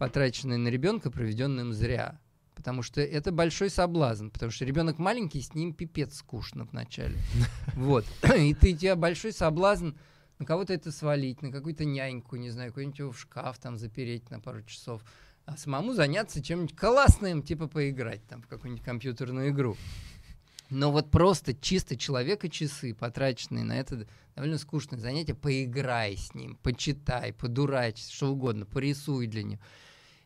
потраченное 0.00 0.56
на 0.56 0.68
ребенка, 0.68 1.10
проведенным 1.10 1.74
зря. 1.74 2.18
Потому 2.54 2.82
что 2.82 3.02
это 3.02 3.32
большой 3.32 3.68
соблазн. 3.68 4.30
Потому 4.30 4.50
что 4.50 4.64
ребенок 4.64 4.98
маленький, 4.98 5.42
с 5.42 5.54
ним 5.54 5.74
пипец 5.74 6.16
скучно 6.16 6.64
вначале. 6.64 7.18
Вот. 7.74 8.06
И 8.34 8.54
ты, 8.54 8.72
у 8.72 8.76
тебя 8.76 8.96
большой 8.96 9.34
соблазн 9.34 9.90
на 10.38 10.46
кого-то 10.46 10.72
это 10.72 10.90
свалить, 10.90 11.42
на 11.42 11.52
какую-то 11.52 11.84
няньку, 11.84 12.36
не 12.36 12.48
знаю, 12.48 12.70
какой-нибудь 12.70 12.98
его 12.98 13.12
в 13.12 13.20
шкаф 13.20 13.58
там 13.58 13.76
запереть 13.76 14.30
на 14.30 14.40
пару 14.40 14.62
часов, 14.62 15.02
а 15.44 15.58
самому 15.58 15.92
заняться 15.92 16.42
чем-нибудь 16.42 16.74
классным, 16.74 17.42
типа 17.42 17.68
поиграть 17.68 18.26
там 18.26 18.40
в 18.40 18.46
какую-нибудь 18.46 18.82
компьютерную 18.82 19.50
игру. 19.50 19.76
Но 20.70 20.92
вот 20.92 21.10
просто 21.10 21.52
чисто 21.52 21.94
человека 21.96 22.48
часы, 22.48 22.94
потраченные 22.94 23.64
на 23.64 23.78
это 23.78 24.06
довольно 24.34 24.56
скучное 24.56 24.98
занятие, 24.98 25.34
поиграй 25.34 26.16
с 26.16 26.34
ним, 26.34 26.56
почитай, 26.62 27.34
подурачься, 27.34 28.10
что 28.10 28.32
угодно, 28.32 28.64
порисуй 28.64 29.26
для 29.26 29.42
него. 29.42 29.60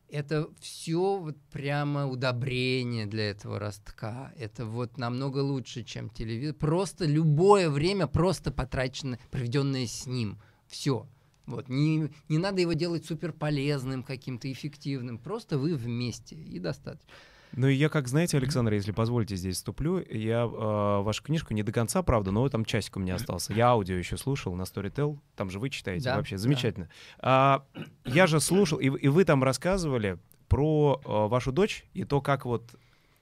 Это 0.09 0.49
все 0.61 1.19
вот 1.19 1.37
прямо 1.51 2.07
удобрение 2.07 3.07
для 3.07 3.31
этого 3.31 3.59
ростка. 3.59 4.33
Это 4.37 4.64
вот 4.64 4.99
намного 4.99 5.38
лучше, 5.38 5.83
чем 5.83 6.09
телевизор. 6.11 6.55
Просто 6.55 7.05
любое 7.05 7.69
время 7.69 8.07
просто 8.07 8.53
потраченное, 8.53 9.19
проведенное 9.31 9.87
с 9.87 10.07
ним. 10.07 10.38
Все. 10.67 11.09
Вот. 11.47 11.69
Не, 11.69 12.11
не 12.29 12.38
надо 12.38 12.61
его 12.61 12.73
делать 12.73 13.05
супер 13.05 13.33
полезным, 13.33 14.03
каким-то 14.03 14.51
эффективным. 14.51 15.19
Просто 15.19 15.59
вы 15.59 15.75
вместе 15.75 16.37
и 16.37 16.59
достаточно. 16.59 17.11
Ну 17.57 17.69
и 17.69 17.75
я, 17.75 17.88
как 17.88 18.09
знаете, 18.09 18.37
Александр, 18.37 18.73
если 18.73 18.90
позволите, 18.93 19.37
здесь 19.37 19.57
вступлю. 19.57 19.99
Я 20.11 20.43
э, 20.45 21.03
вашу 21.03 21.23
книжку 21.23 21.55
не 21.55 21.62
до 21.62 21.71
конца, 21.73 22.03
правда, 22.03 22.31
но 22.33 22.49
там 22.49 22.64
часик 22.64 22.97
у 22.97 23.01
меня 23.01 23.14
остался. 23.14 23.53
Я 23.53 23.69
аудио 23.69 23.95
еще 23.97 24.17
слушал 24.17 24.55
на 24.57 24.62
Storytel. 24.62 25.19
Там 25.37 25.51
же 25.51 25.59
вы 25.61 25.71
читаете 25.71 26.05
Да, 26.07 26.17
вообще. 26.17 26.35
да. 26.37 26.43
Замечательно. 26.43 26.88
А, 27.21 27.64
я 28.05 28.27
же 28.27 28.40
слушал, 28.40 28.79
и, 28.79 28.88
вы- 28.88 28.99
и 28.99 29.09
вы 29.09 29.25
там 29.25 29.45
рассказывали 29.45 30.19
про 30.49 31.01
э, 31.05 31.09
вашу 31.29 31.53
дочь 31.53 31.85
и 31.95 32.05
то, 32.05 32.21
как 32.21 32.45
вот... 32.45 32.75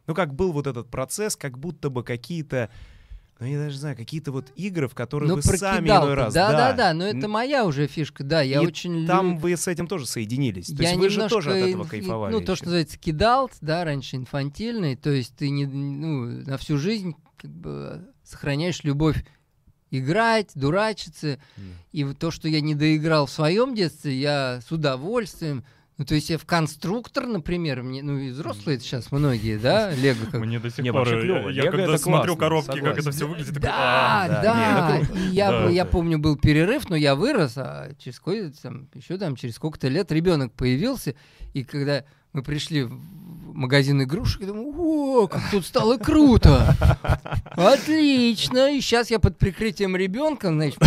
Ну, 0.06 0.14
как 0.14 0.34
был 0.34 0.52
вот 0.52 0.66
этот 0.66 0.90
процесс, 0.90 1.36
как 1.36 1.58
будто 1.58 1.90
бы 1.90 2.02
какие-то... 2.02 2.70
Ну, 3.42 3.48
я 3.48 3.58
даже 3.58 3.76
знаю, 3.76 3.96
какие-то 3.96 4.30
вот 4.30 4.52
игры, 4.54 4.86
в 4.86 4.94
которые 4.94 5.28
Ну, 5.28 5.34
вы 5.34 5.42
сами 5.42 5.88
иной 5.88 6.14
раз... 6.14 6.32
Да, 6.32 6.52
да, 6.52 6.72
да, 6.74 6.94
но 6.94 7.08
Н- 7.08 7.18
это 7.18 7.26
моя 7.26 7.64
уже 7.64 7.88
фишка, 7.88 8.22
да, 8.22 8.40
я 8.40 8.62
И 8.62 8.64
очень 8.64 9.04
Там 9.04 9.32
лю- 9.32 9.38
вы 9.40 9.56
с 9.56 9.66
этим 9.66 9.88
тоже 9.88 10.06
соединились. 10.06 10.68
То 10.68 10.80
я 10.80 10.90
есть 10.90 11.00
вы 11.00 11.08
же 11.08 11.28
тоже 11.28 11.50
от 11.50 11.56
этого 11.56 11.82
кайфовали. 11.82 12.30
Ну, 12.32 12.38
то, 12.38 12.52
ещё. 12.52 12.54
что 12.54 12.64
называется 12.66 12.98
кидалт, 12.98 13.50
да, 13.60 13.82
раньше 13.82 14.14
инфантильный, 14.14 14.94
то 14.94 15.10
есть 15.10 15.34
ты 15.34 15.50
не, 15.50 15.66
ну, 15.66 16.44
на 16.46 16.56
всю 16.56 16.78
жизнь 16.78 17.16
как 17.36 17.50
бы 17.50 18.06
сохраняешь 18.22 18.84
любовь 18.84 19.24
играть, 19.90 20.52
дурачиться, 20.54 21.40
Да. 21.56 21.62
и 21.90 22.04
то, 22.14 22.30
что 22.30 22.46
я 22.46 22.60
не 22.60 22.76
доиграл 22.76 23.26
в 23.26 23.30
своем 23.32 23.74
детстве, 23.74 24.20
я 24.20 24.60
с 24.64 24.70
удовольствием. 24.70 25.64
Ну, 25.98 26.06
то 26.06 26.14
есть 26.14 26.30
я 26.30 26.38
в 26.38 26.46
конструктор, 26.46 27.26
например, 27.26 27.82
мне, 27.82 28.02
ну 28.02 28.18
и 28.18 28.30
взрослые 28.30 28.80
сейчас 28.80 29.12
многие, 29.12 29.58
да, 29.58 29.90
Лего 29.94 30.24
как 30.30 30.40
Мне 30.40 30.58
до 30.58 30.70
сих 30.70 30.78
Не, 30.84 30.90
пор, 30.92 31.06
я, 31.06 31.20
клёво. 31.20 31.48
я 31.50 31.62
Лего 31.64 31.70
когда 31.76 31.92
это 31.94 31.98
смотрю 32.02 32.36
классно, 32.36 32.40
коробки, 32.40 32.66
как 32.68 32.76
согласен. 32.76 33.00
это 33.00 33.10
все 33.10 33.28
выглядит, 33.28 33.54
такой, 33.54 33.60
Да, 33.68 34.22
«А, 34.24 34.28
да, 34.42 35.00
И 35.16 35.28
я, 35.34 35.50
Да. 35.50 35.68
я 35.68 35.84
помню, 35.84 36.18
был 36.18 36.36
перерыв, 36.36 36.88
но 36.88 36.96
я 36.96 37.14
вырос, 37.14 37.52
а 37.56 37.90
через 37.98 38.16
сколько 38.16 38.50
там, 38.62 38.88
еще 38.94 39.18
там, 39.18 39.36
через 39.36 39.56
сколько-то 39.56 39.88
лет 39.88 40.10
ребенок 40.10 40.52
появился, 40.54 41.14
и 41.52 41.62
когда 41.62 42.04
мы 42.32 42.42
пришли 42.42 42.84
в 42.84 42.98
магазин 43.52 44.02
игрушек, 44.02 44.42
я 44.42 44.48
думаю, 44.48 44.72
о, 44.76 45.26
как 45.28 45.42
тут 45.50 45.64
стало 45.66 45.96
круто! 45.98 46.74
Отлично! 47.50 48.74
И 48.74 48.80
сейчас 48.80 49.10
я 49.10 49.18
под 49.18 49.38
прикрытием 49.38 49.96
ребенка, 49.96 50.48
значит, 50.48 50.78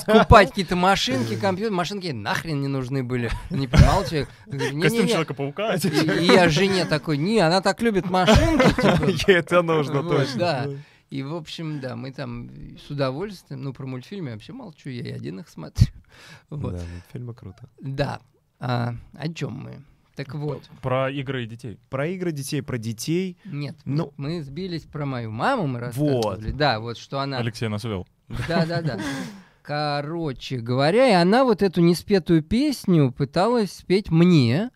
скупать 0.00 0.50
какие-то 0.50 0.76
машинки, 0.76 1.36
компьютер. 1.36 1.72
Машинки 1.72 2.08
нахрен 2.08 2.60
не 2.60 2.68
нужны 2.68 3.02
были. 3.02 3.30
Не 3.50 3.68
понимал 3.68 4.04
человек. 4.04 4.28
Костюм. 4.46 5.06
Человека-паука. 5.06 5.74
И, 5.74 5.88
и 5.88 6.26
я 6.26 6.48
жене 6.48 6.84
такой, 6.84 7.16
не, 7.16 7.38
она 7.38 7.60
так 7.60 7.80
любит 7.82 8.10
машинки, 8.10 8.68
типа, 8.74 9.04
Ей 9.28 9.38
это 9.38 9.62
нужно 9.62 10.02
точно. 10.02 10.78
И, 11.10 11.24
в 11.24 11.34
общем, 11.34 11.80
да, 11.80 11.96
мы 11.96 12.12
там 12.12 12.50
с 12.86 12.88
удовольствием, 12.88 13.62
ну, 13.62 13.72
про 13.72 13.84
мультфильмы 13.84 14.28
я 14.28 14.34
вообще 14.34 14.52
молчу, 14.52 14.90
я 14.90 15.02
и 15.02 15.10
один 15.10 15.40
их 15.40 15.48
смотрю. 15.48 15.88
Вот. 16.50 16.72
Да, 16.72 16.82
мультфильмы 16.92 17.34
круто. 17.34 17.68
Да. 17.80 18.20
А, 18.60 18.94
о 19.14 19.28
чем 19.28 19.52
мы? 19.54 19.82
Так 20.24 20.34
вот, 20.34 20.62
Про 20.82 21.10
игры 21.10 21.44
и 21.44 21.46
детей. 21.46 21.78
Про 21.88 22.06
игры 22.08 22.32
детей, 22.32 22.62
про 22.62 22.78
детей. 22.78 23.38
нет, 23.44 23.76
Ну- 23.84 24.12
мы 24.16 24.42
сбились 24.42 24.82
про 24.82 25.06
мою 25.06 25.30
маму, 25.30 25.66
мы 25.66 25.80
рассказывали. 25.80 26.50
Да, 26.50 26.78
вот 26.80 26.98
что 26.98 27.20
она... 27.20 27.38
Алексей 27.38 27.68
нас 27.68 27.84
вел. 27.84 28.06
Да, 28.48 28.66
да, 28.66 28.82
да. 28.82 28.98
Короче 29.62 30.58
говоря, 30.58 31.08
и 31.08 31.12
она 31.12 31.44
вот 31.44 31.62
эту 31.62 31.80
неспетую 31.80 32.42
песню 32.42 33.12
пыталась 33.12 33.72
спеть 33.72 34.10
мне. 34.10 34.70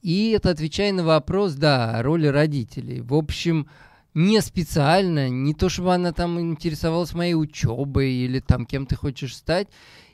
И 0.00 0.30
это 0.30 0.50
отвечая 0.50 0.92
на 0.92 1.04
вопрос, 1.04 1.54
да, 1.54 1.98
о 1.98 2.02
роли 2.02 2.26
родителей. 2.26 3.00
В 3.00 3.14
общем, 3.14 3.68
не 4.14 4.40
специально, 4.40 5.28
не 5.28 5.54
то 5.54 5.68
чтобы 5.68 5.94
она 5.94 6.12
там 6.12 6.40
интересовалась 6.40 7.14
моей 7.14 7.34
учебой 7.34 8.10
или 8.12 8.40
там 8.40 8.66
кем 8.66 8.86
ты 8.86 8.96
хочешь 8.96 9.36
стать. 9.36 9.68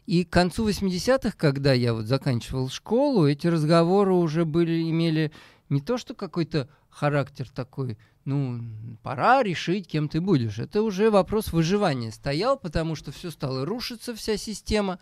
И 0.08 0.24
к 0.24 0.30
концу 0.30 0.66
80-х, 0.66 1.36
когда 1.36 1.74
я 1.74 1.92
вот 1.92 2.06
заканчивал 2.06 2.70
школу, 2.70 3.26
эти 3.26 3.46
разговоры 3.46 4.14
уже 4.14 4.46
были, 4.46 4.88
имели 4.88 5.32
не 5.68 5.82
то 5.82 5.98
что 5.98 6.14
какой-то 6.14 6.70
характер 6.88 7.46
такой, 7.54 7.98
ну, 8.24 8.58
пора 9.02 9.42
решить, 9.42 9.86
кем 9.86 10.08
ты 10.08 10.22
будешь. 10.22 10.58
Это 10.58 10.80
уже 10.80 11.10
вопрос 11.10 11.52
выживания 11.52 12.10
стоял, 12.10 12.58
потому 12.58 12.94
что 12.94 13.12
все 13.12 13.30
стало 13.30 13.66
рушиться, 13.66 14.14
вся 14.14 14.38
система, 14.38 14.98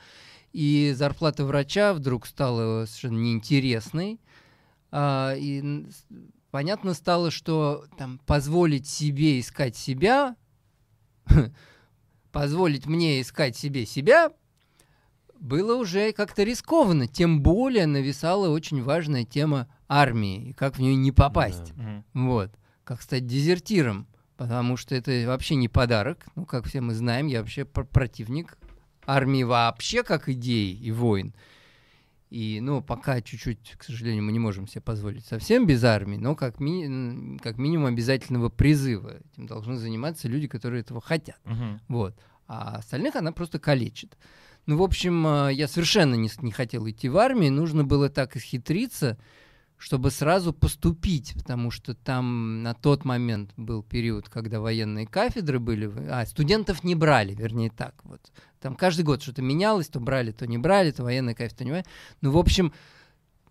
и 0.53 0.93
зарплата 0.97 1.45
врача 1.45 1.95
вдруг 1.95 2.27
стала 2.27 2.85
совершенно 2.87 3.19
неинтересной. 3.19 4.19
А, 4.91 5.35
и 5.37 5.87
понятно 6.51 6.95
стало, 6.95 7.31
что 7.31 7.85
там 7.97 8.19
позволить 8.27 8.89
себе 8.89 9.39
искать 9.39 9.77
себя, 9.77 10.35
позволить 12.33 12.87
мне 12.87 13.21
искать 13.21 13.57
себе 13.57 13.87
себя, 13.87 14.33
было 15.41 15.77
уже 15.77 16.13
как-то 16.13 16.43
рискованно. 16.43 17.07
Тем 17.07 17.43
более 17.43 17.87
нависала 17.87 18.49
очень 18.49 18.83
важная 18.83 19.25
тема 19.25 19.69
армии 19.89 20.51
и 20.51 20.53
как 20.53 20.77
в 20.77 20.81
нее 20.81 20.97
не 20.97 21.13
попасть. 21.13 21.73
Мгм. 21.77 22.05
Вот. 22.15 22.51
Как 22.85 23.03
стать 23.03 23.27
дезертиром. 23.27 24.07
Потому 24.37 24.77
что 24.77 24.95
это 24.95 25.25
вообще 25.27 25.55
не 25.55 25.69
подарок. 25.69 26.27
Ну, 26.35 26.45
как 26.45 26.67
все 26.67 26.83
мы 26.83 26.93
знаем, 26.95 27.27
я 27.27 27.41
вообще 27.41 27.65
пр- 27.65 27.87
противник 27.87 28.59
армии 29.07 29.45
вообще 29.45 30.03
как 30.03 30.29
идеи 30.29 30.75
и 30.75 30.93
войн. 30.93 31.35
И, 32.29 32.59
ну, 32.61 32.83
пока 32.83 33.23
чуть-чуть, 33.23 33.77
к 33.79 33.85
сожалению, 33.85 34.25
мы 34.25 34.33
не 34.33 34.39
можем 34.41 34.67
себе 34.67 34.81
позволить 34.83 35.25
совсем 35.25 35.65
без 35.67 35.85
армии, 35.85 36.17
но 36.17 36.35
как, 36.35 36.59
ми- 36.61 37.39
как 37.39 37.57
минимум 37.57 37.87
обязательного 37.87 38.49
призыва. 38.51 39.15
Этим 39.33 39.47
должны 39.47 39.77
заниматься 39.77 40.29
люди, 40.29 40.49
которые 40.49 40.81
этого 40.81 41.01
хотят. 41.01 41.39
Мгм. 41.45 41.81
Вот. 41.89 42.15
А 42.49 42.77
остальных 42.77 43.17
она 43.17 43.33
просто 43.33 43.59
калечит. 43.59 44.19
Ну, 44.67 44.77
в 44.77 44.83
общем, 44.83 45.27
э, 45.27 45.53
я 45.53 45.69
совершенно 45.69 46.15
не, 46.15 46.29
не 46.43 46.51
хотел 46.51 46.89
идти 46.89 47.09
в 47.09 47.17
армию. 47.19 47.53
Нужно 47.53 47.85
было 47.85 48.09
так 48.09 48.37
исхитриться, 48.37 49.17
чтобы 49.79 50.11
сразу 50.11 50.53
поступить, 50.53 51.35
потому 51.35 51.71
что 51.71 51.95
там 51.95 52.63
на 52.63 52.75
тот 52.75 53.05
момент 53.05 53.53
был 53.57 53.85
период, 53.85 54.29
когда 54.29 54.59
военные 54.59 55.07
кафедры 55.07 55.61
были, 55.61 55.91
а 56.11 56.27
студентов 56.27 56.83
не 56.83 56.97
брали, 56.97 57.35
вернее 57.35 57.71
так 57.71 57.95
вот. 58.05 58.21
Там 58.61 58.75
каждый 58.75 59.03
год 59.05 59.23
что-то 59.23 59.43
менялось, 59.43 59.89
то 59.89 60.01
брали, 60.01 60.33
то 60.33 60.47
не 60.47 60.59
брали, 60.59 60.91
то 60.91 61.05
военная 61.05 61.35
кафедра, 61.35 61.59
то 61.59 61.65
не 61.65 61.71
брали. 61.71 61.87
Ну, 62.21 62.33
в 62.33 62.39
общем, 62.39 62.73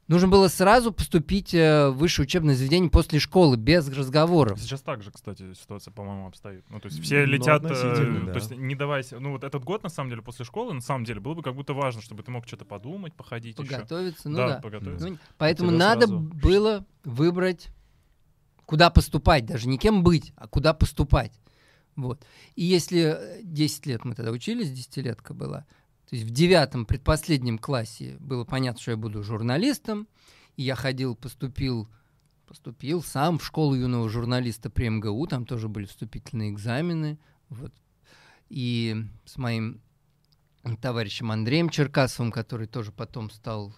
нужно 0.07 0.27
было 0.27 0.47
сразу 0.47 0.91
поступить 0.91 1.53
э, 1.53 1.89
в 1.89 1.97
высшее 1.97 2.25
учебное 2.25 2.55
заведение 2.55 2.89
после 2.89 3.19
школы, 3.19 3.57
без 3.57 3.87
разговоров. 3.89 4.59
Сейчас 4.59 4.81
так 4.81 5.01
же, 5.03 5.11
кстати, 5.11 5.53
ситуация, 5.53 5.91
по-моему, 5.91 6.27
обстоит. 6.27 6.63
Ну, 6.69 6.79
то 6.79 6.87
есть 6.87 7.01
все 7.01 7.25
Ну, 7.25 7.31
летят, 7.33 7.63
э, 7.63 7.67
относительно, 7.67 8.25
да. 8.27 8.33
то 8.33 8.39
есть 8.39 8.51
не 8.51 8.75
даваясь... 8.75 9.11
Ну, 9.11 9.31
вот 9.31 9.43
этот 9.43 9.63
год, 9.63 9.83
на 9.83 9.89
самом 9.89 10.09
деле, 10.09 10.21
после 10.21 10.45
школы, 10.45 10.73
на 10.73 10.81
самом 10.81 11.05
деле, 11.05 11.19
было 11.19 11.33
бы 11.33 11.41
как 11.41 11.55
будто 11.55 11.73
важно, 11.73 12.01
чтобы 12.01 12.23
ты 12.23 12.31
мог 12.31 12.45
что-то 12.47 12.65
подумать, 12.65 13.13
походить 13.13 13.57
еще. 13.57 13.69
Подготовиться, 13.69 14.29
ну 14.29 14.37
да, 14.37 14.47
да. 14.47 14.59
поготовиться. 14.61 15.07
Ну, 15.09 15.17
поэтому 15.37 15.69
тебя 15.71 15.79
надо 15.79 16.07
сразу- 16.07 16.19
было 16.19 16.85
выбрать, 17.03 17.69
куда 18.65 18.89
поступать, 18.89 19.45
даже 19.45 19.67
не 19.67 19.77
кем 19.77 20.03
быть, 20.03 20.33
а 20.35 20.47
куда 20.47 20.73
поступать. 20.73 21.39
Вот. 21.95 22.25
И 22.55 22.63
если 22.63 23.15
э, 23.17 23.41
10 23.43 23.85
лет 23.85 24.03
мы 24.03 24.15
тогда 24.15 24.31
учились, 24.31 24.71
десятилетка 24.71 25.33
была, 25.33 25.65
то 26.09 26.15
есть 26.15 26.27
в 26.27 26.31
девятом, 26.31 26.85
предпоследнем 26.85 27.57
классе 27.57 28.17
было 28.19 28.43
понятно, 28.43 28.81
что 28.81 28.91
я 28.91 28.97
буду 28.97 29.23
журналистом, 29.23 30.07
и 30.55 30.63
я 30.63 30.75
ходил, 30.75 31.15
поступил, 31.15 31.89
поступил 32.45 33.01
сам 33.01 33.39
в 33.39 33.45
школу 33.45 33.75
юного 33.75 34.07
журналиста 34.09 34.69
при 34.69 34.89
МГУ, 34.89 35.27
там 35.27 35.45
тоже 35.45 35.67
были 35.67 35.85
вступительные 35.85 36.51
экзамены, 36.51 37.17
вот. 37.49 37.73
И 38.49 38.95
с 39.25 39.37
моим 39.37 39.81
товарищем 40.81 41.31
Андреем 41.31 41.69
Черкасовым, 41.69 42.31
который 42.31 42.67
тоже 42.67 42.91
потом 42.91 43.31
стал 43.31 43.75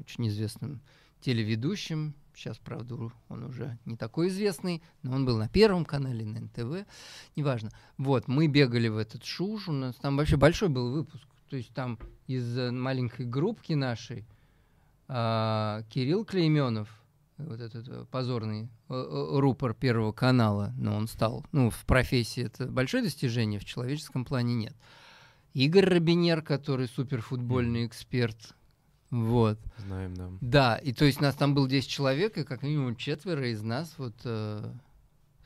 очень 0.00 0.28
известным 0.28 0.82
телеведущим. 1.20 2.14
Сейчас, 2.34 2.58
правда, 2.58 3.10
он 3.28 3.42
уже 3.44 3.78
не 3.84 3.96
такой 3.96 4.28
известный, 4.28 4.82
но 5.02 5.14
он 5.14 5.24
был 5.24 5.38
на 5.38 5.48
Первом 5.48 5.84
канале, 5.84 6.24
на 6.24 6.40
НТВ, 6.40 6.88
неважно. 7.34 7.70
Вот, 7.96 8.28
мы 8.28 8.46
бегали 8.46 8.88
в 8.88 8.96
этот 8.96 9.24
шуш, 9.24 9.68
у 9.68 9.72
нас 9.72 9.96
там 9.96 10.16
вообще 10.16 10.36
большой 10.36 10.68
был 10.68 10.92
выпуск. 10.92 11.26
То 11.48 11.56
есть 11.56 11.72
там 11.72 11.98
из 12.26 12.58
э, 12.58 12.70
маленькой 12.70 13.26
группки 13.26 13.72
нашей 13.72 14.26
а, 15.08 15.82
Кирилл 15.88 16.24
Клейменов, 16.24 16.88
вот 17.38 17.60
этот 17.60 17.88
э, 17.88 18.04
позорный 18.10 18.68
э, 18.88 19.28
рупор 19.38 19.72
Первого 19.72 20.12
канала, 20.12 20.74
но 20.76 20.96
он 20.96 21.08
стал, 21.08 21.46
ну, 21.52 21.70
в 21.70 21.84
профессии 21.86 22.44
это 22.44 22.66
большое 22.66 23.02
достижение, 23.02 23.58
в 23.58 23.64
человеческом 23.64 24.24
плане 24.24 24.54
нет. 24.54 24.76
Игорь 25.54 25.86
Робинер, 25.86 26.42
который 26.42 26.88
суперфутбольный 26.88 27.86
эксперт, 27.86 28.54
вот. 29.10 29.58
Знаем, 29.78 30.14
да. 30.14 30.28
Да, 30.40 30.76
и 30.76 30.92
то 30.92 31.06
есть 31.06 31.20
нас 31.20 31.34
там 31.34 31.54
было 31.54 31.68
10 31.68 31.88
человек, 31.88 32.36
и 32.36 32.44
как 32.44 32.62
минимум 32.62 32.94
четверо 32.94 33.50
из 33.50 33.62
нас 33.62 33.94
вот 33.96 34.14
э, 34.24 34.70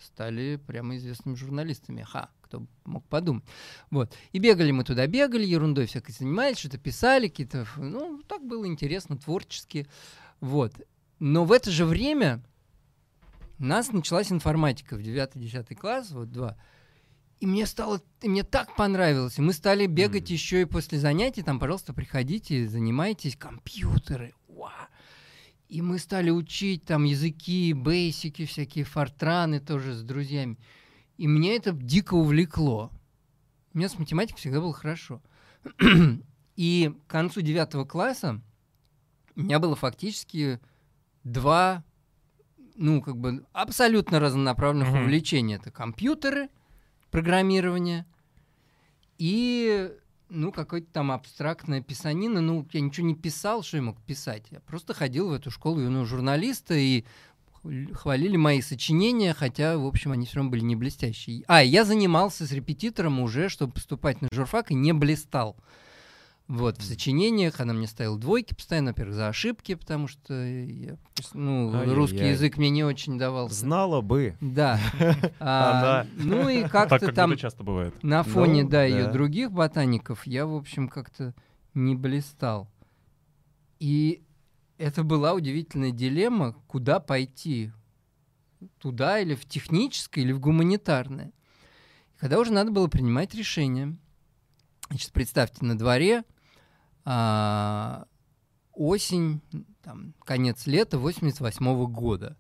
стали 0.01 0.61
прямо 0.67 0.97
известными 0.97 1.37
журналистами. 1.37 2.03
Ха, 2.03 2.29
кто 2.53 2.67
мог 2.85 3.07
подумать. 3.09 3.45
Вот. 3.91 4.15
И 4.33 4.39
бегали 4.39 4.71
мы 4.71 4.85
туда, 4.85 5.07
бегали, 5.07 5.47
ерундой 5.47 5.87
всякой 5.87 6.13
занимались, 6.13 6.59
что-то 6.59 6.79
писали, 6.79 7.29
какие-то... 7.29 7.67
Ну, 7.77 8.23
так 8.29 8.45
было 8.45 8.67
интересно, 8.67 9.17
творчески. 9.17 9.87
Вот. 10.41 10.75
Но 11.19 11.45
в 11.45 11.53
это 11.53 11.71
же 11.71 11.87
время 11.87 12.43
у 13.59 13.65
нас 13.65 13.91
началась 13.91 14.31
информатика 14.31 14.97
в 14.97 15.01
9-10 15.01 15.75
класс, 15.77 16.11
вот 16.11 16.31
два. 16.31 16.59
И 17.41 17.47
мне 17.47 17.67
стало, 17.67 18.03
и 18.21 18.29
мне 18.29 18.45
так 18.45 18.77
понравилось. 18.77 19.39
И 19.39 19.43
мы 19.43 19.53
стали 19.53 19.87
бегать 19.87 20.25
Мгм. 20.25 20.33
еще 20.33 20.63
и 20.63 20.67
после 20.67 20.99
занятий. 20.99 21.43
Там, 21.43 21.59
пожалуйста, 21.59 21.93
приходите, 21.93 22.69
занимайтесь. 22.69 23.37
Компьютеры. 23.37 24.35
Уа! 24.47 24.89
И 25.69 25.81
мы 25.81 25.99
стали 25.99 26.31
учить 26.31 26.85
там 26.85 27.05
языки, 27.05 27.73
бейсики, 27.73 28.45
всякие 28.45 28.85
фортраны 28.85 29.59
тоже 29.59 29.95
с 29.95 30.03
друзьями. 30.03 30.59
И 31.19 31.29
мне 31.29 31.57
это 31.57 31.73
дико 31.73 32.15
увлекло. 32.15 32.91
У 33.75 33.79
меня 33.79 33.89
с 33.89 33.99
математикой 33.99 34.39
всегда 34.39 34.61
было 34.61 34.73
хорошо. 34.73 35.23
И 36.57 36.93
к 37.07 37.11
концу 37.11 37.41
девятого 37.41 37.85
класса 37.85 38.41
у 39.37 39.41
меня 39.41 39.59
было 39.59 39.75
фактически 39.77 40.61
два, 41.25 41.83
ну, 42.75 43.01
как 43.01 43.17
бы 43.17 43.47
абсолютно 43.53 44.21
разнонаправленных 44.21 44.89
Мгм. 44.89 45.03
увлечения. 45.05 45.57
Это 45.57 45.71
компьютеры, 45.71 46.49
программирование 47.11 48.05
и, 49.19 49.91
ну, 50.29 50.53
какое-то 50.53 50.89
там 50.93 51.13
абстрактная 51.13 51.81
писанина. 51.83 52.41
Ну, 52.41 52.67
я 52.73 52.81
ничего 52.81 53.07
не 53.07 53.15
писал, 53.15 53.63
что 53.63 53.77
я 53.79 53.83
мог 53.83 54.01
писать. 54.03 54.47
Я 54.51 54.61
просто 54.61 54.95
ходил 54.95 55.29
в 55.29 55.33
эту 55.33 55.51
школу 55.51 55.81
юного 55.81 56.05
журналиста 56.05 56.75
и 56.75 57.05
хвалили 57.95 58.37
мои 58.37 58.61
сочинения, 58.61 59.35
хотя, 59.35 59.79
в 59.79 59.87
общем, 59.87 60.13
они 60.13 60.27
все 60.27 60.37
равно 60.37 60.51
были 60.51 60.63
не 60.63 60.77
блестящие. 60.77 61.45
А, 61.47 61.63
я 61.63 61.85
занимался 61.85 62.47
с 62.47 62.53
репетитором 62.53 63.21
уже, 63.21 63.49
чтобы 63.49 63.73
поступать 63.73 64.21
на 64.21 64.29
журфак, 64.33 64.71
и 64.71 64.75
не 64.75 64.93
блистал. 64.93 65.57
Вот, 66.49 66.77
в 66.79 66.83
сочинениях 66.83 67.61
она 67.61 67.73
мне 67.73 67.87
ставила 67.87 68.19
двойки 68.19 68.53
постоянно, 68.53 68.89
во-первых, 68.91 69.15
за 69.15 69.29
ошибки, 69.29 69.75
потому 69.75 70.09
что 70.09 70.35
я, 70.35 70.97
ну, 71.33 71.69
Ай-яй-яй. 71.73 71.95
русский 71.95 72.29
язык 72.29 72.59
мне 72.59 72.69
не 72.69 72.85
очень 72.85 73.17
давался. 73.17 73.55
Знала 73.55 74.01
бы. 74.01 74.37
Да. 74.41 74.79
А, 75.39 76.03
Она. 76.03 76.07
ну 76.17 76.49
и 76.49 76.63
Так 76.63 76.73
как-то 76.73 76.99
как 76.99 77.15
там 77.15 77.37
часто 77.37 77.63
бывает. 77.63 77.95
на 78.03 78.23
фоне, 78.25 78.65
Ну, 78.65 78.69
да, 78.69 78.85
ее 78.85 79.07
других 79.07 79.53
ботаников 79.53 80.27
я, 80.27 80.45
в 80.45 80.55
общем, 80.55 80.89
как-то 80.89 81.33
не 81.75 81.95
блистал. 81.95 82.69
И 83.79 84.23
это 84.79 85.05
была 85.05 85.35
удивительная 85.35 85.91
дилемма, 85.91 86.55
куда 86.67 87.01
пойти. 87.01 87.73
Туда 88.79 89.19
или 89.19 89.35
в 89.35 89.47
техническое, 89.47 90.23
или 90.23 90.33
в 90.33 90.41
гуманитарное. 90.41 91.33
И 92.15 92.19
когда 92.19 92.39
уже 92.39 92.53
надо 92.53 92.71
было 92.71 92.87
принимать 92.87 93.35
решение. 93.35 93.97
Значит, 94.89 95.13
представьте, 95.13 95.65
на 95.65 95.77
дворе 95.77 96.25
а, 97.05 98.07
осень, 98.73 99.41
там, 99.83 100.15
конец 100.25 100.67
лета 100.67 100.99
88 100.99 101.87
года. 101.87 102.37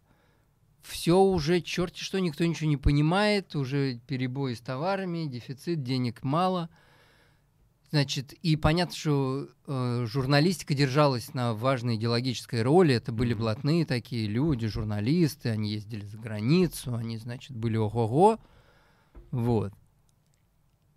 Все 0.82 1.18
уже 1.18 1.60
черти 1.60 2.00
что, 2.00 2.20
никто 2.20 2.44
ничего 2.44 2.68
не 2.68 2.76
понимает, 2.76 3.54
уже 3.54 4.00
перебои 4.06 4.54
с 4.54 4.60
товарами, 4.60 5.26
дефицит, 5.26 5.82
денег 5.82 6.22
мало. 6.22 6.70
Значит, 7.92 8.32
и 8.32 8.56
понятно, 8.56 8.96
что 8.96 9.48
э, 9.66 10.06
журналистика 10.08 10.72
держалась 10.72 11.34
на 11.34 11.52
важной 11.52 11.96
идеологической 11.96 12.62
роли. 12.62 12.94
Это 12.94 13.12
были 13.12 13.34
блатные 13.34 13.84
такие 13.84 14.26
люди, 14.26 14.66
журналисты, 14.66 15.50
они 15.50 15.72
ездили 15.74 16.06
за 16.06 16.16
границу, 16.16 16.94
они, 16.94 17.18
значит, 17.18 17.54
были 17.54 17.76
ого-го. 17.76 18.40
Вот. 19.30 19.74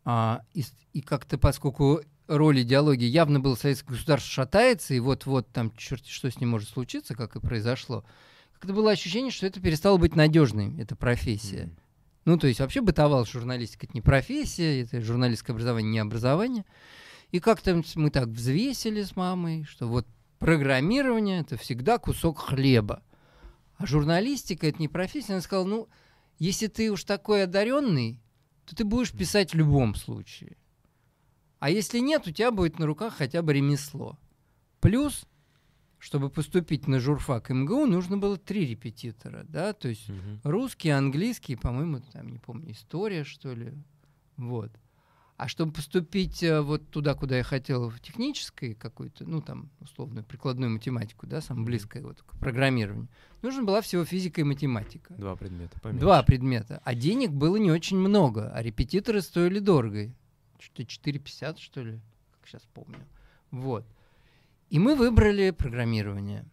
А, 0.05 0.43
и, 0.53 0.63
и 0.93 1.01
как-то, 1.01 1.38
поскольку 1.38 1.99
роль 2.27 2.62
идеологии 2.62 3.08
явно 3.08 3.41
было 3.41 3.55
советское 3.55 3.91
государство 3.91 4.31
шатается, 4.31 4.93
и 4.93 4.99
вот-вот 5.01 5.49
там 5.51 5.75
черт 5.75 6.05
что 6.05 6.31
с 6.31 6.39
ним 6.39 6.51
может 6.51 6.69
случиться, 6.69 7.13
как 7.13 7.36
и 7.36 7.41
произошло. 7.41 8.05
Как-то 8.53 8.71
было 8.71 8.91
ощущение, 8.91 9.31
что 9.31 9.45
это 9.45 9.60
перестало 9.60 9.97
быть 9.97 10.15
надежной, 10.15 10.73
эта 10.79 10.95
профессия. 10.95 11.69
Ну, 12.26 12.38
то 12.38 12.48
есть 12.48 12.60
вообще 12.60 12.82
бытовала 12.82 13.26
журналистика, 13.26 13.86
это 13.86 13.94
не 13.94 14.02
профессия, 14.02 14.82
это 14.82 15.00
журналистское 15.00 15.54
образование, 15.54 15.92
не 15.92 16.00
образование. 16.00 16.66
И 17.32 17.40
как-то 17.40 17.84
мы 17.96 18.10
так 18.10 18.28
взвесили 18.28 19.04
с 19.04 19.16
мамой, 19.16 19.64
что 19.64 19.88
вот 19.88 20.08
программирование— 20.40 21.40
это 21.42 21.56
всегда 21.58 22.00
кусок 22.00 22.40
хлеба. 22.40 23.04
А 23.78 23.86
журналистика— 23.86 24.68
это 24.68 24.80
не 24.80 24.88
профессия. 24.88 25.34
Она 25.34 25.42
сказала, 25.42 25.66
ну, 25.66 25.88
если 26.40 26.68
ты 26.68 26.92
уж 26.92 27.04
такой 27.04 27.44
одаренный, 27.44 28.20
то 28.66 28.76
ты 28.76 28.84
будешь 28.84 29.12
писать 29.12 29.54
в 29.54 29.58
любом 29.58 29.94
случае. 29.94 30.58
А 31.60 31.70
если 31.70 32.00
нет, 32.00 32.28
у 32.28 32.32
тебя 32.32 32.52
будет 32.52 32.80
на 32.80 32.86
руках 32.86 33.16
хотя 33.18 33.42
бы 33.42 33.54
ремесло. 33.54 34.18
Плюс, 34.80 35.26
чтобы 36.06 36.30
поступить 36.30 36.88
на 36.88 37.00
журфак 37.00 37.50
МГУ, 37.50 37.88
нужно 37.88 38.20
было 38.20 38.38
три 38.38 38.68
репетитора, 38.68 39.44
да, 39.50 39.74
то 39.74 39.88
есть 39.88 40.08
Мгм. 40.08 40.39
русский, 40.44 40.89
английский, 40.89 41.56
по-моему, 41.56 42.00
там, 42.13 42.30
не 42.30 42.38
помню, 42.38 42.74
история, 42.74 43.24
что 43.24 43.52
ли, 43.56 43.74
вот. 44.38 44.72
А 45.38 45.48
чтобы 45.48 45.72
поступить 45.72 46.44
э, 46.44 46.62
вот 46.62 46.88
туда, 46.91 47.15
куда 47.15 47.38
я 47.38 47.44
хотел, 47.44 47.89
в 47.89 48.00
технической 48.00 48.76
какой-то, 48.76 49.26
ну, 49.26 49.41
там, 49.41 49.72
условную 49.80 50.24
прикладную 50.24 50.70
математику, 50.72 51.26
да, 51.26 51.41
самое 51.41 51.65
близкое 51.65 52.04
вот 52.04 52.22
к 52.22 52.38
программированию, 52.39 53.08
нужна 53.41 53.63
была 53.63 53.82
всего 53.82 54.06
физика 54.06 54.41
и 54.41 54.44
математика. 54.44 55.12
Два 55.15 55.36
предмета. 55.36 55.80
поменьше. 55.82 56.02
Два 56.02 56.22
предмета. 56.22 56.82
А 56.86 56.94
денег 56.94 57.32
было 57.32 57.56
не 57.56 57.72
очень 57.72 57.98
много, 57.98 58.52
а 58.54 58.62
репетиторы 58.62 59.22
стоили 59.24 59.58
дорого. 59.58 60.13
Что-то 60.60 60.84
4,50, 60.84 61.58
что 61.58 61.82
ли, 61.82 62.00
как 62.39 62.48
сейчас 62.48 62.62
помню. 62.76 63.00
Вот. 63.50 63.86
И 64.69 64.80
мы 64.80 64.95
выбрали 64.95 65.51
программирование. 65.51 66.45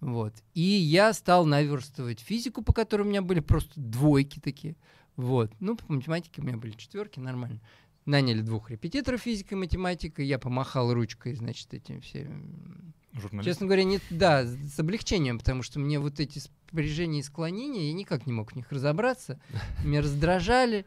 Вот. 0.00 0.34
И 0.54 0.62
я 0.62 1.12
стал 1.12 1.44
наверстывать 1.44 2.20
физику, 2.20 2.62
по 2.62 2.72
которой 2.72 3.02
у 3.02 3.06
меня 3.06 3.22
были 3.22 3.40
просто 3.40 3.78
двойки 3.78 4.40
такие. 4.40 4.76
Вот. 5.16 5.52
Ну, 5.60 5.76
по 5.76 5.92
математике 5.92 6.40
у 6.40 6.44
меня 6.44 6.56
были 6.56 6.72
четверки, 6.72 7.20
нормально. 7.20 7.60
Наняли 8.06 8.40
двух 8.40 8.70
репетиторов 8.70 9.20
физика 9.20 9.54
и 9.54 9.58
математика. 9.58 10.22
Я 10.22 10.38
помахал 10.38 10.92
ручкой, 10.94 11.34
значит, 11.34 11.74
этим 11.74 12.00
всем 12.00 12.94
Журналист. 13.12 13.44
Честно 13.44 13.66
говоря, 13.66 13.84
нет, 13.84 14.02
да, 14.10 14.46
с 14.46 14.78
облегчением, 14.78 15.38
потому 15.38 15.62
что 15.62 15.80
мне 15.80 15.98
вот 15.98 16.20
эти 16.20 16.38
спряжения 16.38 17.20
и 17.20 17.24
склонения, 17.24 17.88
я 17.88 17.92
никак 17.92 18.26
не 18.26 18.32
мог 18.32 18.52
в 18.52 18.56
них 18.56 18.70
разобраться. 18.70 19.40
Меня 19.84 20.00
раздражали. 20.00 20.86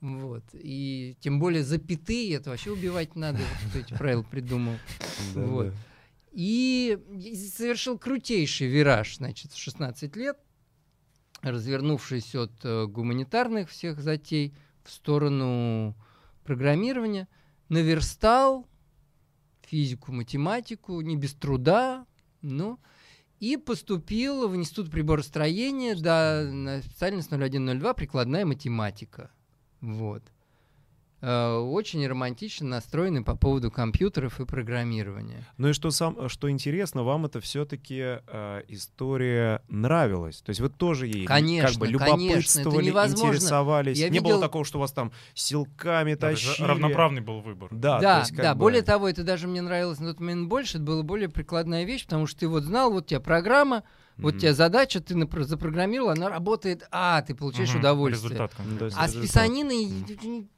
Вот. 0.00 0.42
И 0.52 1.16
тем 1.20 1.38
более 1.38 1.62
запятые, 1.62 2.34
это 2.34 2.50
вообще 2.50 2.72
убивать 2.72 3.14
надо, 3.14 3.38
кто 3.68 3.78
эти 3.78 3.94
правила 3.94 4.24
придумал. 4.24 4.74
Вот. 5.34 5.72
И 6.32 6.98
совершил 7.54 7.98
крутейший 7.98 8.66
вираж, 8.66 9.16
значит, 9.16 9.52
в 9.52 9.58
16 9.58 10.16
лет, 10.16 10.38
развернувшись 11.42 12.34
от 12.34 12.52
э, 12.64 12.86
гуманитарных 12.86 13.68
всех 13.68 14.00
затей 14.00 14.54
в 14.82 14.90
сторону 14.90 15.94
программирования, 16.44 17.28
наверстал 17.68 18.66
физику, 19.62 20.12
математику, 20.12 21.00
не 21.00 21.16
без 21.16 21.34
труда, 21.34 22.06
но 22.40 22.78
и 23.40 23.56
поступил 23.56 24.48
в 24.48 24.56
Институт 24.56 24.90
приборостроения 24.90 25.96
да, 25.96 26.44
на 26.44 26.80
специальность 26.80 27.30
0102 27.30 27.94
прикладная 27.94 28.46
математика. 28.46 29.30
Вот. 29.80 30.22
Э, 31.22 31.56
Очень 31.58 32.06
романтично 32.06 32.66
настроены 32.68 33.22
по 33.22 33.36
поводу 33.36 33.70
компьютеров 33.70 34.40
и 34.40 34.44
программирования. 34.44 35.46
Ну 35.56 35.68
и 35.68 35.72
что, 35.72 35.90
сам, 35.92 36.28
что 36.28 36.50
интересно, 36.50 37.04
вам 37.04 37.26
это 37.26 37.40
все-таки 37.40 38.18
история 38.68 39.62
нравилась. 39.68 40.42
То 40.42 40.50
есть 40.50 40.60
вы 40.60 40.68
тоже 40.68 41.06
ей 41.06 41.24
как 41.26 41.36
Конечно, 41.36 41.78
бы 41.78 41.86
конечно, 41.86 42.04
это 42.04 42.14
любопытствовали, 42.16 42.86
невозможно. 42.86 43.26
интересовались. 43.28 43.98
Я 43.98 44.08
Не 44.08 44.18
видел- 44.18 44.30
было 44.32 44.40
такого, 44.40 44.64
что 44.64 44.78
вас 44.78 44.92
там 44.92 45.12
силками 45.34 46.14
Да, 46.14 46.30
тащили. 46.30 46.66
равноправный 46.66 47.20
был 47.20 47.40
выбор. 47.40 47.68
Да, 47.70 47.96
то 47.96 48.02
Да, 48.02 48.18
есть 48.20 48.30
как 48.30 48.42
да. 48.42 48.54
бы- 48.54 48.60
Более 48.60 48.82
того, 48.82 49.08
это 49.08 49.22
даже 49.24 49.46
мне 49.48 49.62
нравилось 49.62 50.00
на 50.00 50.08
тот 50.08 50.20
момент 50.20 50.48
больше. 50.48 50.78
Это 50.78 50.86
была 50.86 51.02
более 51.02 51.28
прикладная 51.28 51.84
вещь, 51.84 52.04
потому 52.04 52.26
что 52.26 52.40
ты 52.40 52.48
вот 52.48 52.64
знал, 52.64 52.90
вот 52.92 53.04
у 53.04 53.06
тебя 53.06 53.20
программа, 53.20 53.84
вот 54.18 54.34
Мгм. 54.34 54.40
тебя 54.40 54.54
задача, 54.54 55.00
ты 55.00 55.14
напр- 55.14 55.42
запрограммировал, 55.44 56.10
она 56.10 56.28
работает, 56.28 56.86
а 56.90 57.22
ты 57.22 57.34
получаешь 57.34 57.70
Мгм, 57.70 57.80
удовольствие. 57.80 58.32
Результат 58.32 58.52
А 58.96 59.08
с 59.08 59.14
писаниной 59.14 60.04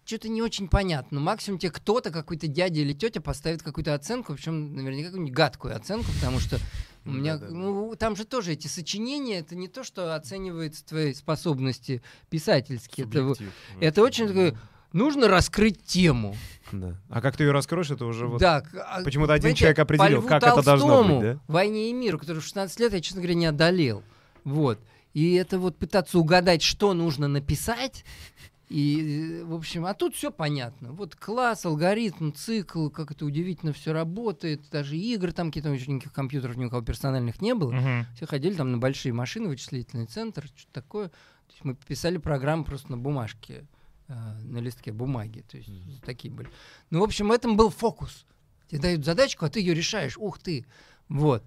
что-то 0.04 0.28
не 0.28 0.42
очень 0.42 0.68
понятно. 0.68 1.20
Максимум 1.20 1.58
тебе 1.58 1.70
кто-то, 1.70 2.10
какой-то 2.10 2.46
дядя 2.46 2.80
или 2.80 2.92
тетя 2.92 3.20
поставит 3.20 3.62
какую-то 3.62 3.94
оценку, 3.94 4.34
причем 4.34 4.74
наверняка 4.74 5.08
какую-нибудь 5.08 5.34
гадкую 5.34 5.76
оценку, 5.76 6.10
потому 6.20 6.40
что 6.40 6.58
у 7.04 7.10
меня, 7.10 7.38
ну, 7.38 7.94
там 7.96 8.16
же 8.16 8.24
тоже 8.24 8.52
эти 8.52 8.66
сочинения, 8.66 9.38
это 9.38 9.54
не 9.54 9.68
то, 9.68 9.84
что 9.84 10.14
оценивается 10.14 10.84
твои 10.84 11.12
способности 11.14 12.02
писательские. 12.30 13.06
Это, 13.06 13.18
Субъектив, 13.20 13.52
это 13.80 14.02
очень 14.02 14.26
такое, 14.26 14.58
нужно 14.92 15.28
раскрыть 15.28 15.84
тему. 15.84 16.34
Да. 16.80 17.00
А 17.08 17.20
как 17.20 17.36
ты 17.36 17.44
ее 17.44 17.52
раскроешь, 17.52 17.90
это 17.90 18.06
уже 18.06 18.26
вот... 18.26 18.40
Да, 18.40 18.62
почему-то 19.04 19.32
один 19.32 19.54
человек 19.54 19.78
определил, 19.78 20.22
как 20.22 20.42
это 20.42 20.62
должно 20.62 20.88
Толстому, 20.88 21.20
быть, 21.20 21.32
да? 21.34 21.40
«Войне 21.46 21.90
и 21.90 21.92
миру», 21.92 22.18
который 22.18 22.38
в 22.38 22.44
16 22.44 22.80
лет 22.80 22.92
я, 22.92 23.00
честно 23.00 23.20
говоря, 23.20 23.34
не 23.34 23.46
одолел. 23.46 24.02
Вот. 24.44 24.78
И 25.12 25.34
это 25.34 25.58
вот 25.58 25.76
пытаться 25.76 26.18
угадать, 26.18 26.62
что 26.62 26.92
нужно 26.92 27.28
написать, 27.28 28.04
и, 28.68 29.42
в 29.44 29.54
общем, 29.54 29.84
а 29.84 29.94
тут 29.94 30.16
все 30.16 30.30
понятно. 30.32 30.92
Вот 30.92 31.14
класс, 31.14 31.64
алгоритм, 31.66 32.32
цикл, 32.32 32.88
как 32.88 33.10
это 33.10 33.24
удивительно 33.26 33.72
все 33.72 33.92
работает. 33.92 34.62
Даже 34.72 34.96
игры 34.96 35.32
там 35.32 35.48
какие-то 35.48 35.70
очень 35.70 35.94
никаких 35.94 36.12
компьютеров 36.12 36.56
ни 36.56 36.64
у 36.64 36.70
кого 36.70 36.82
персональных 36.82 37.40
не 37.42 37.54
было. 37.54 37.72
Мгм. 37.72 38.06
Все 38.16 38.26
ходили 38.26 38.54
там 38.54 38.72
на 38.72 38.78
большие 38.78 39.12
машины, 39.12 39.48
вычислительный 39.48 40.06
центр, 40.06 40.46
что-то 40.56 40.72
такое. 40.72 41.08
То 41.08 41.52
есть 41.52 41.64
мы 41.64 41.74
писали 41.74 42.16
программу 42.16 42.64
просто 42.64 42.90
на 42.90 42.96
бумажке, 42.96 43.66
на 44.08 44.58
листке 44.58 44.92
бумаги. 44.92 45.44
То 45.50 45.56
есть 45.56 45.70
такие 46.04 46.32
были. 46.32 46.48
Ну, 46.90 47.00
в 47.00 47.04
общем, 47.04 47.32
этом 47.32 47.56
был 47.56 47.70
фокус. 47.70 48.26
Тебе 48.68 48.80
дают 48.80 49.04
задачку, 49.04 49.44
а 49.44 49.50
ты 49.50 49.60
ее 49.60 49.74
решаешь. 49.74 50.16
Ух 50.16 50.38
ты! 50.38 50.66
Вот. 51.08 51.44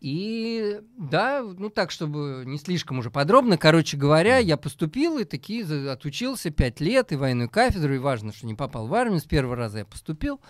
И 0.00 0.82
да, 0.98 1.42
ну 1.42 1.70
так, 1.70 1.90
чтобы 1.90 2.42
не 2.44 2.58
слишком 2.58 2.98
уже 2.98 3.10
подробно, 3.10 3.56
короче 3.56 3.96
говоря, 3.96 4.36
я 4.36 4.58
поступил 4.58 5.18
и 5.18 5.24
такие 5.24 5.64
отучился 5.90 6.50
пять 6.50 6.78
лет, 6.80 7.12
и 7.12 7.16
военную 7.16 7.48
кафедру, 7.48 7.94
и 7.94 7.98
важно, 7.98 8.30
что 8.30 8.46
не 8.46 8.54
попал 8.54 8.86
в 8.86 8.92
армию, 8.92 9.20
с 9.20 9.24
первого 9.24 9.56
раза 9.56 9.78
я 9.78 9.84
поступил. 9.86 10.42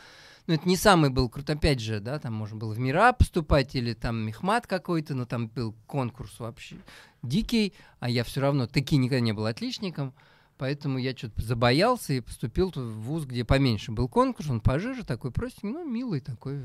Но 0.47 0.55
это 0.55 0.69
не 0.69 0.77
самый 0.77 1.09
был 1.11 1.31
крут, 1.31 1.49
опять 1.49 1.81
же, 1.81 2.01
да, 2.01 2.19
там 2.19 2.35
можно 2.35 2.57
было 2.57 2.75
в 2.75 2.79
МИРА 2.79 3.15
поступать 3.15 3.75
или 3.75 3.95
там 3.95 4.17
мехмат 4.27 4.67
какой-то, 4.67 5.15
но 5.15 5.25
там 5.25 5.49
был 5.49 5.75
конкурс 5.87 6.39
вообще 6.39 6.77
дикий, 7.23 7.73
а 7.99 8.11
я 8.11 8.25
все 8.25 8.43
равно 8.43 8.67
таки 8.67 8.97
никогда 8.99 9.21
не 9.21 9.33
был 9.33 9.47
отличником, 9.47 10.13
поэтому 10.59 10.99
я 10.99 11.17
что-то 11.17 11.41
забоялся 11.41 12.13
и 12.13 12.21
поступил 12.21 12.71
в 12.75 12.79
вуз, 12.79 13.25
где 13.25 13.45
поменьше 13.45 13.93
был 13.93 14.07
конкурс, 14.07 14.51
он 14.51 14.61
пожиже, 14.61 15.05
такой 15.05 15.31
простенький, 15.31 15.71
ну, 15.71 15.91
милый 15.91 16.21
такой 16.21 16.61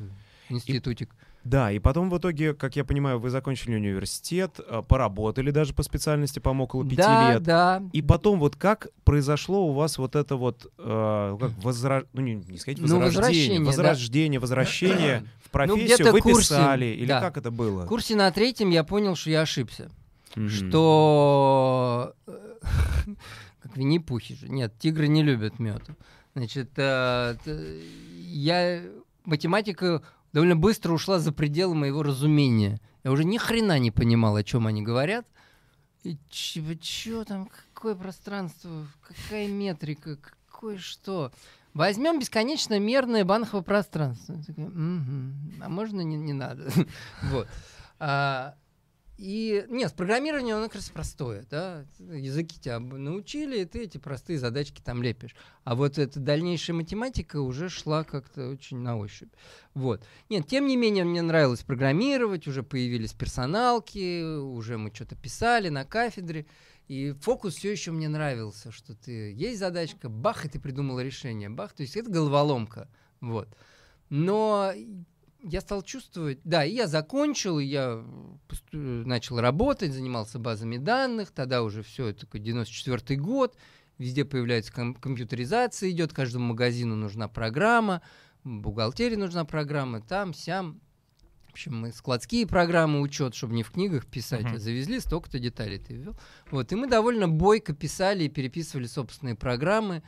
институтик. 0.49 1.15
Да, 1.43 1.71
и 1.71 1.79
потом 1.79 2.09
в 2.09 2.17
итоге, 2.17 2.53
как 2.53 2.75
я 2.75 2.83
понимаю, 2.83 3.19
вы 3.19 3.29
закончили 3.29 3.75
университет, 3.75 4.59
э, 4.59 4.83
поработали 4.85 5.51
даже 5.51 5.73
по 5.73 5.83
специальности, 5.83 6.39
по 6.39 6.49
около 6.49 6.83
пяти 6.83 6.97
да, 6.97 7.33
лет. 7.33 7.43
да. 7.43 7.83
И 7.93 8.01
потом 8.01 8.39
вот 8.39 8.57
как 8.57 8.89
произошло 9.05 9.65
у 9.65 9.71
вас 9.71 9.97
вот 9.97 10.15
это 10.15 10.35
вот, 10.35 10.71
э, 10.77 11.37
как 11.39 11.51
возра... 11.63 12.03
ну 12.13 12.21
не, 12.21 12.35
не 12.35 12.57
сказать 12.57 12.79
Ну, 12.81 12.99
возрождение, 12.99 13.59
да. 13.59 13.65
возрождение, 13.65 14.39
возвращение 14.39 15.23
в 15.45 15.49
профессию, 15.49 15.85
где-то 15.85 16.11
вы 16.11 16.19
курсе, 16.19 16.39
писали, 16.39 16.85
или 16.87 17.07
да. 17.07 17.21
как 17.21 17.37
это 17.37 17.51
было? 17.51 17.85
В 17.85 17.87
курсе 17.87 18.15
на 18.15 18.29
третьем 18.31 18.69
я 18.69 18.83
понял, 18.83 19.15
что 19.15 19.29
я 19.29 19.41
ошибся. 19.41 19.89
Мгм. 20.35 20.49
что 20.49 22.13
э, 22.27 22.55
как 23.61 23.77
Винни-Пухи 23.77 24.35
же. 24.35 24.49
Нет, 24.49 24.73
тигры 24.77 25.07
не 25.07 25.23
любят 25.23 25.57
мед. 25.57 25.81
Значит, 26.35 26.69
э, 26.77 27.35
я 28.15 28.81
математика 29.25 30.01
довольно 30.33 30.55
быстро 30.55 30.93
ушла 30.93 31.19
за 31.19 31.31
пределы 31.31 31.75
моего 31.75 32.03
разумения. 32.03 32.79
Я 33.03 33.11
уже 33.11 33.23
ни 33.23 33.37
хрена 33.37 33.79
не 33.79 33.91
понимал, 33.91 34.35
о 34.35 34.43
чем 34.43 34.67
они 34.67 34.81
говорят. 34.81 35.25
И 36.03 36.17
что 36.31 37.25
там, 37.25 37.49
какое 37.73 37.95
пространство, 37.95 38.87
какая 39.01 39.47
метрика, 39.47 40.17
какое 40.17 40.77
что. 40.77 41.31
Возьмем 41.73 42.19
бесконечно 42.19 42.79
мерное 42.79 43.23
банковое 43.25 43.61
пространство. 43.61 44.41
«Мгм, 44.57 45.61
А 45.61 45.69
можно 45.69 46.01
не, 46.01 46.15
не 46.17 46.33
надо? 46.33 46.71
Вот. 47.23 47.47
А, 47.99 48.55
и 49.19 49.65
нет, 49.67 49.89
с 49.89 49.93
программированием 49.93 50.55
оно 50.55 50.67
как 50.67 50.75
раз 50.75 50.89
простое, 50.89 51.45
да. 51.51 51.85
Языки 51.99 52.57
тебя 52.57 52.79
научили, 52.79 53.59
и 53.59 53.65
ты 53.65 53.79
эти 53.79 53.97
простые 53.97 54.39
задачки 54.39 54.81
там 54.81 55.03
лепишь. 55.03 55.35
А 55.65 55.75
вот 55.75 55.97
эта 55.97 56.21
дальнейшая 56.21 56.77
математика 56.77 57.41
уже 57.41 57.67
шла 57.67 58.05
как-то 58.05 58.47
очень 58.47 58.77
на 58.77 58.97
ощупь. 58.97 59.33
Вот. 59.73 60.01
Нет, 60.29 60.47
тем 60.47 60.67
не 60.67 60.77
менее, 60.77 61.03
мне 61.03 61.21
нравилось 61.21 61.63
программировать, 61.63 62.47
уже 62.47 62.63
появились 62.63 63.11
персоналки, 63.11 64.39
уже 64.39 64.77
мы 64.77 64.89
что-то 64.95 65.17
писали 65.17 65.67
на 65.67 65.83
кафедре. 65.83 66.45
И 66.87 67.11
фокус 67.11 67.55
все 67.55 67.73
еще 67.73 67.91
мне 67.91 68.07
нравился, 68.07 68.71
что 68.71 68.95
ты 68.95 69.33
есть 69.33 69.59
задачка, 69.59 70.07
бах, 70.07 70.45
и 70.45 70.49
ты 70.49 70.61
придумал 70.61 71.01
решение, 71.01 71.49
бах, 71.49 71.73
то 71.73 71.83
есть 71.83 71.97
это 71.97 72.09
головоломка, 72.09 72.87
вот. 73.19 73.49
Но 74.09 74.71
я 75.43 75.61
стал 75.61 75.81
чувствовать, 75.83 76.39
да, 76.43 76.65
и 76.65 76.73
я 76.73 76.87
закончил, 76.87 77.59
и 77.59 77.65
я 77.65 78.03
начал 78.71 79.39
работать, 79.39 79.93
занимался 79.93 80.39
базами 80.39 80.77
данных, 80.77 81.31
тогда 81.31 81.63
уже 81.63 81.81
все, 81.83 82.07
это 82.07 82.21
такой 82.21 82.39
94 82.41 83.19
год, 83.19 83.55
везде 83.97 84.25
появляется 84.25 84.73
ком- 84.73 84.95
компьютеризация, 84.95 85.89
идет, 85.91 86.13
каждому 86.13 86.47
магазину 86.47 86.95
нужна 86.95 87.27
программа, 87.27 88.01
бухгалтерии 88.43 89.15
нужна 89.15 89.45
программа, 89.45 90.01
там, 90.01 90.33
сям. 90.33 90.81
В 91.47 91.51
общем, 91.51 91.75
мы 91.77 91.91
складские 91.91 92.45
программы, 92.45 93.01
учет, 93.01 93.33
чтобы 93.33 93.53
не 93.55 93.63
в 93.63 93.71
книгах 93.71 94.05
писать, 94.05 94.43
Мгм. 94.43 94.55
а 94.55 94.59
завезли, 94.59 94.99
столько-то 94.99 95.39
деталей 95.39 95.79
ты 95.79 95.95
ввел. 95.95 96.15
Вот, 96.51 96.71
и 96.71 96.75
мы 96.75 96.87
довольно 96.87 97.27
бойко 97.27 97.73
писали 97.73 98.25
и 98.25 98.29
переписывали 98.29 98.85
собственные 98.85 99.35
программы. 99.35 100.03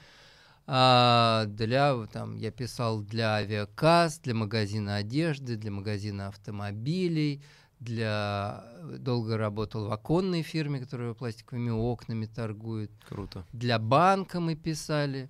А, 0.67 1.45
для, 1.47 2.05
там, 2.07 2.35
я 2.35 2.51
писал 2.51 3.01
для 3.01 3.35
авиакасс, 3.35 4.19
для 4.19 4.33
магазина 4.33 4.95
одежды, 4.97 5.55
для 5.55 5.71
магазина 5.71 6.27
автомобилей, 6.27 7.43
для... 7.79 8.63
Долго 8.99 9.37
работал 9.37 9.87
в 9.87 9.91
оконной 9.91 10.43
фирме, 10.43 10.79
которая 10.79 11.13
пластиковыми 11.13 11.71
окнами 11.71 12.25
торгует 12.25 12.91
Круто. 13.07 13.45
для 13.51 13.79
банка 13.79 14.39
мы 14.39 14.55
писали. 14.55 15.29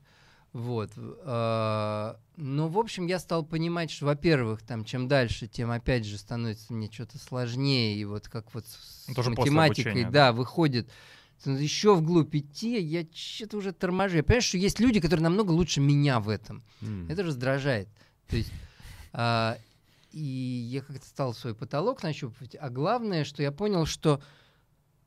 Вот. 0.53 0.91
а, 0.97 2.17
Ну, 2.35 2.67
в 2.67 2.77
общем, 2.77 3.07
я 3.07 3.19
стал 3.19 3.45
понимать, 3.45 3.89
что, 3.89 4.05
во-первых, 4.07 4.61
там, 4.63 4.83
чем 4.83 5.07
дальше, 5.07 5.47
тем, 5.47 5.71
опять 5.71 6.05
же, 6.05 6.17
становится 6.17 6.73
мне 6.73 6.89
что-то 6.91 7.17
сложнее. 7.19 7.95
И 7.95 8.03
вот 8.03 8.27
как 8.27 8.53
вот 8.53 8.65
с 8.65 9.05
Ну, 9.07 9.13
тоже 9.15 9.29
математикой, 9.29 10.03
да, 10.05 10.33
выходит 10.33 10.89
еще 11.45 11.95
вглубь 11.95 12.35
идти, 12.35 12.79
я 12.79 13.05
что-то 13.13 13.57
уже 13.57 13.71
торможу. 13.71 14.17
Я 14.17 14.23
понимаю, 14.23 14.41
что 14.41 14.57
есть 14.57 14.79
люди, 14.79 14.99
которые 14.99 15.23
намного 15.23 15.51
лучше 15.51 15.81
меня 15.81 16.19
в 16.19 16.29
этом. 16.29 16.63
М. 16.81 17.09
Это 17.09 17.23
раздражает. 17.23 17.87
То 18.27 18.37
есть, 18.37 18.51
а, 19.13 19.57
и 20.11 20.21
я 20.21 20.81
как-то 20.81 21.05
стал 21.05 21.33
свой 21.33 21.55
потолок 21.55 22.03
нащупывать. 22.03 22.55
А 22.59 22.69
главное, 22.69 23.23
что 23.23 23.41
я 23.41 23.51
понял, 23.51 23.85
что 23.85 24.21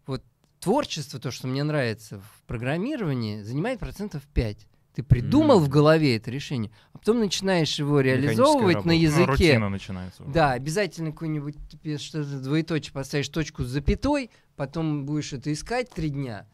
вот 0.06 0.22
творчество, 0.60 1.20
то, 1.20 1.30
что 1.30 1.46
мне 1.46 1.62
нравится 1.62 2.20
в 2.20 2.42
программировании, 2.46 3.42
занимает 3.42 3.80
процентов 3.80 4.22
5. 4.34 4.66
Ты 4.94 5.02
придумал 5.02 5.58
М. 5.58 5.64
в 5.64 5.68
голове 5.68 6.16
это 6.16 6.30
решение, 6.30 6.70
а 6.92 6.98
потом 6.98 7.18
начинаешь 7.18 7.76
его 7.78 8.00
реализовывать 8.00 8.74
работа. 8.76 8.88
на 8.88 8.94
Ну, 8.94 9.00
языке. 9.00 9.26
рутина 9.26 9.68
начинается. 9.68 10.22
уже. 10.22 10.32
Да, 10.32 10.52
обязательно 10.52 11.10
какой-нибудь 11.10 11.56
что-то 12.00 12.38
двоеточие 12.40 12.92
поставишь 12.92 13.28
точку 13.28 13.64
с 13.64 13.68
запятой, 13.68 14.30
потом 14.54 15.04
будешь 15.04 15.32
это 15.32 15.52
искать 15.52 15.90
три 15.90 16.10
дня. 16.10 16.46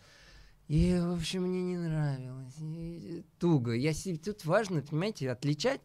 И, 0.69 0.97
в 0.99 1.13
общем, 1.19 1.43
мне 1.43 1.63
не 1.63 1.77
нравилось. 1.77 2.55
И 2.61 3.25
туго. 3.39 3.73
Я 3.75 3.93
тут 4.25 4.45
важно, 4.47 4.81
понимаете, 4.83 5.31
отличать. 5.31 5.81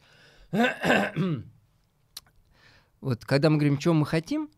вот 3.01 3.25
когда 3.25 3.49
мы 3.49 3.57
говорим, 3.57 3.79
что 3.79 3.93
мы 3.93 4.05
хотим, 4.05 4.49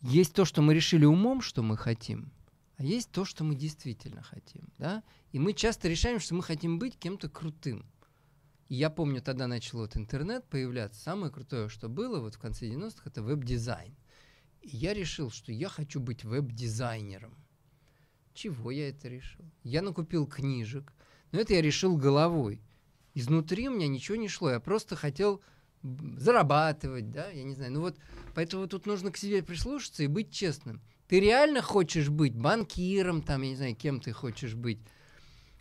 есть 0.00 0.32
то, 0.32 0.44
что 0.44 0.62
мы 0.62 0.74
решили 0.74 1.04
умом, 1.04 1.40
что 1.40 1.62
мы 1.62 1.76
хотим, 1.76 2.30
а 2.78 2.84
есть 2.84 3.10
то, 3.10 3.24
что 3.24 3.44
мы 3.44 3.54
действительно 3.54 4.22
хотим, 4.22 4.62
да? 4.78 5.02
И 5.32 5.38
мы 5.38 5.52
часто 5.52 5.88
решаем, 5.88 6.20
что 6.20 6.34
мы 6.34 6.42
хотим 6.42 6.78
быть 6.78 6.98
кем-то 6.98 7.28
крутым. 7.28 7.84
И 8.68 8.74
я 8.74 8.90
помню, 8.90 9.22
тогда 9.22 9.46
начал 9.46 9.78
вот 9.78 9.96
интернет 9.96 10.44
появляться. 10.48 11.00
Самое 11.00 11.32
крутое, 11.32 11.68
что 11.68 11.88
было 11.88 12.20
вот 12.20 12.34
в 12.34 12.38
конце 12.38 12.66
90-х, 12.66 13.02
это 13.04 13.22
веб-дизайн. 13.22 13.96
И 14.60 14.76
я 14.76 14.94
решил, 14.94 15.30
что 15.30 15.52
я 15.52 15.68
хочу 15.68 16.00
быть 16.00 16.24
веб-дизайнером. 16.24 17.36
Чего 18.34 18.70
я 18.70 18.90
это 18.90 19.08
решил? 19.08 19.44
Я 19.64 19.82
накупил 19.82 20.26
книжек, 20.26 20.92
но 21.32 21.40
это 21.40 21.54
я 21.54 21.62
решил 21.62 21.96
головой. 21.96 22.62
Изнутри 23.14 23.68
у 23.68 23.74
меня 23.74 23.88
ничего 23.88 24.16
не 24.16 24.28
шло, 24.28 24.50
я 24.50 24.60
просто 24.60 24.96
хотел 24.96 25.42
зарабатывать, 25.82 27.10
да, 27.10 27.30
я 27.30 27.44
не 27.44 27.54
знаю. 27.54 27.72
Ну 27.72 27.80
вот, 27.80 27.98
поэтому 28.34 28.66
тут 28.66 28.86
нужно 28.86 29.10
к 29.10 29.16
себе 29.16 29.42
прислушаться 29.42 30.02
и 30.02 30.06
быть 30.08 30.30
честным. 30.30 30.80
Ты 31.08 31.20
реально 31.20 31.62
хочешь 31.62 32.10
быть 32.10 32.36
банкиром, 32.36 33.22
там, 33.22 33.42
я 33.42 33.50
не 33.50 33.56
знаю, 33.56 33.74
кем 33.74 34.00
ты 34.00 34.12
хочешь 34.12 34.54
быть. 34.54 34.78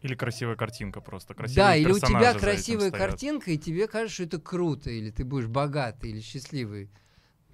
Или 0.02 0.16
красивая 0.16 0.56
картинка 0.56 1.02
просто. 1.02 1.34
да, 1.34 1.44
красивые 1.44 1.82
или 1.82 1.92
у 1.92 2.00
тебя 2.00 2.34
красивая 2.34 2.92
картинка, 2.92 3.52
и 3.52 3.58
тебе 3.58 3.88
кажется, 3.88 4.14
что 4.14 4.24
это 4.24 4.40
круто, 4.40 4.90
или 4.90 5.10
ты 5.10 5.24
будешь 5.26 5.48
богатый 5.48 6.12
или 6.12 6.22
счастливый. 6.22 6.92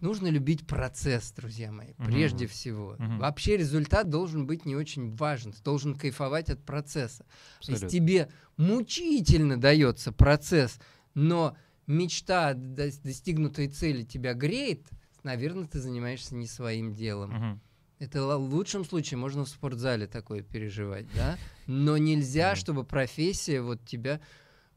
Нужно 0.01 0.27
любить 0.27 0.67
процесс, 0.67 1.31
друзья 1.31 1.71
мои, 1.71 1.93
Мгм. 1.97 2.07
прежде 2.07 2.45
всего. 2.45 2.97
Мгм. 2.99 3.19
Вообще 3.19 3.55
результат 3.55 4.09
должен 4.09 4.45
быть 4.45 4.65
не 4.65 4.75
очень 4.75 5.15
важен. 5.15 5.53
Ты 5.53 5.63
должен 5.63 5.95
кайфовать 5.95 6.49
от 6.49 6.61
процесса. 6.65 7.25
Если 7.61 7.85
Абсолютно. 7.85 7.89
тебе 7.89 8.29
мучительно 8.57 9.55
дается 9.57 10.11
процесс, 10.11 10.77
но 11.13 11.55
мечта 11.87 12.53
достигнутой 12.53 13.69
цели 13.69 14.03
тебя 14.03 14.33
греет, 14.33 14.89
наверное, 15.23 15.67
ты 15.67 15.79
занимаешься 15.79 16.35
не 16.35 16.47
своим 16.47 16.93
делом. 16.93 17.31
Мгм. 17.31 17.61
Это 18.03 18.37
в 18.37 18.53
лучшем 18.53 18.83
случае 18.83 19.17
можно 19.17 19.45
в 19.45 19.49
спортзале 19.49 20.07
такое 20.07 20.41
переживать, 20.41 21.05
да? 21.15 21.37
Но 21.67 21.97
нельзя, 21.97 22.55
чтобы 22.55 22.83
профессия 22.83 23.61
вот 23.61 23.85
тебя 23.85 24.19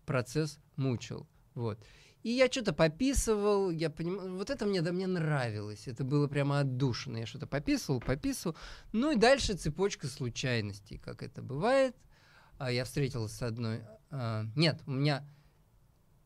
процесс 0.05 0.61
мучил. 0.77 1.27
Вот. 1.55 1.85
И 2.22 2.31
я 2.31 2.47
что-то 2.51 2.72
пописывал, 2.72 3.70
я 3.70 3.91
понимаю, 3.91 4.37
вот 4.37 4.51
это 4.51 4.64
мне, 4.64 4.81
да, 4.81 4.93
мне 4.93 5.09
нравилось, 5.09 5.89
это 5.89 6.05
было 6.05 6.29
прямо 6.29 6.61
отдушно. 6.61 7.16
Я 7.16 7.27
что-то 7.27 7.49
пописывал, 7.49 8.01
пописывал. 8.01 8.57
Ну 8.93 9.11
и 9.11 9.16
дальше 9.16 9.55
цепочка 9.55 10.07
случайностей, 10.07 10.99
как 10.99 11.24
это 11.24 11.43
бывает. 11.43 11.97
А 12.59 12.70
я 12.70 12.85
встретился 12.85 13.35
с 13.35 13.43
одной... 13.43 13.81
а, 14.11 14.47
нет, 14.55 14.81
у 14.87 14.93
меня 14.93 15.24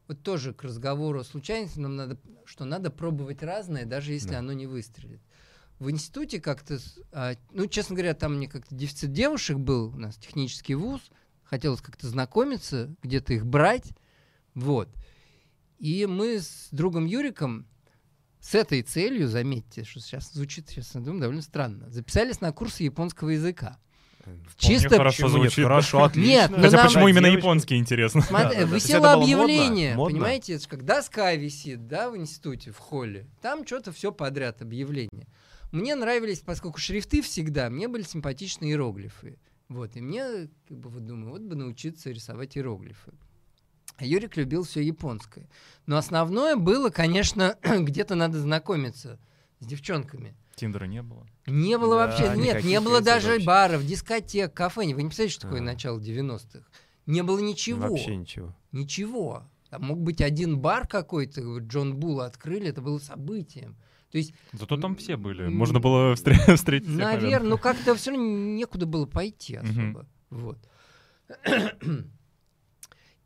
вот 0.07 0.22
тоже 0.22 0.53
к 0.53 0.64
разговору 0.64 1.20
о 1.20 1.24
случайности 1.24 1.78
нам 1.78 1.96
надо, 1.96 2.18
что 2.44 2.66
надо 2.66 2.90
пробовать 2.90 3.42
разное, 3.42 3.86
даже 3.86 4.12
если 4.12 4.32
Да. 4.32 4.40
оно 4.40 4.53
не 4.53 4.66
выстрелит. 4.66 5.22
В 5.81 5.91
институте 5.91 6.41
как-то, 6.41 6.78
а, 7.11 7.35
ну, 7.53 7.66
честно 7.66 7.97
говоря, 7.97 8.14
там 8.14 8.37
мне 8.37 8.47
как-то 8.49 8.72
дефицит 8.74 9.12
девушек 9.12 9.57
был, 9.57 9.89
у 9.95 9.99
нас 9.99 10.16
технический 10.16 10.74
вуз, 10.74 11.01
хотелось 11.43 11.81
как-то 11.81 12.07
знакомиться, 12.07 12.95
где-то 13.03 13.33
их 13.33 13.47
брать, 13.47 13.93
вот. 14.55 14.89
И 15.78 16.05
мы 16.07 16.39
с 16.41 16.68
другом 16.70 17.07
Юриком 17.07 17.66
с 18.41 18.55
этой 18.55 18.83
целью, 18.83 19.26
заметьте, 19.26 19.85
что 19.85 20.01
сейчас 20.01 20.31
звучит, 20.33 20.68
сейчас 20.68 20.95
я 20.95 21.01
думаю, 21.01 21.20
довольно 21.22 21.43
странно, 21.43 21.89
записались 21.91 22.43
на 22.43 22.53
курсы 22.53 22.83
японского 22.83 23.31
языка. 23.31 23.78
Вполне 24.20 24.45
Чисто- 24.78 24.97
хорошо 24.97 25.22
Почему 25.24 25.28
нет? 25.43 25.51
звучит. 25.53 25.64
Хорошо, 25.64 26.05
отлично. 26.05 26.28
Нет, 26.31 26.51
ну 26.51 26.57
Хотя 26.59 26.76
нам- 26.76 26.87
почему 26.89 27.09
именно 27.09 27.26
Девочка. 27.28 27.39
японский, 27.39 27.76
интересно? 27.78 28.20
Смотри, 28.20 28.59
Да, 28.59 28.66
да, 28.66 28.74
висело 28.76 29.01
модно? 29.16 29.22
объявление, 29.24 29.95
Модно? 29.95 30.14
понимаете, 30.14 30.53
это 30.55 30.64
ж 30.64 30.66
как 30.68 30.85
доска 30.85 31.35
висит, 31.35 31.87
да, 31.89 32.11
в 32.11 32.16
институте, 32.18 32.70
в 32.70 32.76
холле. 32.76 33.26
Там 33.41 33.66
что-то 33.66 33.93
все 33.93 34.12
подряд 34.12 34.61
объявление. 34.61 35.19
Мне 35.72 35.94
нравились, 35.94 36.40
поскольку 36.40 36.78
шрифты 36.78 37.22
всегда, 37.22 37.70
мне 37.70 37.88
были 37.88 38.02
симпатичны 38.02 38.64
иероглифы. 38.66 39.38
Вот, 39.68 39.94
и 39.96 40.00
мне, 40.00 40.48
как 40.68 40.78
бы, 40.78 40.88
вот 40.90 41.06
думаю, 41.06 41.30
вот 41.30 41.42
бы 41.42 41.54
научиться 41.54 42.10
рисовать 42.10 42.56
иероглифы. 42.56 43.12
А 43.96 44.04
Юрик 44.04 44.36
любил 44.36 44.64
все 44.64 44.80
японское. 44.80 45.48
Но 45.86 45.96
основное 45.96 46.56
было, 46.56 46.90
конечно, 46.90 47.56
где-то 47.62 48.14
надо 48.16 48.40
знакомиться 48.40 49.20
с 49.60 49.66
девчонками. 49.66 50.34
Тиндера 50.56 50.86
не 50.86 51.02
было. 51.02 51.26
Не 51.46 51.78
было 51.78 51.96
Да, 51.96 52.06
вообще, 52.06 52.36
нет, 52.36 52.64
не 52.64 52.80
было 52.80 53.00
даже 53.00 53.32
вообще. 53.32 53.46
баров, 53.46 53.86
дискотек, 53.86 54.52
кафе. 54.52 54.80
Вы 54.80 54.86
не 54.86 54.94
представляете, 54.94 55.34
что 55.34 55.42
такое 55.42 55.60
А. 55.60 55.64
начало 55.64 55.98
90-х? 56.00 56.66
Не 57.06 57.22
было 57.22 57.38
ничего. 57.38 57.88
Вообще 57.88 58.16
ничего. 58.16 58.54
Ничего. 58.72 59.44
Там 59.70 59.84
мог 59.84 60.00
быть 60.00 60.20
один 60.20 60.58
бар 60.58 60.86
какой-то, 60.88 61.58
Джон 61.58 61.94
Булл 61.96 62.20
открыли, 62.22 62.68
это 62.68 62.82
было 62.82 62.98
событием. 62.98 63.76
То 64.11 64.18
есть, 64.18 64.34
Зато 64.52 64.76
там 64.76 64.96
все 64.96 65.16
были. 65.16 65.46
Можно 65.48 65.78
было 65.80 66.14
встр- 66.14 66.54
встретить 66.56 66.88
всех, 66.88 66.98
наверное, 66.98 67.50
ну 67.50 67.58
как-то 67.58 67.94
все 67.94 68.11
равно 68.11 68.26
некуда 68.26 68.86
было 68.86 69.06
пойти 69.06 69.56
особо. 69.56 70.06
Вот. 70.30 70.58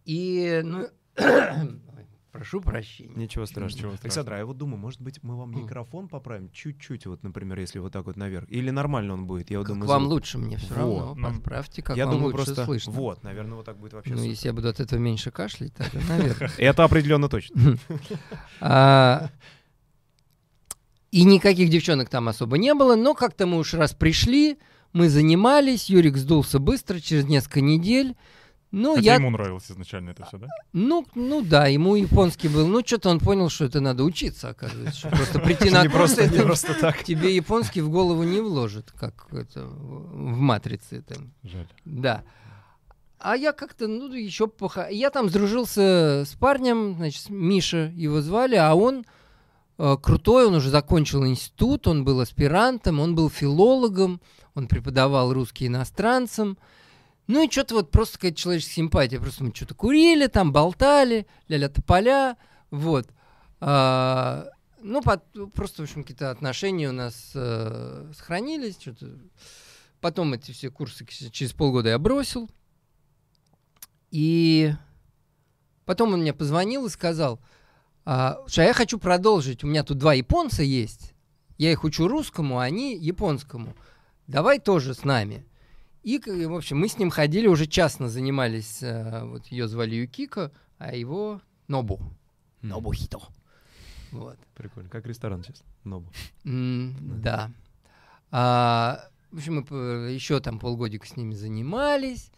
И, 0.05 0.61
ну, 0.63 0.87
прошу 2.33 2.61
прощения. 2.61 3.15
Ничего 3.17 3.47
страшного. 3.47 3.93
Ничего 3.93 3.99
Александр, 4.03 4.35
а 4.35 4.39
я 4.39 4.45
вот 4.47 4.59
думаю, 4.59 4.77
может 4.77 5.01
быть, 5.01 5.23
мы 5.23 5.39
вам 5.39 5.53
микрофон 5.57 6.09
поправим 6.09 6.51
чуть-чуть, 6.51 7.07
вот, 7.07 7.23
например, 7.23 7.59
если 7.61 7.79
вот 7.79 7.93
так 7.93 8.05
вот 8.05 8.17
наверх. 8.17 8.51
Или 8.51 8.69
нормально 8.71 9.15
он 9.15 9.27
будет? 9.27 9.51
Я 9.51 9.59
вот 9.61 9.67
Как 9.69 9.75
думаю, 9.77 9.89
вам 9.89 10.03
звук. 10.03 10.13
лучше 10.13 10.37
мне 10.39 10.59
все 10.59 10.75
Вот. 10.75 10.77
равно, 11.01 11.15
Ну, 11.15 11.29
подправьте, 11.35 11.81
как 11.83 11.97
Я 11.97 12.05
вам 12.07 12.17
думаю, 12.17 12.33
лучше 12.35 12.45
просто... 12.45 12.65
слышно. 12.67 12.93
Вот, 12.93 13.23
наверное, 13.23 13.55
вот 13.55 13.65
так 13.65 13.79
будет 13.79 13.95
вообще 13.95 14.11
Ну, 14.11 14.19
супер. 14.19 14.31
если 14.31 14.49
я 14.49 14.53
буду 14.53 14.69
от 14.69 14.81
этого 14.81 14.99
меньше 15.01 15.31
кашлять, 15.31 15.73
тогда, 15.75 16.01
наверное. 16.09 16.51
Это 16.59 16.85
определенно 16.85 17.29
точно. 17.31 17.79
И 21.15 21.23
никаких 21.23 21.69
девчонок 21.69 22.09
там 22.09 22.27
особо 22.27 22.59
не 22.59 22.75
было, 22.75 22.97
но 22.97 23.15
как-то 23.15 23.47
мы 23.47 23.59
уж 23.59 23.73
раз 23.75 23.93
пришли, 23.93 24.59
мы 24.93 25.09
занимались, 25.09 25.89
Юрик 25.89 26.17
сдулся 26.17 26.59
быстро, 26.59 26.99
через 26.99 27.25
несколько 27.25 27.61
недель. 27.61 28.17
Ну, 28.73 28.97
Хотя 28.97 29.13
я... 29.13 29.15
ему 29.15 29.31
нравилось 29.31 29.71
изначально 29.71 30.11
это 30.11 30.27
все, 30.27 30.39
да? 30.39 30.49
Ну, 30.73 31.07
ну 31.15 31.41
да, 31.41 31.69
ему 31.69 31.95
японский 31.95 32.49
был. 32.49 32.67
Ну, 32.67 32.85
что-то 32.85 33.11
он 33.11 33.21
понял, 33.21 33.49
что 33.49 33.65
это 33.65 33.81
надо 33.81 34.03
учиться, 34.03 34.49
оказывается. 34.49 34.99
что 34.99 35.11
Просто 35.11 35.39
прийти 35.39 35.71
на 35.71 35.89
курс, 35.89 36.19
это 36.19 36.43
просто 36.43 36.75
так. 36.75 37.05
тебе 37.05 37.33
японский 37.37 37.81
в 37.81 37.91
голову 37.91 38.25
не 38.25 38.41
вложит, 38.41 38.91
как 38.91 39.29
это 39.31 39.67
в 39.67 40.37
матрице 40.37 41.03
там. 41.03 41.33
Жаль. 41.45 41.69
Да. 41.85 42.25
А 43.21 43.37
я 43.37 43.53
как-то, 43.53 43.87
ну, 43.87 44.13
еще 44.13 44.49
поха... 44.49 44.89
Я 44.89 45.11
там 45.11 45.29
сдружился 45.29 46.25
с 46.27 46.35
парнем, 46.41 46.97
значит, 46.97 47.31
Миша 47.31 47.93
его 47.95 48.21
звали, 48.21 48.57
а 48.57 48.75
он 48.75 49.05
крутой, 49.77 50.47
он 50.47 50.55
уже 50.55 50.71
закончил 50.71 51.27
институт, 51.27 51.87
он 51.87 52.05
был 52.05 52.21
аспирантом, 52.21 53.01
он 53.01 53.15
был 53.15 53.29
филологом, 53.29 54.21
он 54.55 54.69
преподавал 54.69 55.33
русский 55.33 55.67
иностранцам. 55.67 56.59
Ну 57.27 57.45
и 57.45 57.51
что-то 57.51 57.75
вот 57.75 57.91
просто 57.91 58.19
какая-то 58.19 58.37
человеческая 58.37 58.75
симпатия. 58.75 59.19
Просто 59.19 59.45
мы 59.45 59.53
что-то 59.55 59.75
курили, 59.75 60.27
там 60.27 60.53
болтали, 60.53 61.27
ля-ля 61.49 61.69
тополя, 61.69 62.37
вот. 62.71 63.09
А, 63.61 64.51
ну, 64.83 65.01
пот- 65.01 65.53
просто, 65.55 65.83
в 65.83 65.85
общем, 65.85 66.03
какие-то 66.03 66.31
отношения 66.31 66.91
у 66.91 66.93
нас 66.93 67.33
э, 67.35 68.13
сохранились, 68.15 68.77
что-то. 68.79 69.19
Потом 70.01 70.35
эти 70.35 70.53
все 70.53 70.71
курсы 70.71 71.07
через 71.07 71.53
полгода 71.55 71.89
я 71.89 71.99
бросил. 71.99 72.51
И 74.11 74.75
потом 75.87 76.13
он 76.13 76.21
мне 76.21 76.35
позвонил 76.35 76.85
и 76.85 76.91
сказал, 76.91 77.41
а, 78.05 78.39
что 78.47 78.63
я 78.63 78.73
хочу 78.75 78.99
продолжить. 78.99 79.65
У 79.65 79.67
меня 79.67 79.83
тут 79.83 79.99
два 79.99 80.15
японца 80.15 80.63
есть. 80.63 81.15
Я 81.59 81.71
их 81.73 81.85
учу 81.85 82.09
русскому, 82.09 82.59
а 82.59 82.65
они 82.65 82.97
японскому. 82.97 83.75
Давай 84.27 84.59
тоже 84.59 84.95
с 84.95 85.05
нами. 85.05 85.47
И, 86.03 86.19
в 86.19 86.55
общем, 86.55 86.79
мы 86.79 86.89
с 86.89 86.99
ним 86.99 87.11
ходили, 87.11 87.47
уже 87.47 87.67
частно 87.67 88.09
занимались. 88.09 88.83
э, 88.83 89.25
Вот 89.25 89.47
ее 89.47 89.69
звали 89.69 89.95
Юкико, 89.95 90.53
а 90.79 90.95
его 90.95 91.41
Нобу. 91.69 92.01
Нобухито. 92.61 93.21
Вот. 94.13 94.39
Прикольно. 94.55 94.91
Как 94.91 95.07
ресторан 95.07 95.43
сейчас. 95.43 95.63
Нобу. 95.85 96.11
Да. 96.45 97.51
А, 98.31 99.09
в 99.31 99.39
общем, 99.39 99.65
мы 99.69 100.11
еще 100.11 100.41
там 100.41 100.59
полгодика 100.59 101.07
с 101.07 101.17
ними 101.17 101.35
занимались. 101.35 102.31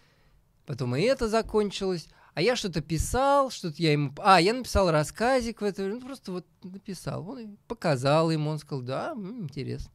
Потом 0.64 0.95
и 0.97 1.03
это 1.03 1.29
закончилось. 1.29 2.09
А 2.37 2.43
я 2.43 2.55
что-то 2.55 2.82
писал, 2.82 3.51
что-то 3.51 3.76
я 3.82 3.93
ему... 3.93 4.12
А, 4.18 4.39
я 4.43 4.53
написал 4.53 4.91
рассказик 4.91 5.62
в 5.62 5.64
это 5.64 5.82
время. 5.82 6.01
Ну, 6.01 6.07
просто 6.07 6.32
вот 6.32 6.47
написал. 6.62 7.26
Он 7.26 7.57
показал 7.66 8.30
ему, 8.30 8.51
он 8.51 8.59
сказал, 8.59 8.82
да, 8.84 9.14
интересно. 9.16 9.91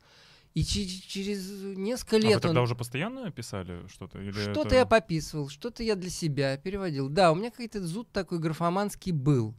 И 0.55 0.63
че- 0.63 0.87
через 0.87 1.47
несколько 1.77 2.15
А 2.15 2.19
вы 2.19 2.25
лет 2.25 2.41
тогда 2.41 2.61
он... 2.61 2.63
уже 2.63 2.73
постоянно 2.75 3.29
писали 3.31 3.87
что-то? 3.87 4.19
Что-то 4.31 4.61
это- 4.61 4.75
я 4.75 4.85
пописывал, 4.87 5.49
что-то 5.49 5.83
я 5.83 5.95
для 5.95 6.09
себя 6.09 6.57
переводил. 6.57 7.09
Да, 7.09 7.31
у 7.31 7.35
меня 7.35 7.51
какой-то 7.51 7.79
зуд 7.85 8.11
такой 8.11 8.39
графоманский 8.39 9.11
был. 9.11 9.53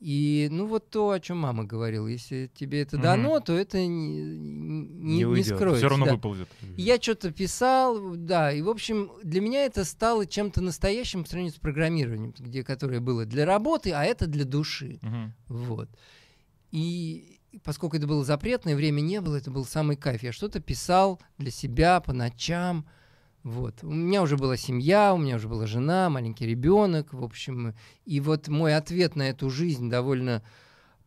И, 0.00 0.48
ну, 0.50 0.66
вот 0.66 0.90
то, 0.90 1.10
о 1.10 1.18
чем 1.18 1.38
мама 1.38 1.64
говорила. 1.64 2.06
Если 2.06 2.50
тебе 2.54 2.82
это 2.82 2.96
Мгм. 2.96 3.02
дано, 3.02 3.40
то 3.40 3.52
это 3.52 3.78
не, 3.84 4.20
не, 4.20 5.18
Не 5.18 5.24
не 5.24 5.42
скроется. 5.42 5.78
Все 5.78 5.88
равно 5.88 6.06
да. 6.06 6.12
выползет. 6.12 6.48
Я 6.76 7.00
что-то 7.00 7.32
писал, 7.32 8.14
да, 8.14 8.52
и, 8.52 8.62
в 8.62 8.68
общем, 8.68 9.10
для 9.24 9.40
меня 9.40 9.64
это 9.64 9.84
стало 9.84 10.24
чем-то 10.24 10.60
настоящим 10.60 11.24
по 11.24 11.30
сравнению 11.30 11.54
с 11.54 11.58
программированием, 11.60 12.32
где, 12.38 12.62
которое 12.62 13.00
было 13.00 13.24
для 13.24 13.44
работы, 13.44 13.92
а 13.92 14.04
это 14.04 14.26
для 14.26 14.44
души. 14.44 15.00
Мгм. 15.02 15.34
Вот. 15.48 15.88
И 16.70 17.40
поскольку 17.64 17.96
это 17.96 18.06
было 18.06 18.24
запретное, 18.24 18.76
время 18.76 19.00
не 19.00 19.20
было, 19.20 19.36
это 19.36 19.50
был 19.50 19.64
самый 19.64 19.96
кайф. 19.96 20.22
Я 20.22 20.32
что-то 20.32 20.60
писал 20.60 21.20
для 21.38 21.50
себя 21.50 22.00
по 22.00 22.12
ночам. 22.12 22.86
Вот. 23.48 23.82
У 23.82 23.90
меня 23.90 24.20
уже 24.22 24.36
была 24.36 24.56
семья, 24.58 25.14
у 25.14 25.16
меня 25.16 25.36
уже 25.36 25.48
была 25.48 25.66
жена, 25.66 26.10
маленький 26.10 26.46
ребенок, 26.46 27.14
в 27.14 27.24
общем. 27.24 27.74
И 28.04 28.20
вот 28.20 28.48
мой 28.48 28.76
ответ 28.76 29.16
на 29.16 29.22
эту 29.30 29.48
жизнь 29.48 29.88
довольно 29.88 30.42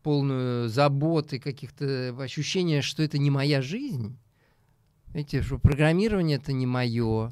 полную 0.02 0.68
заботы, 0.68 1.38
каких-то 1.40 2.16
ощущения, 2.20 2.82
что 2.82 3.04
это 3.04 3.20
не 3.20 3.30
моя 3.30 3.62
жизнь. 3.62 4.18
Знаете, 5.12 5.44
что 5.44 5.60
программирование 5.60 6.38
это 6.38 6.52
не 6.52 6.66
мое. 6.66 7.32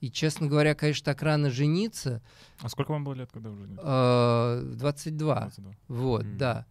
И, 0.00 0.10
честно 0.10 0.46
говоря, 0.46 0.74
конечно, 0.74 1.04
так 1.04 1.22
рано 1.22 1.50
жениться. 1.50 2.22
А 2.60 2.68
сколько 2.70 2.92
вам 2.92 3.04
было 3.04 3.12
лет, 3.14 3.30
когда 3.32 3.50
вы 3.50 3.56
женились? 3.58 3.78
э, 3.82 4.62
22. 4.76 5.34
22. 5.40 5.76
Вот, 5.88 6.24
Мгм. 6.24 6.38
да. 6.38 6.66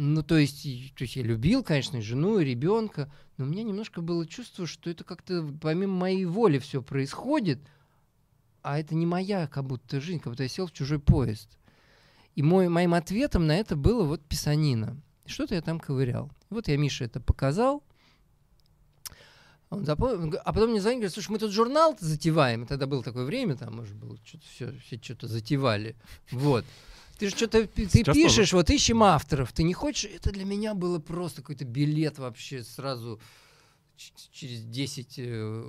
Ну, 0.00 0.22
то 0.22 0.38
есть, 0.38 0.62
то 0.94 1.02
есть 1.02 1.16
я 1.16 1.24
любил, 1.24 1.64
конечно, 1.64 2.00
жену, 2.00 2.38
и 2.38 2.44
ребенка, 2.44 3.12
но 3.36 3.44
у 3.44 3.48
меня 3.48 3.64
немножко 3.64 4.00
было 4.00 4.28
чувство, 4.28 4.64
что 4.64 4.90
это 4.90 5.02
как-то 5.02 5.44
помимо 5.60 5.92
моей 5.92 6.24
воли 6.24 6.60
все 6.60 6.82
происходит, 6.82 7.58
а 8.62 8.78
это 8.78 8.94
не 8.94 9.06
моя 9.06 9.48
как 9.48 9.64
будто 9.64 10.00
жизнь, 10.00 10.20
как 10.20 10.34
будто 10.34 10.44
я 10.44 10.48
сел 10.48 10.68
в 10.68 10.72
чужой 10.72 11.00
поезд. 11.00 11.48
И 12.36 12.44
мой, 12.44 12.68
моим 12.68 12.94
ответом 12.94 13.48
на 13.48 13.56
это 13.56 13.74
было 13.74 14.04
вот 14.04 14.20
писанина. 14.24 14.96
Что-то 15.26 15.56
я 15.56 15.62
там 15.62 15.80
ковырял. 15.80 16.30
Вот 16.48 16.68
я 16.68 16.76
Мише 16.76 17.02
это 17.02 17.18
показал. 17.20 17.82
Он 19.68 19.84
запомнил, 19.84 20.38
а 20.44 20.52
потом 20.52 20.70
мне 20.70 20.80
звонит, 20.80 21.00
говорит, 21.00 21.12
слушай, 21.14 21.32
мы 21.32 21.40
тут 21.40 21.50
журнал 21.50 21.96
затеваем. 21.98 22.62
И 22.62 22.66
тогда 22.68 22.86
было 22.86 23.02
такое 23.02 23.24
время, 23.24 23.56
там, 23.56 23.74
может, 23.74 23.96
было 23.96 24.16
что-то 24.24 24.44
все, 24.46 24.78
все 24.78 25.00
что-то 25.02 25.26
затевали. 25.26 25.96
Вот. 26.30 26.64
Ты 27.18 27.30
же 27.30 27.36
что-то 27.36 27.66
ты 27.66 27.88
Сейчас 27.88 28.14
пишешь, 28.14 28.52
вот 28.52 28.70
ищем 28.70 29.02
авторов. 29.02 29.52
Ты 29.52 29.64
не 29.64 29.74
хочешь? 29.74 30.10
Это 30.14 30.30
для 30.30 30.44
меня 30.44 30.74
было 30.74 31.00
просто 31.00 31.42
какой-то 31.42 31.64
билет 31.64 32.18
вообще 32.18 32.62
сразу 32.62 33.20
через 34.32 34.62
10 34.62 35.14
э, 35.18 35.64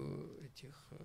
этих 0.45 0.75
э, 0.91 0.97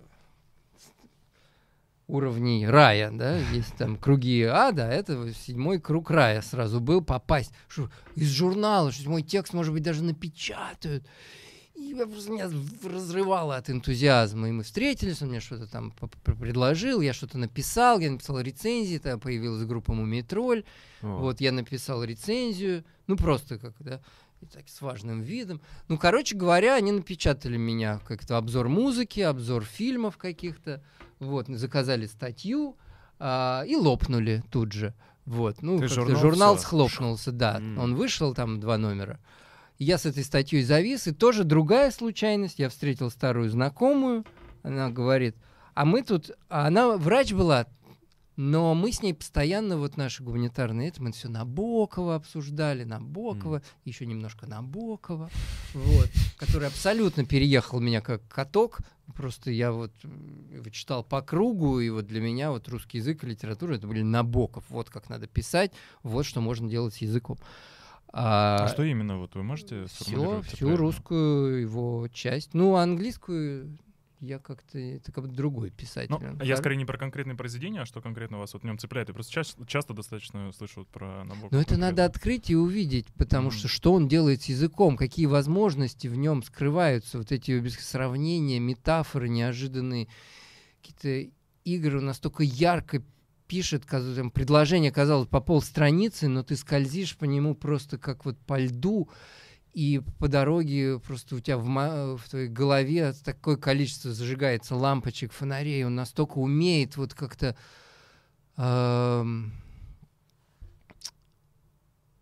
уровней 2.07 2.67
рая, 2.67 3.09
да, 3.11 3.37
есть 3.53 3.75
там 3.77 3.97
круги 3.97 4.43
ада, 4.43 4.87
это 4.87 5.33
седьмой 5.33 5.79
круг 5.79 6.11
рая 6.11 6.41
сразу 6.41 6.79
был 6.79 7.01
попасть. 7.01 7.51
Что, 7.67 7.89
из 8.15 8.29
журнала, 8.29 8.91
что 8.91 9.09
мой 9.09 9.23
текст, 9.23 9.53
может 9.53 9.73
быть, 9.73 9.83
даже 9.83 10.03
напечатают. 10.03 11.05
Я 11.95 12.07
просто 12.07 12.31
меня 12.31 12.49
разрывало 12.83 13.55
от 13.55 13.69
энтузиазма. 13.69 14.49
И 14.49 14.51
мы 14.51 14.63
встретились, 14.63 15.21
он 15.21 15.29
мне 15.29 15.39
что-то 15.39 15.67
там 15.67 15.93
предложил, 16.23 17.01
я 17.01 17.13
что-то 17.13 17.37
написал, 17.37 17.99
я 17.99 18.11
написал 18.11 18.39
рецензии, 18.39 18.97
там 18.97 19.19
появилась 19.19 19.65
группа 19.65 19.93
Мумитроль, 19.93 20.63
О. 21.01 21.17
вот 21.17 21.41
я 21.41 21.51
написал 21.51 22.03
рецензию, 22.03 22.83
ну 23.07 23.15
просто 23.15 23.57
как, 23.57 23.73
да, 23.79 24.01
и 24.41 24.45
так 24.45 24.67
с 24.67 24.81
важным 24.81 25.21
видом. 25.21 25.61
Ну, 25.87 25.97
короче 25.97 26.35
говоря, 26.35 26.75
они 26.75 26.91
напечатали 26.91 27.57
меня 27.57 27.99
как-то 28.05 28.37
обзор 28.37 28.67
музыки, 28.67 29.21
обзор 29.21 29.63
фильмов 29.63 30.17
каких-то, 30.17 30.83
вот, 31.19 31.47
заказали 31.47 32.05
статью 32.05 32.75
а, 33.19 33.63
и 33.65 33.75
лопнули 33.75 34.43
тут 34.51 34.73
же. 34.73 34.93
Вот, 35.25 35.61
ну, 35.61 35.87
журнал 35.87 36.21
журнал, 36.21 36.59
схлопнулся, 36.59 37.31
да. 37.31 37.57
М. 37.57 37.79
Он 37.79 37.95
вышел, 37.95 38.33
там 38.35 38.59
два 38.59 38.77
номера. 38.77 39.19
Я 39.77 39.97
с 39.97 40.05
этой 40.05 40.23
статьей 40.23 40.63
завис, 40.63 41.07
и 41.07 41.11
тоже 41.11 41.43
другая 41.43 41.91
случайность. 41.91 42.59
Я 42.59 42.69
встретил 42.69 43.09
старую 43.11 43.49
знакомую, 43.49 44.25
она 44.63 44.89
говорит, 44.89 45.35
а 45.73 45.85
мы 45.85 46.01
тут, 46.01 46.31
а 46.49 46.67
она 46.67 46.97
врач 46.97 47.33
была, 47.33 47.67
но 48.37 48.73
мы 48.75 48.91
с 48.91 49.01
ней 49.01 49.13
постоянно, 49.13 49.77
вот 49.77 49.95
наши 49.95 50.21
гуманитарные, 50.21 50.89
это 50.89 51.01
мы 51.01 51.11
все 51.13 51.29
Набокова 51.29 52.15
обсуждали, 52.15 52.83
Набокова, 52.83 53.61
еще 53.85 54.05
немножко 54.05 54.45
Набокова, 54.45 55.29
вот, 55.73 56.09
который 56.37 56.67
абсолютно 56.67 57.25
переехал 57.25 57.79
меня 57.79 58.01
как 58.01 58.27
каток. 58.27 58.79
Просто 59.13 59.51
я 59.51 59.71
вот 59.71 59.91
его 60.03 60.67
читал 60.69 61.03
по 61.03 61.21
кругу, 61.21 61.79
и 61.79 61.89
вот 61.89 62.07
для 62.07 62.19
меня 62.19 62.51
вот 62.51 62.67
русский 62.67 62.97
язык 62.97 63.23
и 63.23 63.27
литература 63.27 63.75
это 63.75 63.87
были 63.87 64.01
Набоков. 64.01 64.65
Вот 64.69 64.89
как 64.89 65.09
надо 65.09 65.27
писать, 65.27 65.71
вот 66.03 66.25
что 66.25 66.41
можно 66.41 66.67
делать 66.69 66.95
с 66.95 66.97
языком. 66.97 67.37
А 68.17 68.67
что 68.69 68.83
именно 68.83 69.17
вот 69.17 69.35
вы 69.35 69.43
можете 69.43 69.85
все, 69.87 70.03
сформулировать 70.05 70.45
всю 70.47 70.57
правильно? 70.59 70.77
русскую 70.77 71.61
его 71.61 72.07
часть. 72.13 72.53
Ну, 72.53 72.75
а 72.75 72.83
английскую 72.83 73.77
я 74.21 74.39
как-то 74.39 74.79
это 74.79 75.11
как 75.11 75.27
бы 75.27 75.35
другой 75.35 75.69
писатель. 75.69 76.11
Ну, 76.11 76.17
Он 76.17 76.41
я 76.41 76.55
скорее 76.55 76.77
не 76.77 76.85
про 76.85 76.97
конкретные 76.97 77.35
произведения, 77.35 77.81
а 77.81 77.85
что 77.85 78.01
конкретно 78.01 78.37
вас 78.39 78.53
вот 78.53 78.63
в 78.63 78.65
нем 78.65 78.77
цепляет. 78.79 79.09
Я 79.09 79.13
просто 79.13 79.33
часто, 79.33 79.65
часто 79.65 79.93
достаточно 79.93 80.51
слышу 80.53 80.79
вот 80.79 80.87
про 80.87 81.25
Набокова. 81.25 81.49
Но 81.51 81.59
это 81.59 81.77
надо 81.77 82.05
открыть 82.05 82.49
и 82.49 82.55
увидеть, 82.55 83.07
потому 83.17 83.49
Мгм. 83.49 83.57
что 83.57 83.67
что 83.67 83.93
он 83.93 84.07
делает 84.07 84.43
с 84.43 84.45
языком, 84.45 84.95
какие 84.95 85.25
возможности 85.25 86.07
в 86.07 86.15
нем 86.15 86.41
скрываются, 86.41 87.17
вот 87.17 87.33
эти 87.33 87.59
без 87.59 87.75
сравнения, 87.79 88.59
метафоры 88.59 89.27
неожиданные, 89.27 90.07
какие-то 90.81 91.31
игры 91.65 91.99
настолько 91.99 92.43
ярко 92.43 93.03
пишет, 93.47 93.85
там, 93.85 94.31
предложение 94.31 94.91
казалось 94.91 95.27
по 95.27 95.39
полстраницы, 95.39 96.27
но 96.27 96.43
ты 96.43 96.55
скользишь 96.55 97.17
по 97.17 97.25
нему 97.25 97.55
просто 97.55 97.97
как 97.97 98.25
вот 98.25 98.37
по 98.39 98.59
льду, 98.59 99.09
и 99.73 100.01
по 100.19 100.27
дороге 100.27 100.99
просто 100.99 101.35
у 101.35 101.39
тебя 101.39 101.57
в, 101.57 102.17
в 102.17 102.29
твоей 102.29 102.47
голове 102.47 103.13
такое 103.23 103.57
количество 103.57 104.13
зажигается 104.13 104.75
лампочек, 104.75 105.33
фонарей, 105.33 105.83
он 105.83 105.95
настолько 105.95 106.37
умеет 106.37 106.95
вот 106.95 107.13
как-то 107.13 107.57
эм, 108.57 109.51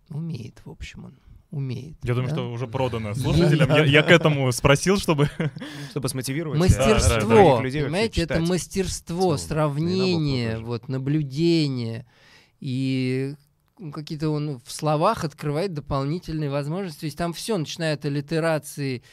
умеет, 0.09 0.61
в 0.65 0.71
общем, 0.71 1.05
он 1.05 1.13
умеет. 1.53 1.97
Я 2.03 2.15
думаю, 2.15 2.29
да? 2.29 2.35
что 2.35 2.51
уже 2.51 2.67
продано 2.67 3.13
слушателям. 3.15 3.69
Я, 3.69 3.85
я 3.85 4.03
к 4.03 4.09
этому 4.09 4.51
спросил, 4.51 4.97
чтобы... 4.97 5.29
Чтобы 5.91 6.09
смотивировать. 6.09 6.59
Мастерство, 6.59 7.57
да, 7.57 7.63
людей 7.63 7.83
понимаете, 7.83 8.23
это 8.23 8.39
мастерство, 8.39 9.37
сравнение, 9.37 10.59
вот 10.59 10.89
наблюдение 10.89 12.05
и 12.59 13.35
ну, 13.77 13.91
какие-то 13.91 14.29
он 14.29 14.59
в 14.63 14.71
словах 14.71 15.23
открывает 15.23 15.73
дополнительные 15.73 16.49
возможности. 16.49 17.01
То 17.01 17.05
есть 17.05 17.17
там 17.17 17.33
все, 17.33 17.57
начиная 17.57 17.95
от 17.95 18.05
аллитерации, 18.05 19.03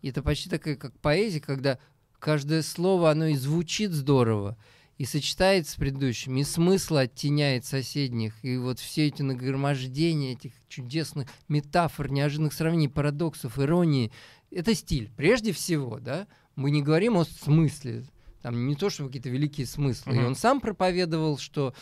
и 0.00 0.08
это 0.08 0.22
почти 0.22 0.48
такая 0.48 0.76
как 0.76 0.98
поэзия, 1.00 1.40
когда 1.40 1.78
каждое 2.18 2.62
слово, 2.62 3.10
оно 3.10 3.26
и 3.26 3.34
звучит 3.34 3.92
здорово, 3.92 4.56
и 5.00 5.06
сочетается 5.06 5.72
с 5.72 5.76
предыдущим, 5.76 6.36
и 6.36 6.44
смысл 6.44 6.96
оттеняет 6.96 7.64
соседних, 7.64 8.34
и 8.44 8.58
вот 8.58 8.78
все 8.78 9.06
эти 9.06 9.22
нагромождения 9.22 10.32
этих 10.34 10.52
чудесных 10.68 11.26
метафор, 11.48 12.10
неожиданных 12.12 12.52
сравнений, 12.52 12.90
парадоксов, 12.90 13.58
иронии, 13.58 14.12
это 14.50 14.74
стиль, 14.74 15.10
прежде 15.16 15.52
всего, 15.52 16.00
да, 16.00 16.26
мы 16.54 16.70
не 16.70 16.82
говорим 16.82 17.16
о 17.16 17.24
смысле, 17.24 18.04
там 18.42 18.66
не 18.66 18.76
то, 18.76 18.90
что 18.90 19.06
какие-то 19.06 19.30
великие 19.30 19.66
смыслы, 19.66 20.12
и 20.12 20.18
Мгм. 20.18 20.26
он 20.26 20.34
сам 20.34 20.60
проповедовал, 20.60 21.38
что 21.38 21.72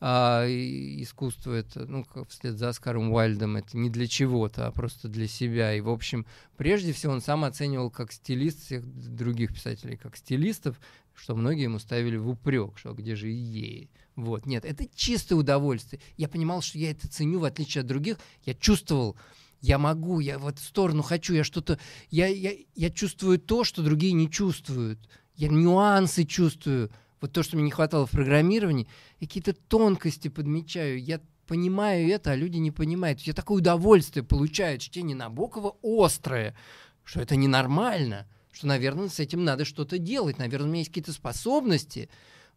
а, 0.00 0.44
и- 0.46 1.00
искусство 1.02 1.52
это, 1.52 1.86
ну, 1.86 2.04
как 2.04 2.28
вслед 2.28 2.58
за 2.58 2.68
Оскаром 2.70 3.10
Уайльдом, 3.12 3.56
это 3.56 3.78
не 3.78 3.88
для 3.88 4.06
чего-то, 4.06 4.66
а 4.66 4.72
просто 4.72 5.08
для 5.08 5.26
себя. 5.28 5.72
И, 5.74 5.80
в 5.80 5.88
общем, 5.88 6.26
прежде 6.58 6.92
всего 6.92 7.12
он 7.14 7.22
сам 7.22 7.42
оценивал 7.44 7.88
как 7.90 8.12
стилист 8.12 8.64
всех 8.64 8.84
других 8.84 9.54
писателей, 9.54 9.96
как 9.96 10.16
стилистов, 10.16 10.78
что 11.14 11.34
многие 11.34 11.64
ему 11.64 11.78
ставили 11.78 12.16
в 12.16 12.28
упрек, 12.28 12.78
что 12.78 12.92
где 12.92 13.14
же 13.14 13.32
идеи. 13.32 13.90
Вот, 14.16 14.46
нет, 14.46 14.64
это 14.64 14.86
чистое 14.94 15.38
удовольствие. 15.38 16.00
Я 16.16 16.28
понимал, 16.28 16.62
что 16.62 16.78
я 16.78 16.90
это 16.90 17.08
ценю, 17.08 17.40
в 17.40 17.44
отличие 17.44 17.80
от 17.82 17.86
других. 17.86 18.18
Я 18.44 18.54
чувствовал, 18.54 19.16
я 19.60 19.78
могу, 19.78 20.20
я 20.20 20.38
в 20.38 20.46
эту 20.46 20.60
сторону 20.60 21.02
хочу, 21.02 21.34
я 21.34 21.42
что-то, 21.42 21.78
я, 22.10 22.26
я, 22.26 22.52
я 22.74 22.90
чувствую 22.90 23.38
то, 23.38 23.64
что 23.64 23.82
другие 23.82 24.12
не 24.12 24.30
чувствуют. 24.30 25.00
Я 25.36 25.48
нюансы 25.48 26.24
чувствую. 26.24 26.90
Вот 27.20 27.32
то, 27.32 27.42
что 27.42 27.56
мне 27.56 27.64
не 27.64 27.70
хватало 27.70 28.06
в 28.06 28.10
программировании, 28.10 28.86
какие-то 29.18 29.52
тонкости 29.54 30.28
подмечаю. 30.28 31.02
Я 31.02 31.20
понимаю 31.46 32.08
это, 32.08 32.32
а 32.32 32.36
люди 32.36 32.58
не 32.58 32.70
понимают. 32.70 33.20
Я 33.20 33.32
такое 33.32 33.58
удовольствие 33.58 34.24
получаю 34.24 34.76
от 34.76 34.82
чтения 34.82 35.14
Набокова 35.14 35.76
острое, 35.82 36.54
что 37.02 37.20
это 37.20 37.36
ненормально, 37.36 38.28
что, 38.54 38.66
наверное, 38.68 39.08
с 39.08 39.18
этим 39.18 39.44
надо 39.44 39.64
что-то 39.64 39.98
делать. 39.98 40.38
Наверное, 40.38 40.66
у 40.66 40.70
меня 40.70 40.78
есть 40.78 40.90
какие-то 40.90 41.12
способности. 41.12 42.08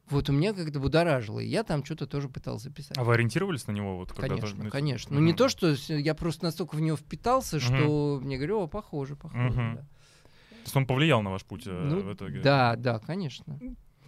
Вот 0.10 0.30
у 0.30 0.32
меня 0.32 0.54
как-то 0.54 0.80
будоражило, 0.80 1.40
и 1.40 1.48
я 1.48 1.64
там 1.64 1.84
что-то 1.84 2.08
тоже 2.08 2.30
пытался 2.30 2.70
писать. 2.70 2.98
А 2.98 3.04
вы 3.04 3.16
ориентировались 3.16 3.68
на 3.68 3.72
него? 3.74 3.98
Вот, 3.98 4.14
когда 4.14 4.28
Конечно, 4.36 4.58
тоже- 4.60 4.70
конечно. 4.70 5.16
Ну 5.16 5.22
не 5.26 5.34
то, 5.34 5.50
что 5.50 5.76
я 5.90 6.14
просто 6.16 6.46
настолько 6.46 6.76
в 6.76 6.82
него 6.82 6.96
впитался, 6.96 7.60
что 7.60 8.20
мне 8.24 8.38
говорю, 8.38 8.62
о, 8.62 8.68
похоже, 8.68 9.16
похоже. 9.18 9.60
Мгм. 9.60 9.76
да. 9.76 9.82
То 9.82 10.64
есть 10.64 10.76
он 10.78 10.86
повлиял 10.86 11.22
на 11.22 11.32
ваш 11.32 11.44
путь 11.44 11.64
э, 11.66 11.72
Ну, 11.72 12.02
в 12.02 12.14
итоге? 12.14 12.40
Да, 12.42 12.76
да, 12.78 13.00
конечно. 13.00 13.60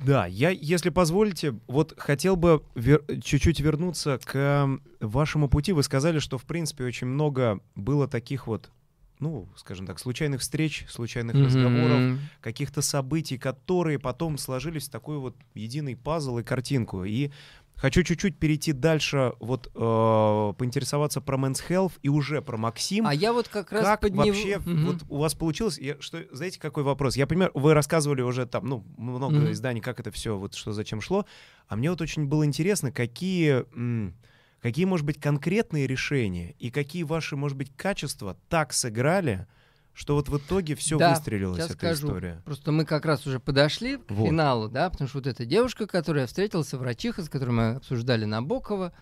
Да, 0.05 0.25
я, 0.27 0.49
если 0.51 0.89
позволите, 0.91 1.59
вот 1.67 1.93
хотел 1.97 2.37
бы 2.37 2.63
вер- 2.75 3.03
чуть-чуть 3.21 3.59
вернуться 3.59 4.17
к 4.23 4.35
м, 4.37 4.81
вашему 5.01 5.49
пути. 5.49 5.73
Вы 5.73 5.83
сказали, 5.83 6.19
что, 6.19 6.37
в 6.37 6.45
принципе, 6.45 6.85
очень 6.85 7.07
много 7.07 7.59
было 7.75 8.07
таких 8.07 8.47
вот, 8.47 8.71
ну, 9.19 9.49
скажем 9.55 9.85
так, 9.85 9.99
случайных 9.99 10.41
встреч, 10.41 10.85
случайных 10.89 11.35
разговоров, 11.35 12.01
Мгм. 12.01 12.19
каких-то 12.41 12.81
событий, 12.81 13.37
которые 13.37 13.99
потом 13.99 14.37
сложились 14.37 14.87
в 14.87 14.91
такой 14.91 15.17
вот 15.17 15.35
единый 15.53 15.95
пазл 15.95 16.37
и 16.37 16.43
картинку. 16.43 17.03
И 17.03 17.31
хочу 17.75 18.03
чуть-чуть 18.03 18.37
перейти 18.39 18.71
дальше, 18.73 19.33
вот 19.39 19.67
э, 19.75 20.53
поинтересоваться 20.57 21.21
про 21.21 21.37
Men's 21.37 21.61
Health 21.69 21.93
и 22.01 22.09
уже 22.09 22.41
про 22.41 22.57
Максим. 22.57 23.05
А 23.05 23.13
я 23.13 23.33
вот 23.33 23.47
как 23.49 23.71
раз 23.71 23.83
как 23.85 24.01
под 24.01 24.13
него- 24.13 24.25
вообще 24.25 24.59
Мгм. 24.59 24.85
вот 24.85 25.03
у 25.09 25.17
вас 25.17 25.35
получилось? 25.35 25.77
Я, 25.77 25.97
что, 25.99 26.23
знаете, 26.31 26.59
какой 26.59 26.83
вопрос? 26.83 27.15
Я, 27.17 27.23
например, 27.23 27.51
вы 27.53 27.73
рассказывали 27.73 28.21
уже 28.21 28.45
там, 28.45 28.65
ну, 28.67 28.85
много 28.97 29.35
Мгм. 29.39 29.51
изданий, 29.51 29.81
как 29.81 29.99
это 29.99 30.11
все, 30.11 30.37
вот 30.37 30.53
что 30.55 30.71
зачем 30.71 31.01
шло. 31.01 31.25
А 31.67 31.75
мне 31.75 31.89
вот 31.89 32.01
очень 32.01 32.25
было 32.25 32.45
интересно, 32.45 32.91
какие, 32.91 33.65
м, 33.75 34.15
какие, 34.61 34.85
может 34.85 35.05
быть, 35.05 35.19
конкретные 35.19 35.87
решения 35.87 36.55
и 36.59 36.69
какие 36.71 37.03
ваши, 37.03 37.35
может 37.35 37.57
быть, 37.57 37.71
качества 37.75 38.37
так 38.49 38.73
сыграли, 38.73 39.47
что 39.93 40.15
вот 40.15 40.29
в 40.29 40.37
итоге 40.37 40.75
все 40.75 40.97
Да, 40.97 41.09
выстрелилась 41.11 41.57
сейчас 41.57 41.71
эта 41.71 41.77
скажу. 41.77 42.07
история. 42.07 42.41
Просто 42.45 42.71
мы 42.71 42.85
как 42.85 43.05
раз 43.05 43.27
уже 43.27 43.39
подошли 43.39 43.97
к 43.97 44.09
Вот. 44.11 44.27
финалу, 44.27 44.69
да, 44.69 44.89
потому 44.89 45.07
что 45.09 45.17
вот 45.17 45.27
эта 45.27 45.45
девушка, 45.45 45.87
которая 45.87 46.25
встретился, 46.27 46.77
врачиха, 46.77 47.21
с 47.23 47.29
которой 47.29 47.51
мы 47.51 47.69
обсуждали 47.75 48.25
Набокова, 48.25 48.93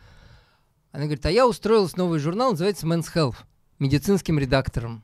она 0.91 1.03
говорит, 1.03 1.25
а 1.25 1.31
я 1.31 1.47
устроилась 1.47 1.91
в 1.93 1.97
новый 1.97 2.19
журнал, 2.19 2.51
называется 2.51 2.87
Men's 2.87 3.05
Health, 3.13 3.35
медицинским 3.77 4.39
редактором. 4.39 5.03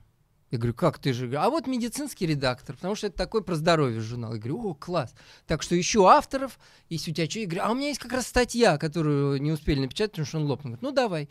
Я 0.53 0.59
говорю, 0.59 0.75
как 0.75 0.99
ты 0.99 1.13
же? 1.13 1.35
А 1.35 1.49
вот 1.49 1.65
медицинский 1.65 2.27
редактор, 2.27 2.75
потому 2.75 2.93
что 2.93 3.07
это 3.07 3.17
такой 3.17 3.43
про 3.43 3.55
здоровье 3.55 3.99
журнал. 4.01 4.33
Я 4.33 4.37
говорю, 4.39 4.69
о, 4.69 4.75
класс. 4.75 5.15
Так 5.47 5.63
что 5.63 5.79
ищу 5.79 6.05
авторов, 6.05 6.59
если 6.89 7.09
у 7.09 7.13
тебя 7.15 7.27
что, 7.27 7.39
я 7.39 7.45
говорю, 7.47 7.61
а 7.63 7.71
у 7.71 7.73
меня 7.73 7.87
есть 7.87 7.99
как 7.99 8.13
раз 8.13 8.27
статья, 8.27 8.77
которую 8.77 9.41
не 9.41 9.51
успели 9.51 9.79
напечатать, 9.79 10.11
потому 10.11 10.27
что 10.27 10.37
он 10.37 10.45
лопнул. 10.45 10.73
Говорит, 10.73 10.83
ну 10.83 10.91
давай. 10.91 11.27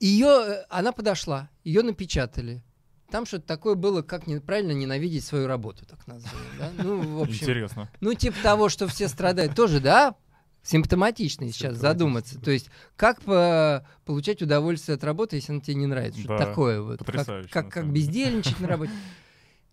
Ее, 0.00 0.66
она 0.68 0.92
подошла, 0.92 1.48
ее 1.64 1.82
напечатали. 1.82 2.62
Там 3.10 3.24
что-то 3.24 3.46
такое 3.46 3.74
было, 3.74 4.02
как 4.02 4.26
не- 4.26 4.38
правильно 4.38 4.72
ненавидеть 4.72 5.24
свою 5.24 5.46
работу, 5.46 5.86
так 5.86 6.06
назовем. 6.06 6.36
Да? 6.58 6.70
Ну, 6.76 7.20
в 7.20 7.22
общем, 7.22 7.42
Интересно. 7.42 7.90
ну, 8.02 8.12
типа 8.12 8.36
того, 8.42 8.68
что 8.68 8.86
все 8.86 9.08
страдают, 9.08 9.54
тоже, 9.54 9.80
да, 9.80 10.14
симптоматично 10.62 11.46
сейчас 11.48 11.74
Симптоматично, 11.74 11.88
задуматься. 11.88 12.34
да. 12.36 12.40
То 12.42 12.50
есть, 12.50 12.70
как 12.96 13.20
по- 13.22 13.86
получать 14.04 14.42
удовольствие 14.42 14.96
от 14.96 15.04
работы, 15.04 15.36
если 15.36 15.52
она 15.52 15.60
тебе 15.60 15.74
не 15.76 15.86
нравится? 15.86 16.20
Что 16.20 16.28
Да, 16.38 16.46
такое 16.46 16.80
вот? 16.80 16.98
Как, 16.98 17.06
потрясающе, 17.06 17.48
как, 17.50 17.68
как 17.70 17.90
бездельничать 17.92 18.60
на 18.60 18.68
работе? 18.68 18.92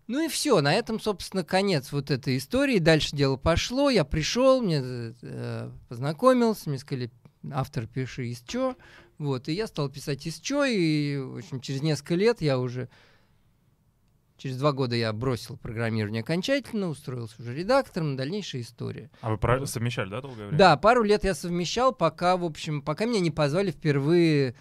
Ну 0.06 0.24
и 0.24 0.28
все, 0.28 0.62
на 0.62 0.72
этом, 0.72 1.00
собственно, 1.00 1.44
конец 1.44 1.92
вот 1.92 2.10
этой 2.10 2.38
истории. 2.38 2.78
Дальше 2.78 3.14
дело 3.14 3.36
пошло, 3.36 3.90
я 3.90 4.06
пришел, 4.06 4.62
мне 4.62 4.80
э, 4.82 5.70
познакомился, 5.90 6.70
мне 6.70 6.78
сказали, 6.78 7.10
автор 7.52 7.86
пиши 7.86 8.28
из 8.28 8.40
чё. 8.40 8.74
Вот, 9.18 9.48
и 9.48 9.52
я 9.52 9.66
стал 9.66 9.90
писать 9.90 10.26
из 10.26 10.40
чё, 10.40 10.64
и, 10.64 11.18
в 11.18 11.36
общем, 11.36 11.60
через 11.60 11.82
несколько 11.82 12.14
лет 12.14 12.40
я 12.40 12.58
уже 12.58 12.88
Через 14.38 14.56
два 14.56 14.72
года 14.72 14.94
я 14.94 15.12
бросил 15.12 15.56
программирование 15.56 16.22
окончательно, 16.22 16.88
устроился 16.88 17.34
уже 17.42 17.54
редактором, 17.54 18.16
дальнейшая 18.16 18.62
история. 18.62 19.10
А 19.20 19.30
вы 19.30 19.36
про- 19.36 19.66
совмещали, 19.66 20.08
да, 20.08 20.20
долгое 20.20 20.44
время? 20.46 20.56
Да, 20.58 20.76
пару 20.76 21.02
лет 21.02 21.24
я 21.24 21.34
совмещал, 21.34 21.92
пока, 21.92 22.36
в 22.36 22.44
общем, 22.44 22.80
пока 22.80 23.04
меня 23.04 23.18
не 23.20 23.32
позвали 23.32 23.72
впервые. 23.72 24.54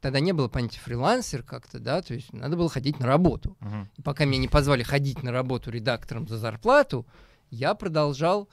Тогда 0.00 0.20
не 0.20 0.32
было 0.32 0.48
понятия 0.48 0.80
фрилансер 0.80 1.42
как-то, 1.42 1.78
да, 1.78 2.02
то 2.02 2.14
есть 2.14 2.32
надо 2.32 2.56
было 2.56 2.68
ходить 2.68 3.00
на 3.00 3.06
работу. 3.06 3.56
Мгм. 3.60 3.88
И 3.96 4.02
пока 4.02 4.24
меня 4.24 4.38
не 4.38 4.48
позвали 4.48 4.82
ходить 4.82 5.22
на 5.22 5.30
работу 5.32 5.70
редактором 5.70 6.26
за 6.26 6.38
зарплату, 6.38 7.06
я 7.50 7.74
продолжал. 7.74 8.48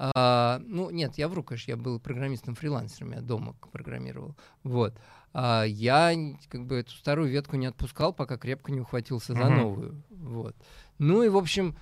а, 0.00 0.60
ну, 0.64 0.90
нет, 0.90 1.18
я 1.18 1.26
вру, 1.26 1.42
конечно, 1.42 1.72
я 1.72 1.76
был 1.76 1.98
программистом-фрилансером, 1.98 3.12
я 3.14 3.20
дома 3.20 3.54
программировал. 3.72 4.36
Вот. 4.62 4.94
А, 5.32 5.64
я 5.64 6.14
как 6.48 6.66
бы 6.66 6.76
эту 6.76 6.92
старую 6.92 7.30
ветку 7.30 7.56
не 7.56 7.66
отпускал, 7.66 8.12
пока 8.12 8.36
крепко 8.38 8.72
не 8.72 8.80
ухватился 8.80 9.34
за 9.34 9.48
новую. 9.48 10.02
Вот. 10.10 10.56
Ну 10.98 11.22
и, 11.22 11.28
в 11.28 11.36
общем, 11.36 11.76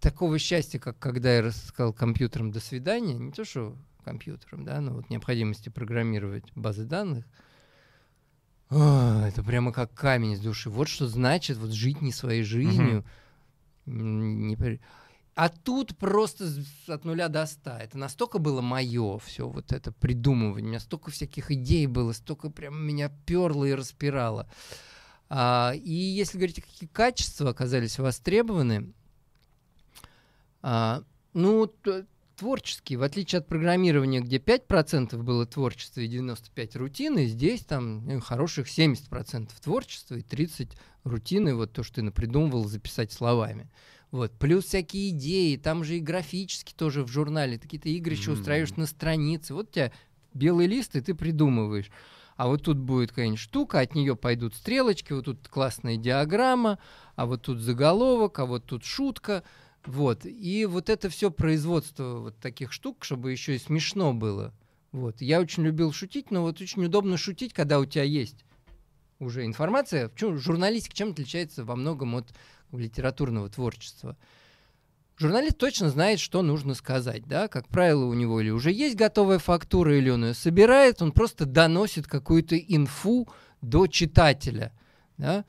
такого 0.00 0.38
счастья, 0.38 0.78
как 0.78 0.98
когда 0.98 1.34
я 1.34 1.42
рассказал 1.42 1.92
компьютерам 1.92 2.50
«до 2.50 2.60
свидания», 2.60 3.14
не 3.14 3.32
то 3.32 3.44
что 3.44 3.76
компьютерам, 4.04 4.64
да, 4.64 4.80
но 4.80 4.92
вот 4.92 5.10
необходимости 5.10 5.68
программировать 5.68 6.44
базы 6.54 6.84
данных, 6.84 7.24
а, 8.68 9.28
это 9.28 9.42
прямо 9.42 9.72
как 9.72 9.92
камень 9.94 10.36
с 10.36 10.40
души. 10.40 10.70
Вот 10.70 10.88
что 10.88 11.06
значит 11.06 11.56
вот 11.56 11.70
жить 11.70 12.02
не 12.02 12.12
своей 12.12 12.42
жизнью. 12.42 13.04
М, 13.86 14.48
не 14.48 14.56
А 15.36 15.50
тут 15.50 15.98
просто 15.98 16.48
от 16.88 17.04
нуля 17.04 17.28
до 17.28 17.44
ста. 17.44 17.78
Это 17.78 17.98
настолько 17.98 18.38
было 18.38 18.62
мое 18.62 19.18
все 19.18 19.46
вот 19.46 19.70
это 19.70 19.92
придумывание. 19.92 20.64
У 20.64 20.68
меня 20.68 20.80
столько 20.80 21.10
всяких 21.10 21.50
идей 21.50 21.86
было, 21.86 22.12
столько 22.12 22.48
прям 22.48 22.82
меня 22.82 23.10
перло 23.26 23.66
и 23.66 23.74
распирало. 23.74 24.48
А, 25.28 25.74
и 25.76 25.92
если 25.92 26.38
говорить, 26.38 26.62
какие 26.62 26.88
качества 26.88 27.50
оказались 27.50 27.98
востребованы, 27.98 28.94
а, 30.62 31.02
ну, 31.34 31.70
творческие, 32.36 32.98
в 32.98 33.02
отличие 33.02 33.40
от 33.40 33.46
программирования, 33.46 34.20
где 34.20 34.38
5% 34.38 35.18
было 35.18 35.44
творчества 35.44 36.00
и 36.00 36.08
95% 36.08 36.78
рутины, 36.78 37.26
здесь 37.26 37.60
там 37.60 38.06
ну, 38.06 38.20
хороших 38.20 38.68
70% 38.68 39.50
творчества 39.62 40.14
и 40.14 40.22
30% 40.22 40.70
рутины, 41.04 41.54
вот 41.54 41.74
то, 41.74 41.82
что 41.82 41.96
ты 41.96 42.02
напридумывал 42.02 42.64
записать 42.64 43.12
словами. 43.12 43.70
Вот. 44.10 44.32
Плюс 44.32 44.64
всякие 44.66 45.10
идеи, 45.10 45.56
там 45.56 45.84
же 45.84 45.96
и 45.96 46.00
графически 46.00 46.72
тоже 46.74 47.04
в 47.04 47.08
журнале, 47.08 47.58
какие-то 47.58 47.88
игры 47.88 48.14
еще 48.14 48.30
Мгм. 48.30 48.40
устраиваешь 48.40 48.76
на 48.76 48.86
странице. 48.86 49.54
Вот 49.54 49.68
у 49.68 49.72
тебя 49.72 49.92
белый 50.32 50.66
лист, 50.66 50.96
и 50.96 51.00
ты 51.00 51.14
придумываешь. 51.14 51.90
А 52.36 52.48
вот 52.48 52.62
тут 52.64 52.76
будет 52.76 53.10
какая-нибудь 53.10 53.40
штука, 53.40 53.80
от 53.80 53.94
нее 53.94 54.14
пойдут 54.14 54.54
стрелочки, 54.54 55.12
вот 55.12 55.24
тут 55.24 55.48
классная 55.48 55.96
диаграмма, 55.96 56.78
а 57.14 57.24
вот 57.26 57.42
тут 57.42 57.60
заголовок, 57.60 58.38
а 58.38 58.46
вот 58.46 58.66
тут 58.66 58.84
шутка. 58.84 59.42
Вот. 59.86 60.26
И 60.26 60.66
вот 60.66 60.90
это 60.90 61.08
все 61.08 61.30
производство 61.30 62.18
вот 62.18 62.36
таких 62.38 62.72
штук, 62.72 63.04
чтобы 63.04 63.32
еще 63.32 63.54
и 63.54 63.58
смешно 63.58 64.12
было. 64.12 64.52
Вот. 64.92 65.20
Я 65.20 65.40
очень 65.40 65.62
любил 65.62 65.92
шутить, 65.92 66.30
но 66.30 66.42
вот 66.42 66.60
очень 66.60 66.84
удобно 66.84 67.16
шутить, 67.16 67.52
когда 67.52 67.78
у 67.78 67.86
тебя 67.86 68.04
есть 68.04 68.44
уже 69.18 69.46
информация. 69.46 70.08
Почему 70.08 70.36
журналистика 70.36 70.94
чем 70.94 71.10
отличается 71.12 71.64
во 71.64 71.76
многом 71.76 72.16
от 72.16 72.34
литературного 72.72 73.48
творчества? 73.48 74.16
Журналист 75.18 75.56
точно 75.56 75.88
знает, 75.88 76.20
что 76.20 76.42
нужно 76.42 76.74
сказать, 76.74 77.26
да, 77.26 77.48
как 77.48 77.68
правило, 77.68 78.04
у 78.04 78.12
него 78.12 78.40
или 78.40 78.50
уже 78.50 78.70
есть 78.70 78.96
готовая 78.96 79.38
фактура, 79.38 79.96
или 79.96 80.10
он 80.10 80.26
ее 80.26 80.34
собирает, 80.34 81.00
он 81.00 81.12
просто 81.12 81.46
доносит 81.46 82.06
какую-то 82.06 82.56
инфу 82.58 83.26
до 83.62 83.86
читателя, 83.86 84.72
да, 85.16 85.46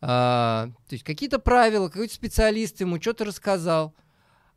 а, 0.00 0.70
то 0.88 0.94
есть 0.94 1.04
какие-то 1.04 1.38
правила, 1.38 1.88
какой-то 1.88 2.14
специалист 2.14 2.80
ему 2.80 3.00
что-то 3.00 3.26
рассказал, 3.26 3.94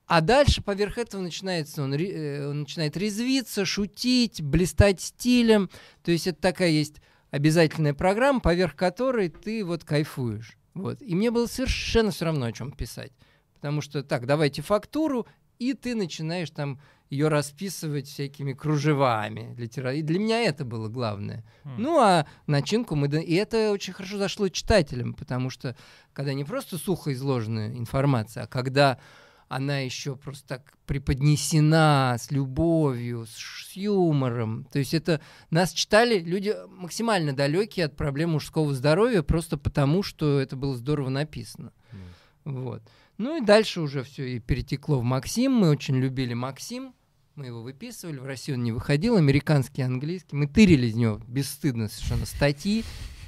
а 0.06 0.22
дальше 0.22 0.62
поверх 0.62 0.98
этого 0.98 1.22
начинается, 1.22 1.84
он, 1.84 1.94
э, 1.94 2.48
он 2.48 2.62
начинает 2.62 2.96
резвиться, 2.96 3.66
шутить, 3.66 4.42
блистать 4.42 5.02
стилем, 5.02 5.70
то 6.04 6.12
есть 6.12 6.28
это 6.28 6.42
такая 6.42 6.70
есть 6.70 7.02
обязательная 7.32 7.94
программа, 7.94 8.40
поверх 8.40 8.76
которой 8.76 9.28
ты 9.28 9.66
вот 9.66 9.84
кайфуешь, 9.84 10.57
вот, 10.82 11.02
и 11.02 11.16
мне 11.16 11.32
было 11.32 11.48
совершенно 11.48 12.12
все 12.12 12.26
равно, 12.26 12.46
о 12.46 12.52
чем 12.52 12.72
писать. 12.72 13.12
Потому 13.56 13.82
что 13.82 14.04
так, 14.04 14.26
давайте 14.26 14.62
фактуру, 14.62 15.28
и 15.60 15.74
ты 15.74 15.96
начинаешь 15.96 16.50
там 16.52 16.80
ее 17.10 17.30
расписывать 17.30 18.08
всякими 18.08 18.54
кружевами. 18.54 19.56
Литера... 19.58 19.94
И 19.94 20.02
для 20.02 20.20
меня 20.20 20.42
это 20.42 20.66
было 20.66 20.90
главное. 20.90 21.44
Mm. 21.64 21.76
Ну, 21.78 22.00
а 22.00 22.28
начинку 22.48 22.96
мы... 22.96 23.08
И 23.08 23.34
это 23.34 23.72
очень 23.72 23.94
хорошо 23.94 24.18
зашло 24.18 24.50
читателям, 24.50 25.14
потому 25.14 25.50
что 25.50 25.76
когда 26.14 26.34
не 26.34 26.44
просто 26.44 26.78
сухо 26.78 27.14
изложенная 27.14 27.78
информация, 27.78 28.44
а 28.44 28.48
когда 28.48 29.00
она 29.48 29.80
еще 29.80 30.16
просто 30.16 30.48
так 30.48 30.74
преподнесена 30.86 32.16
с 32.20 32.32
любовью, 32.32 33.26
с, 33.26 33.72
с 33.72 33.74
юмором. 33.76 34.66
То 34.72 34.80
есть 34.80 34.94
это 34.94 35.22
нас 35.50 35.72
читали 35.72 36.20
люди 36.20 36.56
максимально 36.70 37.34
далекие 37.34 37.86
от 37.86 37.96
проблем 37.96 38.32
мужского 38.32 38.74
здоровья, 38.74 39.22
просто 39.22 39.58
потому 39.58 40.04
что 40.04 40.40
это 40.40 40.56
было 40.56 40.76
здорово 40.76 41.10
написано. 41.10 41.72
Mm. 41.92 42.62
Вот. 42.62 42.84
Ну 43.18 43.38
и 43.38 43.46
дальше 43.46 43.82
уже 43.82 44.04
все 44.04 44.36
и 44.36 44.40
перетекло 44.40 45.00
в 45.00 45.04
Максим. 45.04 45.54
Мы 45.54 45.70
очень 45.70 45.96
любили 45.96 46.34
Максим. 46.34 46.94
Мы 47.36 47.48
его 47.48 47.62
выписывали, 47.62 48.18
в 48.18 48.26
Россию 48.26 48.58
он 48.58 48.64
не 48.64 48.72
выходил, 48.72 49.16
американский, 49.16 49.84
английский. 49.84 50.36
Мы 50.36 50.48
тырили 50.48 50.88
из 50.88 50.96
него 50.96 51.22
бесстыдно 51.28 51.88
совершенно 51.88 52.26
статьи. 52.26 52.84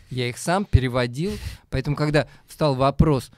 Я 0.10 0.28
их 0.28 0.40
сам 0.40 0.66
переводил. 0.66 1.32
Поэтому, 1.70 1.96
когда 1.96 2.28
встал 2.48 2.74
вопрос, 2.74 3.32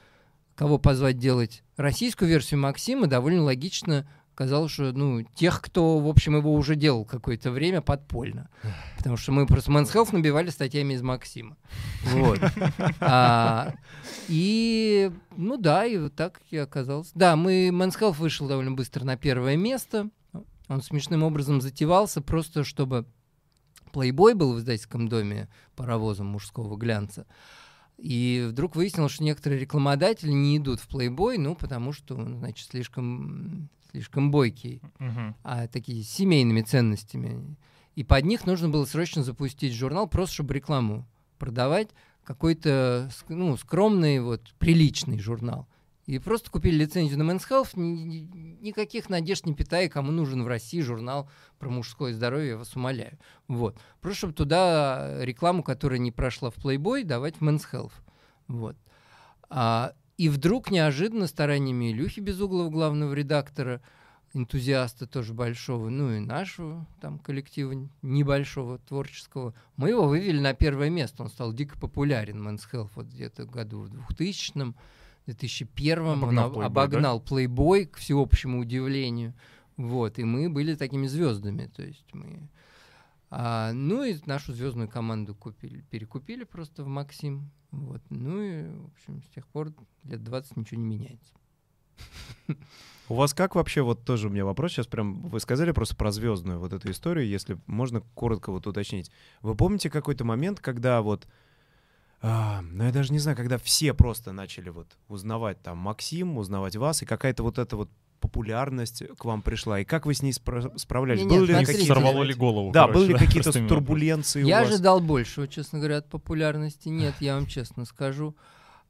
кого 0.54 0.78
позвать 0.78 1.18
делать 1.18 1.62
российскую 1.76 2.28
версию 2.28 2.60
Максима, 2.60 3.06
довольно 3.06 3.42
логично 3.42 4.06
казалось, 4.34 4.72
что 4.72 4.92
ну, 4.92 5.22
тех, 5.22 5.60
кто, 5.60 5.98
в 5.98 6.08
общем, 6.08 6.36
его 6.36 6.54
уже 6.54 6.74
делал 6.74 7.04
какое-то 7.04 7.50
время 7.50 7.80
подпольно. 7.80 8.48
Потому 8.96 9.16
что 9.16 9.32
мы 9.32 9.46
просто 9.46 9.70
Men's 9.70 9.92
Health 9.92 10.08
набивали 10.12 10.50
статьями 10.50 10.94
из 10.94 11.02
Максима. 11.02 11.56
Вот. 12.04 12.40
А, 13.00 13.74
и, 14.28 15.10
ну 15.36 15.56
да, 15.56 15.84
и 15.84 15.98
вот 15.98 16.14
так 16.14 16.40
я 16.50 16.62
оказался. 16.62 17.10
Да, 17.14 17.36
мы, 17.36 17.68
Men's 17.68 17.98
Health 17.98 18.16
вышел 18.16 18.48
довольно 18.48 18.72
быстро 18.72 19.04
на 19.04 19.16
первое 19.16 19.56
место. 19.56 20.08
Он 20.68 20.82
смешным 20.82 21.22
образом 21.22 21.60
затевался, 21.60 22.22
просто 22.22 22.64
чтобы 22.64 23.06
Playboy 23.92 24.34
был 24.34 24.54
в 24.54 24.58
издательском 24.58 25.08
доме 25.08 25.48
паровозом 25.76 26.28
мужского 26.28 26.76
глянца. 26.76 27.26
И 28.02 28.46
вдруг 28.48 28.74
выяснилось, 28.74 29.12
что 29.12 29.22
некоторые 29.22 29.60
рекламодатели 29.60 30.32
не 30.32 30.56
идут 30.56 30.80
в 30.80 30.88
Playboy, 30.88 31.38
ну, 31.38 31.54
потому 31.54 31.92
что, 31.92 32.16
значит, 32.16 32.68
слишком 32.68 33.70
слишком 33.92 34.30
бойкий, 34.30 34.80
uh-huh. 34.98 35.34
а 35.44 35.68
такие 35.68 36.02
семейными 36.02 36.62
ценностями. 36.62 37.56
И 37.94 38.02
под 38.02 38.24
них 38.24 38.46
нужно 38.46 38.68
было 38.68 38.86
срочно 38.86 39.22
запустить 39.22 39.74
журнал, 39.74 40.08
просто 40.08 40.34
чтобы 40.34 40.54
рекламу 40.54 41.06
продавать, 41.38 41.90
какой-то 42.24 43.10
ну, 43.28 43.56
скромный, 43.56 44.20
вот, 44.20 44.52
приличный 44.58 45.18
журнал. 45.18 45.68
И 46.06 46.18
просто 46.18 46.50
купили 46.50 46.78
лицензию 46.78 47.18
на 47.18 47.30
Men's 47.30 47.48
Health, 47.48 47.70
ни, 47.76 48.28
никаких 48.60 49.08
надежд 49.08 49.46
не 49.46 49.54
питая, 49.54 49.88
кому 49.88 50.10
нужен 50.10 50.42
в 50.42 50.48
России 50.48 50.80
журнал 50.80 51.30
про 51.58 51.70
мужское 51.70 52.12
здоровье, 52.12 52.50
я 52.50 52.56
вас 52.56 52.74
умоляю. 52.74 53.18
Вот. 53.46 53.78
Просто 54.00 54.18
чтобы 54.18 54.32
туда 54.32 55.18
рекламу, 55.20 55.62
которая 55.62 56.00
не 56.00 56.10
прошла 56.10 56.50
в 56.50 56.56
Playboy, 56.58 57.04
давать 57.04 57.36
в 57.36 57.42
Men's 57.42 57.62
Health. 57.72 57.92
Вот. 58.48 58.76
А, 59.48 59.92
и 60.16 60.28
вдруг 60.28 60.72
неожиданно 60.72 61.28
стараниями 61.28 61.92
Илюхи 61.92 62.18
Безуглова, 62.18 62.68
главного 62.68 63.12
редактора, 63.12 63.80
энтузиаста 64.34 65.06
тоже 65.06 65.34
большого, 65.34 65.88
ну 65.88 66.10
и 66.12 66.18
нашего 66.18 66.86
там 67.00 67.18
коллектива 67.18 67.74
небольшого 68.02 68.78
творческого, 68.78 69.54
мы 69.76 69.90
его 69.90 70.08
вывели 70.08 70.40
на 70.40 70.54
первое 70.54 70.90
место. 70.90 71.22
Он 71.22 71.28
стал 71.28 71.52
дико 71.52 71.78
популярен, 71.78 72.46
Men's 72.46 72.62
Health, 72.72 72.90
вот 72.94 73.06
где-то 73.06 73.44
году 73.44 73.82
в 73.82 74.10
2000-м, 74.10 74.74
2001-м. 75.26 76.22
Обогнал 76.22 76.50
он 76.50 76.56
Playboy, 76.56 76.66
обогнал 76.66 77.20
да? 77.20 77.26
Playboy, 77.26 77.86
к 77.86 77.96
всеобщему 77.96 78.60
удивлению. 78.60 79.34
Вот, 79.76 80.18
и 80.18 80.24
мы 80.24 80.48
были 80.50 80.74
такими 80.74 81.06
звездами. 81.06 81.70
То 81.74 81.82
есть 81.82 82.06
мы... 82.12 82.48
А, 83.30 83.72
ну 83.72 84.04
и 84.04 84.16
нашу 84.26 84.52
звездную 84.52 84.88
команду 84.88 85.34
купили, 85.34 85.80
перекупили 85.90 86.44
просто 86.44 86.84
в 86.84 86.88
Максим. 86.88 87.50
Вот. 87.70 88.02
Ну 88.10 88.42
и, 88.42 88.64
в 88.68 88.86
общем, 88.92 89.22
с 89.22 89.28
тех 89.28 89.46
пор 89.48 89.72
лет 90.04 90.22
20 90.22 90.56
ничего 90.58 90.80
не 90.80 90.86
меняется. 90.86 91.32
У 93.08 93.14
вас 93.14 93.34
как 93.34 93.54
вообще, 93.54 93.82
вот 93.82 94.04
тоже 94.04 94.28
у 94.28 94.30
меня 94.30 94.44
вопрос, 94.44 94.72
сейчас 94.72 94.86
прям, 94.86 95.22
вы 95.28 95.40
сказали 95.40 95.72
просто 95.72 95.96
про 95.96 96.12
звездную 96.12 96.58
вот 96.58 96.72
эту 96.72 96.90
историю, 96.90 97.28
если 97.28 97.58
можно 97.66 98.00
коротко 98.14 98.50
вот 98.52 98.66
уточнить. 98.66 99.10
Вы 99.40 99.54
помните 99.54 99.90
какой-то 99.90 100.24
момент, 100.24 100.60
когда 100.60 101.02
вот, 101.02 101.26
а, 102.22 102.62
ну 102.62 102.84
я 102.84 102.92
даже 102.92 103.12
не 103.12 103.18
знаю, 103.18 103.36
когда 103.36 103.58
все 103.58 103.92
просто 103.92 104.32
начали 104.32 104.70
вот 104.70 104.86
узнавать 105.08 105.60
там 105.60 105.78
Максим, 105.78 106.38
узнавать 106.38 106.76
вас, 106.76 107.02
и 107.02 107.06
какая-то 107.06 107.42
вот 107.42 107.58
эта 107.58 107.76
вот 107.76 107.90
популярность 108.20 109.02
к 109.18 109.24
вам 109.24 109.42
пришла, 109.42 109.80
и 109.80 109.84
как 109.84 110.06
вы 110.06 110.14
с 110.14 110.22
ней 110.22 110.30
спра- 110.30 110.78
справлялись? 110.78 111.24
Нет, 111.24 111.42
ли 111.42 111.54
какие 111.64 111.84
сорвало 111.84 112.22
ли 112.22 112.32
голову? 112.32 112.70
Да, 112.70 112.86
короче, 112.86 113.00
были 113.00 113.12
ли 113.12 113.18
какие-то 113.18 113.52
турбуленции 113.68 114.44
Я 114.44 114.60
ожидал 114.60 115.00
большего, 115.00 115.48
честно 115.48 115.80
говоря, 115.80 115.98
от 115.98 116.08
популярности. 116.08 116.88
Нет, 116.88 117.14
я 117.18 117.34
вам 117.34 117.46
честно 117.46 117.84
скажу. 117.84 118.36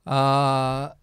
А, 0.04 0.96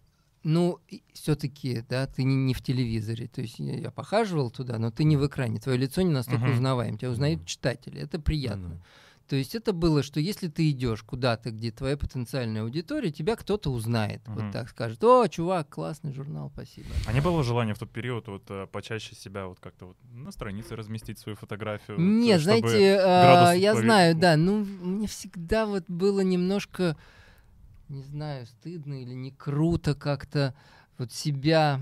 ну, 0.43 0.79
все-таки, 1.13 1.83
да, 1.89 2.05
ты 2.05 2.23
не, 2.23 2.35
не 2.35 2.53
в 2.53 2.61
телевизоре. 2.61 3.27
То 3.27 3.41
есть 3.41 3.57
я, 3.57 3.75
я 3.75 3.91
похаживал 3.91 4.51
туда, 4.51 4.77
но 4.77 4.91
ты 4.91 5.03
не 5.03 5.17
в 5.17 5.25
экране. 5.25 5.59
Твое 5.59 5.79
лицо 5.79 6.03
не 6.03 6.11
настолько 6.11 6.45
uh-huh. 6.45 6.53
узнаваем. 6.53 6.97
Тебя 6.97 7.09
узнают 7.09 7.41
uh-huh. 7.41 7.47
читатели. 7.47 8.01
Это 8.01 8.19
приятно. 8.19 8.73
Uh-huh. 8.73 8.81
То 9.29 9.35
есть 9.35 9.53
это 9.53 9.73
было, 9.73 10.01
что 10.01 10.19
если 10.19 10.47
ты 10.47 10.71
идешь 10.71 11.03
куда-то, 11.03 11.51
где 11.51 11.71
твоя 11.71 11.95
потенциальная 11.97 12.63
аудитория, 12.63 13.11
тебя 13.11 13.35
кто-то 13.35 13.69
узнает. 13.69 14.27
Угу. 14.27 14.39
Вот 14.39 14.51
так 14.51 14.69
скажет, 14.69 15.03
о, 15.03 15.27
чувак, 15.27 15.69
классный 15.69 16.11
журнал, 16.11 16.49
спасибо. 16.51 16.87
А 17.05 17.13
не 17.13 17.21
было 17.21 17.43
желания 17.43 17.75
в 17.75 17.79
тот 17.79 17.91
период 17.91 18.27
вот 18.27 18.49
э, 18.49 18.65
почаще 18.71 19.13
себя 19.13 19.45
вот 19.45 19.59
как-то 19.59 19.85
вот 19.85 19.97
на 20.11 20.31
странице 20.31 20.75
разместить 20.75 21.19
свою 21.19 21.35
фотографию? 21.35 21.99
Нет, 21.99 22.37
вот, 22.37 22.43
знаете, 22.43 22.95
э, 22.95 23.59
я 23.59 23.75
знаю, 23.75 24.15
да, 24.15 24.35
ну 24.35 24.65
мне 24.65 25.07
всегда 25.07 25.67
вот 25.67 25.83
было 25.87 26.21
немножко, 26.21 26.97
не 27.87 28.01
знаю, 28.01 28.47
стыдно 28.47 28.99
или 28.99 29.13
не 29.13 29.29
круто 29.29 29.93
как-то 29.93 30.55
вот 30.97 31.13
себя... 31.13 31.79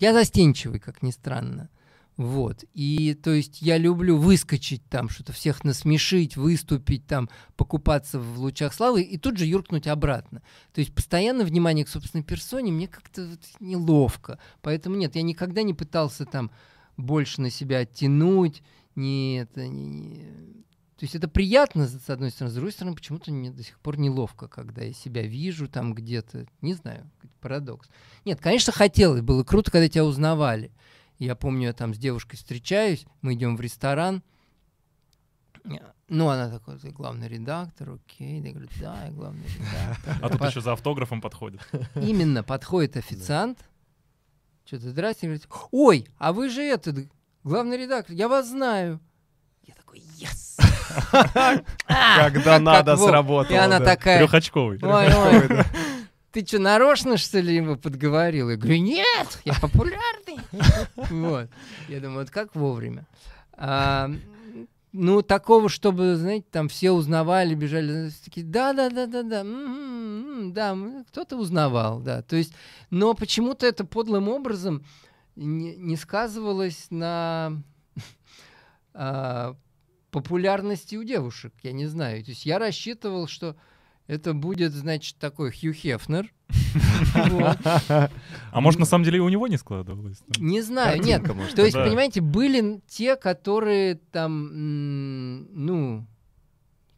Я 0.00 0.12
застенчивый, 0.12 0.80
как 0.80 1.02
ни 1.02 1.12
странно. 1.12 1.70
Вот. 2.18 2.64
И 2.74 3.14
то 3.14 3.30
есть 3.30 3.62
я 3.62 3.78
люблю 3.78 4.16
выскочить 4.16 4.82
там, 4.90 5.08
что-то 5.08 5.32
всех 5.32 5.62
насмешить, 5.62 6.36
выступить 6.36 7.06
там, 7.06 7.30
покупаться 7.56 8.18
в 8.18 8.40
лучах 8.40 8.74
славы 8.74 9.02
и 9.02 9.16
тут 9.18 9.38
же 9.38 9.46
юркнуть 9.46 9.86
обратно. 9.86 10.42
То 10.74 10.80
есть 10.80 10.92
постоянно 10.92 11.44
внимание 11.44 11.84
к 11.84 11.88
собственной 11.88 12.24
персоне 12.24 12.72
мне 12.72 12.88
как-то 12.88 13.24
вот 13.24 13.40
неловко. 13.60 14.40
Поэтому 14.62 14.96
нет, 14.96 15.14
я 15.14 15.22
никогда 15.22 15.62
не 15.62 15.74
пытался 15.74 16.26
там 16.26 16.50
больше 16.96 17.40
на 17.40 17.50
себя 17.50 17.78
оттянуть. 17.78 18.64
Нет, 18.96 19.56
не, 19.56 19.70
не... 19.70 20.24
То 20.96 21.04
есть 21.04 21.14
это 21.14 21.28
приятно, 21.28 21.86
с 21.86 22.10
одной 22.10 22.32
стороны, 22.32 22.50
с 22.50 22.54
другой 22.54 22.72
стороны, 22.72 22.96
почему-то 22.96 23.30
мне 23.30 23.52
до 23.52 23.62
сих 23.62 23.78
пор 23.78 23.96
неловко, 23.96 24.48
когда 24.48 24.82
я 24.82 24.92
себя 24.92 25.22
вижу 25.22 25.68
там 25.68 25.94
где-то. 25.94 26.48
Не 26.62 26.74
знаю, 26.74 27.08
парадокс. 27.40 27.88
Нет, 28.24 28.40
конечно, 28.40 28.72
хотелось, 28.72 29.20
было 29.20 29.44
круто, 29.44 29.70
когда 29.70 29.88
тебя 29.88 30.04
узнавали. 30.04 30.72
Я 31.18 31.34
помню, 31.34 31.66
я 31.66 31.72
там 31.72 31.94
с 31.94 31.98
девушкой 31.98 32.36
встречаюсь, 32.36 33.04
мы 33.22 33.34
идем 33.34 33.56
в 33.56 33.60
ресторан. 33.60 34.22
Ну, 36.08 36.28
она 36.28 36.48
такой, 36.48 36.78
ты 36.78 36.90
главный 36.90 37.28
редактор, 37.28 37.90
окей. 37.90 38.40
Я 38.40 38.52
говорю, 38.52 38.68
да, 38.80 39.04
я 39.04 39.10
главный 39.10 39.44
редактор. 39.46 40.16
А 40.22 40.28
тут 40.30 40.48
еще 40.48 40.60
за 40.62 40.72
автографом 40.72 41.20
подходит. 41.20 41.60
Именно, 41.96 42.42
подходит 42.42 42.96
официант, 42.96 43.58
что-то 44.64 44.90
здрасте, 44.90 45.26
говорит, 45.26 45.46
ой, 45.70 46.06
а 46.16 46.32
вы 46.32 46.48
же 46.48 46.62
этот, 46.62 47.10
главный 47.44 47.76
редактор, 47.76 48.14
я 48.14 48.28
вас 48.28 48.48
знаю. 48.48 49.00
Я 49.64 49.74
такой, 49.74 50.02
yes! 50.16 50.58
Когда 51.86 52.58
надо, 52.58 52.96
сработало. 52.96 53.54
И 53.54 53.58
она 53.58 53.80
такая... 53.80 54.18
Трехочковый. 54.20 54.78
Ой, 54.82 55.14
ой 55.14 55.64
ты 56.32 56.44
что, 56.44 56.58
нарочно, 56.58 57.16
что 57.16 57.40
ли, 57.40 57.56
его 57.56 57.76
подговорил? 57.76 58.50
Я 58.50 58.56
говорю, 58.56 58.80
нет, 58.80 59.40
я 59.44 59.54
популярный. 59.54 60.38
Вот. 61.10 61.48
Я 61.88 62.00
думаю, 62.00 62.20
вот 62.20 62.30
как 62.30 62.54
вовремя. 62.54 63.06
А, 63.52 64.10
ну, 64.92 65.22
такого, 65.22 65.68
чтобы, 65.68 66.16
знаете, 66.16 66.46
там 66.50 66.68
все 66.68 66.90
узнавали, 66.92 67.54
бежали, 67.54 68.10
такие, 68.24 68.46
да-да-да-да-да, 68.46 69.44
да, 70.50 70.76
кто-то 71.08 71.36
узнавал, 71.36 72.00
да. 72.00 72.22
То 72.22 72.36
есть, 72.36 72.52
но 72.90 73.14
почему-то 73.14 73.66
это 73.66 73.84
подлым 73.84 74.28
образом 74.28 74.84
не, 75.36 75.76
не 75.76 75.96
сказывалось 75.96 76.86
на 76.90 77.62
а, 78.92 79.56
популярности 80.10 80.96
у 80.96 81.04
девушек, 81.04 81.54
я 81.62 81.72
не 81.72 81.86
знаю. 81.86 82.24
То 82.24 82.30
есть 82.30 82.46
я 82.46 82.58
рассчитывал, 82.58 83.28
что 83.28 83.56
это 84.08 84.32
будет, 84.32 84.72
значит, 84.72 85.18
такой 85.18 85.52
Хью 85.52 85.72
Хефнер. 85.72 86.32
А 88.50 88.60
может, 88.60 88.80
на 88.80 88.86
самом 88.86 89.04
деле 89.04 89.18
и 89.18 89.20
у 89.20 89.28
него 89.28 89.46
не 89.46 89.58
складывалось? 89.58 90.18
Не 90.38 90.62
знаю, 90.62 91.00
нет. 91.00 91.22
То 91.54 91.62
есть, 91.62 91.76
понимаете, 91.76 92.20
были 92.20 92.80
те, 92.88 93.14
которые 93.16 93.96
там, 94.10 95.46
ну, 95.52 96.06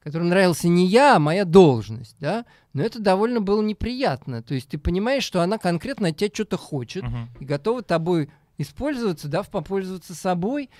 которым 0.02 0.28
нравился 0.28 0.68
не 0.68 0.86
я, 0.86 1.16
а 1.16 1.18
моя 1.18 1.44
должность, 1.44 2.16
да, 2.20 2.46
но 2.72 2.82
это 2.82 3.00
довольно 3.00 3.40
было 3.40 3.60
неприятно. 3.60 4.42
То 4.42 4.54
есть 4.54 4.68
ты 4.68 4.78
понимаешь, 4.78 5.24
что 5.24 5.42
она 5.42 5.58
конкретно 5.58 6.08
от 6.08 6.16
тебя 6.16 6.30
что-то 6.32 6.56
хочет 6.56 7.04
и 7.40 7.44
готова 7.44 7.82
тобой 7.82 8.30
использоваться, 8.56 9.28
да, 9.28 9.42
попользоваться 9.42 10.14
собой. 10.14 10.70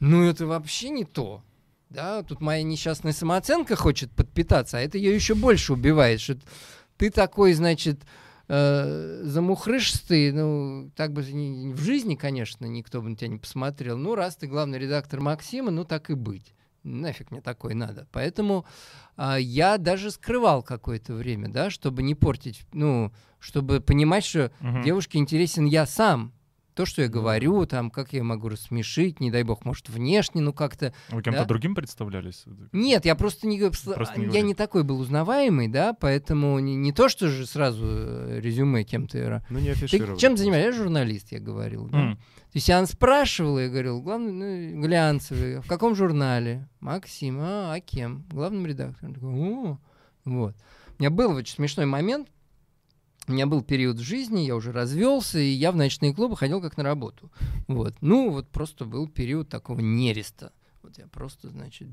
Ну, 0.00 0.24
это 0.24 0.46
вообще 0.46 0.88
не 0.88 1.04
то. 1.04 1.42
Да, 1.88 2.22
тут 2.22 2.40
моя 2.40 2.62
несчастная 2.62 3.12
самооценка 3.12 3.76
хочет 3.76 4.10
подпитаться, 4.10 4.78
а 4.78 4.80
это 4.80 4.98
ее 4.98 5.14
еще 5.14 5.34
больше 5.34 5.72
убивает, 5.72 6.20
что 6.20 6.36
ты 6.96 7.10
такой, 7.10 7.52
значит, 7.52 8.00
э, 8.48 9.20
замухрышистый, 9.24 10.32
ну, 10.32 10.90
так 10.96 11.12
бы 11.12 11.22
не, 11.24 11.72
в 11.72 11.80
жизни, 11.80 12.14
конечно, 12.14 12.66
никто 12.66 13.02
бы 13.02 13.10
на 13.10 13.16
тебя 13.16 13.28
не 13.28 13.38
посмотрел. 13.38 13.96
Ну, 13.96 14.14
раз 14.14 14.36
ты 14.36 14.46
главный 14.46 14.78
редактор 14.78 15.20
Максима, 15.20 15.70
ну, 15.70 15.84
так 15.84 16.10
и 16.10 16.14
быть. 16.14 16.54
Нафиг 16.82 17.30
мне 17.30 17.40
такой 17.40 17.74
надо. 17.74 18.06
Поэтому 18.12 18.64
э, 19.16 19.36
я 19.40 19.78
даже 19.78 20.10
скрывал 20.10 20.62
какое-то 20.62 21.14
время, 21.14 21.48
да, 21.48 21.70
чтобы 21.70 22.02
не 22.02 22.14
портить, 22.14 22.66
ну, 22.72 23.12
чтобы 23.38 23.80
понимать, 23.80 24.24
что 24.24 24.52
угу. 24.60 24.82
девушке 24.82 25.18
интересен 25.18 25.66
я 25.66 25.86
сам, 25.86 26.32
то, 26.76 26.84
что 26.84 27.00
я 27.00 27.08
говорю, 27.08 27.64
там, 27.64 27.90
как 27.90 28.12
я 28.12 28.22
могу 28.22 28.50
рассмешить, 28.50 29.18
не 29.18 29.30
дай 29.30 29.44
бог, 29.44 29.64
может, 29.64 29.88
внешне, 29.88 30.42
ну 30.42 30.52
как-то. 30.52 30.92
Вы 31.08 31.22
кем-то 31.22 31.40
да? 31.40 31.46
другим 31.46 31.74
представлялись? 31.74 32.44
Нет, 32.72 33.06
я 33.06 33.14
просто 33.14 33.46
не, 33.46 33.58
просто 33.58 34.20
не 34.20 34.34
я 34.34 34.42
не 34.42 34.54
такой 34.54 34.84
был 34.84 35.00
узнаваемый, 35.00 35.68
да, 35.68 35.94
поэтому 35.94 36.58
не, 36.58 36.76
не 36.76 36.92
то, 36.92 37.08
что 37.08 37.28
же 37.28 37.46
сразу 37.46 37.86
э, 37.88 38.40
резюме 38.40 38.84
кем-то. 38.84 39.42
Ну, 39.48 39.58
не. 39.58 39.72
Ты 39.72 39.88
чем 40.18 40.36
занимаешься? 40.36 40.66
Я 40.66 40.72
журналист, 40.72 41.32
я 41.32 41.40
говорил. 41.40 41.88
Да? 41.88 41.98
Mm. 41.98 42.14
То 42.16 42.52
есть 42.52 42.68
я 42.68 42.84
спрашивал, 42.84 43.58
я 43.58 43.68
говорил, 43.68 44.02
главный, 44.02 44.74
ну, 44.74 44.82
глянцевый, 44.82 45.60
в 45.62 45.66
каком 45.66 45.94
журнале? 45.94 46.68
Максим, 46.80 47.38
а, 47.40 47.72
а 47.72 47.80
кем? 47.80 48.26
Главным 48.30 48.66
редактором. 48.66 49.14
Такой, 49.14 49.30
О, 49.30 49.78
вот. 50.26 50.54
У 50.98 51.02
меня 51.02 51.10
был 51.10 51.34
очень 51.34 51.54
смешной 51.54 51.86
момент, 51.86 52.28
у 53.28 53.32
меня 53.32 53.46
был 53.46 53.62
период 53.62 53.96
в 53.96 54.02
жизни, 54.02 54.40
я 54.40 54.54
уже 54.54 54.72
развелся, 54.72 55.38
и 55.38 55.48
я 55.48 55.72
в 55.72 55.76
ночные 55.76 56.14
клубы 56.14 56.36
ходил 56.36 56.60
как 56.60 56.76
на 56.76 56.84
работу. 56.84 57.30
Вот. 57.66 57.94
Ну, 58.00 58.30
вот 58.30 58.48
просто 58.48 58.84
был 58.84 59.08
период 59.08 59.48
такого 59.48 59.80
нереста. 59.80 60.52
Вот 60.82 60.98
я 60.98 61.06
просто, 61.08 61.48
значит, 61.48 61.88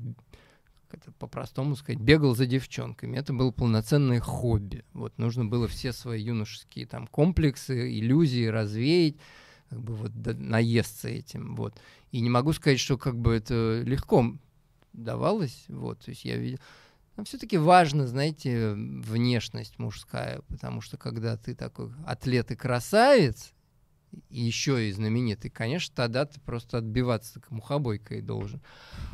это 0.90 1.10
по-простому 1.12 1.74
сказать, 1.76 2.00
бегал 2.00 2.36
за 2.36 2.46
девчонками. 2.46 3.16
Это 3.16 3.32
было 3.32 3.50
полноценное 3.50 4.20
хобби. 4.20 4.84
Вот 4.92 5.18
нужно 5.18 5.44
было 5.44 5.66
все 5.66 5.92
свои 5.92 6.22
юношеские 6.22 6.86
там 6.86 7.06
комплексы, 7.08 7.98
иллюзии 7.98 8.46
развеять, 8.46 9.16
как 9.70 9.80
бы 9.80 9.94
вот 9.94 10.12
наесться 10.14 11.08
этим. 11.08 11.56
Вот. 11.56 11.74
И 12.12 12.20
не 12.20 12.30
могу 12.30 12.52
сказать, 12.52 12.78
что 12.78 12.96
как 12.96 13.18
бы 13.18 13.34
это 13.34 13.82
легко 13.84 14.36
давалось. 14.92 15.64
Вот. 15.68 15.98
То 16.00 16.10
есть 16.10 16.24
я 16.24 16.36
видел 16.36 16.58
но 17.16 17.24
все-таки 17.24 17.56
важно, 17.56 18.06
знаете, 18.06 18.74
внешность 18.74 19.78
мужская, 19.78 20.42
потому 20.48 20.80
что 20.80 20.96
когда 20.96 21.36
ты 21.36 21.54
такой 21.54 21.90
атлет 22.06 22.50
и 22.50 22.56
красавец, 22.56 23.52
еще 24.30 24.88
и 24.88 24.92
знаменитый, 24.92 25.50
конечно, 25.50 25.94
тогда 25.94 26.24
ты 26.24 26.40
просто 26.40 26.78
отбиваться 26.78 27.40
как 27.40 27.50
мухобойкой 27.50 28.20
должен. 28.20 28.60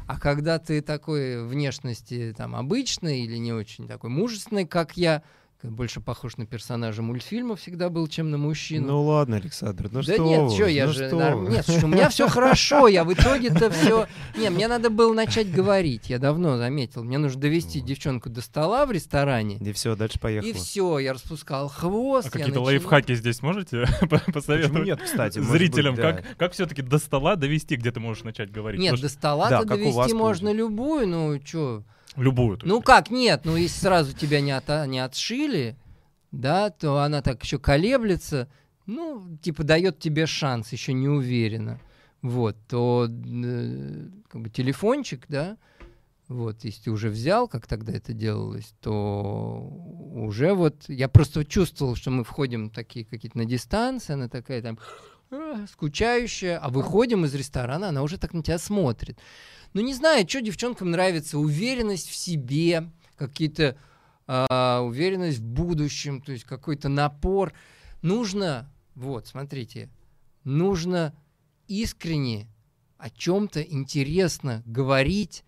А 0.07 0.18
когда 0.18 0.59
ты 0.59 0.82
такой 0.82 1.46
внешности 1.46 2.34
там 2.36 2.55
обычной 2.55 3.20
или 3.20 3.36
не 3.36 3.53
очень 3.53 3.86
такой 3.86 4.11
мужественной, 4.11 4.66
как 4.66 4.96
я, 4.96 5.22
больше 5.63 6.01
похож 6.01 6.37
на 6.39 6.47
персонажа 6.47 7.03
мультфильма 7.03 7.55
всегда 7.57 7.91
был, 7.91 8.09
чем 8.09 8.31
на 8.31 8.39
мужчину. 8.39 8.87
Ну 8.89 9.03
ладно, 9.03 9.37
Александр, 9.37 9.89
ну 9.93 10.03
да 10.03 10.15
что 10.15 10.25
нет, 10.25 10.43
вы, 10.43 10.51
что, 10.51 10.67
я 10.67 10.87
ну 10.87 10.93
же... 10.93 11.07
что 11.07 11.17
нар... 11.17 11.37
Нет, 11.37 11.65
слушай, 11.67 11.85
у 11.85 11.89
меня 11.89 12.09
все 12.09 12.29
хорошо, 12.31 12.89
я 12.89 13.05
в 13.05 13.13
итоге-то 13.13 13.71
все... 13.71 14.07
Не, 14.37 14.49
мне 14.51 14.69
надо 14.69 14.89
было 14.89 15.13
начать 15.13 15.53
говорить, 15.53 16.09
я 16.09 16.19
давно 16.19 16.57
заметил. 16.57 17.05
Мне 17.05 17.19
нужно 17.19 17.41
довести 17.41 17.81
девчонку 17.81 18.31
до 18.31 18.41
стола 18.41 18.87
в 18.87 18.93
ресторане. 18.93 19.57
И 19.59 19.73
все, 19.73 19.95
дальше 19.97 20.19
поехала. 20.19 20.51
И 20.51 20.53
все, 20.55 20.99
я 20.99 21.13
распускал 21.13 21.69
хвост. 21.69 22.29
А 22.29 22.31
какие-то 22.31 22.63
лайфхаки 22.63 23.15
здесь 23.15 23.43
можете 23.43 23.87
посоветовать? 24.33 24.87
нет, 24.87 25.01
кстати, 25.03 25.41
Зрителям, 25.41 25.97
как, 25.97 26.25
как 26.39 26.53
все-таки 26.53 26.83
до 26.83 26.99
стола 26.99 27.37
довести, 27.37 27.77
где 27.77 27.91
ты 27.93 28.01
можешь 28.01 28.25
начать 28.25 28.51
говорить? 28.51 28.81
Нет, 28.81 28.99
до 29.01 29.09
стола-то 29.09 29.65
довести 29.65 30.15
можно 30.15 30.53
любую, 30.53 31.07
ну 31.07 31.41
что... 31.45 31.83
Любую. 32.17 32.59
Ну 32.63 32.83
как, 32.83 33.11
нет, 33.11 33.43
ну 33.45 33.57
если 33.57 33.81
сразу 33.81 34.13
тебя 34.17 34.41
не, 34.41 34.53
от, 34.53 34.69
не 34.87 34.99
отшили, 34.99 35.77
да, 36.33 36.71
то 36.71 36.99
она 36.99 37.23
так 37.23 37.43
еще 37.43 37.59
колеблется, 37.59 38.49
ну, 38.87 39.39
типа 39.43 39.63
дает 39.63 39.99
тебе 39.99 40.27
шанс, 40.27 40.73
еще 40.73 40.93
не 40.93 41.09
уверена. 41.09 41.81
Вот, 42.23 42.57
то 42.69 43.09
э, 43.09 44.09
как 44.29 44.43
бы 44.43 44.51
телефончик, 44.51 45.25
да, 45.29 45.57
вот, 46.29 46.65
если 46.65 46.85
ты 46.85 46.91
уже 46.91 47.09
взял, 47.09 47.49
как 47.49 47.67
тогда 47.67 47.93
это 47.93 48.13
делалось, 48.13 48.73
то 48.81 49.69
уже 50.15 50.55
вот 50.55 50.85
я 50.89 51.09
просто 51.09 51.45
чувствовал, 51.45 51.97
что 51.97 52.11
мы 52.11 52.25
входим 52.25 52.71
такие 52.71 53.05
какие-то 53.05 53.39
на 53.39 53.47
дистанции, 53.47 54.13
она 54.13 54.29
такая 54.29 54.63
там 54.63 54.79
скучающая, 55.73 56.59
а 56.59 56.69
выходим 56.69 57.25
из 57.25 57.35
ресторана, 57.35 57.89
она 57.89 58.03
уже 58.03 58.19
так 58.19 58.35
на 58.35 58.43
тебя 58.43 58.59
смотрит. 58.59 59.19
Ну, 59.73 59.83
не 59.83 59.95
знаю, 59.95 60.29
что 60.29 60.41
девчонкам 60.41 60.91
нравится, 60.91 61.39
уверенность 61.39 62.09
в 62.09 62.14
себе, 62.14 62.91
какие-то 63.16 63.77
э, 64.27 64.79
уверенность 64.79 65.39
в 65.39 65.45
будущем, 65.45 66.21
то 66.21 66.33
есть 66.33 66.45
какой-то 66.45 66.89
напор. 66.89 67.53
Нужно, 68.03 68.68
вот, 68.97 69.29
смотрите, 69.29 69.89
нужно 70.43 71.14
искренне 71.68 72.49
о 72.99 73.11
чем-то 73.11 73.62
интересно 73.62 74.62
говорить 74.66 75.45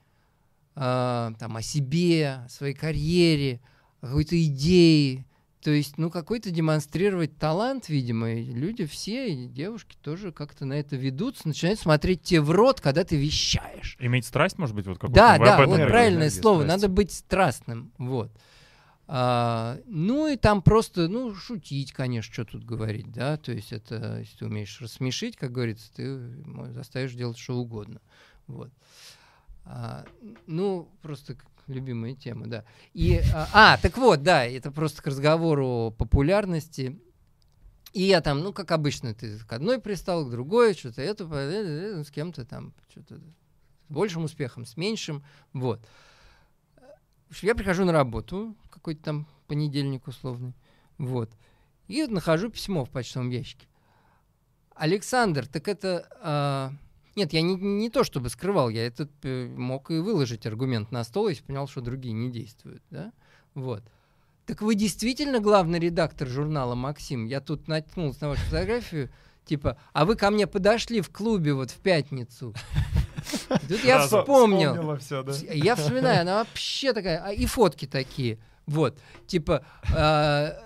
э, 0.77 1.31
там, 1.39 1.57
о 1.57 1.63
себе, 1.63 2.45
о 2.45 2.49
своей 2.49 2.75
карьере, 2.75 3.61
о 4.01 4.07
какой-то 4.07 4.41
идее. 4.43 5.27
То 5.63 5.71
есть, 5.71 5.97
ну, 5.97 6.11
какой-то 6.11 6.51
демонстрировать 6.51 7.39
талант, 7.39 7.89
видимо, 7.89 8.33
и 8.33 8.53
люди 8.53 8.85
все, 8.85 9.33
и 9.33 9.47
девушки 9.47 9.97
тоже 10.03 10.33
как-то 10.33 10.65
на 10.65 10.73
это 10.73 10.97
ведутся, 10.97 11.47
начинают 11.47 11.79
смотреть 11.79 12.23
тебе 12.23 12.41
в 12.41 12.51
рот, 12.51 12.81
когда 12.81 13.05
ты 13.05 13.17
вещаешь. 13.17 13.97
Иметь 14.01 14.27
страсть, 14.27 14.59
может 14.59 14.75
быть, 14.75 14.87
вот 14.87 14.99
какую-то? 14.99 15.15
Да, 15.15 15.39
да, 15.39 15.65
вот 15.65 15.77
правильное 15.87 16.31
слово, 16.31 16.63
страсть. 16.63 16.69
надо 16.69 16.89
быть 16.89 17.13
страстным, 17.13 17.93
вот. 17.97 18.33
А, 19.07 19.79
ну 19.87 20.27
и 20.27 20.37
там 20.37 20.63
просто, 20.63 21.07
ну, 21.07 21.33
шутить, 21.35 21.93
конечно, 21.93 22.33
что 22.33 22.45
тут 22.45 22.65
говорить, 22.65 23.13
да, 23.13 23.37
то 23.37 23.53
есть 23.53 23.73
это, 23.73 24.19
если 24.19 24.39
ты 24.39 24.47
умеешь 24.47 24.81
рассмешить, 24.81 25.37
как 25.37 25.53
говорится, 25.53 25.93
ты 25.95 26.19
заставишь 26.73 27.13
делать 27.13 27.39
что 27.39 27.55
угодно, 27.55 28.01
вот. 28.49 28.73
А, 29.65 30.05
ну, 30.49 30.89
просто 31.03 31.37
любимая 31.67 32.15
тема, 32.15 32.47
да. 32.47 32.65
И, 32.95 33.21
а, 33.35 33.49
а, 33.53 33.79
так 33.79 33.97
вот, 33.97 34.23
да, 34.23 34.45
это 34.45 34.71
просто 34.71 35.03
к 35.03 35.07
разговору 35.07 35.67
о 35.67 35.91
популярности. 35.91 37.01
И 37.93 38.03
я 38.03 38.21
там, 38.21 38.41
ну, 38.41 38.53
как 38.53 38.71
обычно, 38.71 39.15
ты 39.15 39.39
к 39.39 39.53
одной 39.53 39.79
пристал, 39.79 40.25
к 40.25 40.31
другой, 40.31 40.75
что-то 40.75 41.03
это, 41.03 41.25
э, 41.25 41.99
э, 42.01 42.05
с 42.05 42.11
кем-то 42.11 42.45
там, 42.45 42.73
что-то 42.91 43.19
с 43.19 43.93
большим 43.93 44.25
успехом, 44.25 44.65
с 44.65 44.77
меньшим, 44.77 45.25
вот. 45.53 45.81
Я 47.43 47.55
прихожу 47.55 47.85
на 47.85 47.93
работу, 47.93 48.57
какой-то 48.71 49.03
там 49.03 49.27
понедельник 49.47 50.07
условный, 50.07 50.55
вот, 50.99 51.31
и 51.89 52.07
нахожу 52.07 52.49
письмо 52.49 52.85
в 52.85 52.91
почтовом 52.91 53.31
ящике. 53.31 53.67
Александр, 54.75 55.47
так 55.47 55.69
это... 55.69 56.09
А... 56.21 56.73
Нет, 57.15 57.33
я 57.33 57.43
не, 57.43 57.55
не 57.57 57.91
то 57.91 58.05
чтобы 58.05 58.31
скрывал, 58.31 58.69
я 58.69 58.87
этот 58.87 59.11
э, 59.23 59.47
мог 59.57 59.91
и 59.91 59.99
выложить 59.99 60.47
аргумент 60.47 60.91
на 60.93 61.05
стол, 61.05 61.29
если 61.29 61.43
понял, 61.43 61.69
что 61.69 61.81
другие 61.81 62.15
не 62.15 62.31
действуют, 62.31 62.83
да, 62.91 63.13
вот. 63.55 63.83
Так 64.47 64.63
вы 64.63 64.75
действительно 64.75 65.41
главный 65.41 65.79
редактор 65.79 66.27
журнала 66.27 66.75
«Максим»? 66.75 67.27
Я 67.27 67.41
тут 67.41 67.69
наткнулся 67.69 68.23
на 68.23 68.29
вашу 68.31 68.43
фотографию, 68.43 69.11
типа, 69.45 69.77
а 69.93 70.05
вы 70.05 70.17
ко 70.17 70.31
мне 70.31 70.47
подошли 70.47 71.01
в 71.01 71.11
клубе 71.11 71.55
вот 71.55 71.71
в 71.71 71.77
пятницу. 71.77 72.55
Тут 73.69 73.85
я 73.85 74.01
вспомнил. 74.01 74.99
Я 75.53 75.77
вспоминаю, 75.77 76.23
она 76.23 76.39
вообще 76.39 76.93
такая, 76.93 77.23
а, 77.25 77.33
и 77.33 77.47
фотки 77.47 77.87
такие. 77.87 78.39
Вот, 78.67 78.99
типа, 79.27 79.65
а, 79.95 80.59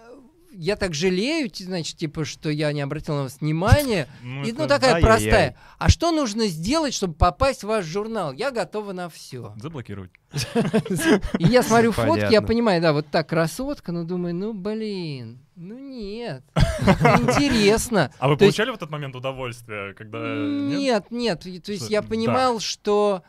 я 0.59 0.77
так 0.77 0.95
жалею, 0.95 1.51
значит, 1.55 1.97
типа, 1.97 2.25
что 2.25 2.51
я 2.51 2.73
не 2.73 2.81
обратил 2.81 3.15
на 3.15 3.23
вас 3.25 3.41
внимания. 3.41 4.09
Ну, 4.23 4.45
И, 4.45 4.53
ну, 4.53 4.67
такая 4.67 4.95
ай-яй-яй. 4.95 5.03
простая. 5.03 5.57
А 5.79 5.89
что 5.89 6.11
нужно 6.11 6.47
сделать, 6.47 6.95
чтобы 6.95 7.15
попасть 7.15 7.63
в 7.63 7.67
ваш 7.67 7.85
журнал? 7.85 8.33
Я 8.33 8.51
готова 8.51 8.93
на 8.93 9.09
все. 9.09 9.55
Заблокировать. 9.57 10.11
И 11.39 11.45
я 11.45 11.63
смотрю 11.63 11.93
фотки, 11.93 12.33
я 12.33 12.43
понимаю, 12.43 12.83
да, 12.83 12.93
вот 12.93 13.07
так 13.09 13.29
красотка, 13.29 13.93
но 13.93 14.05
думаю, 14.05 14.35
ну, 14.35 14.53
блин, 14.53 15.39
ну 15.55 15.79
нет. 15.79 16.43
Интересно. 16.57 18.11
А 18.19 18.29
вы 18.29 18.37
получали 18.37 18.71
в 18.71 18.75
этот 18.75 18.91
момент 18.91 19.15
удовольствие, 19.15 19.95
когда... 19.95 20.19
нет? 20.19 21.11
Нет, 21.11 21.41
То 21.41 21.73
есть 21.73 21.89
я 21.91 22.03
да. 22.03 22.09
понимал, 22.09 22.61
что... 22.61 23.23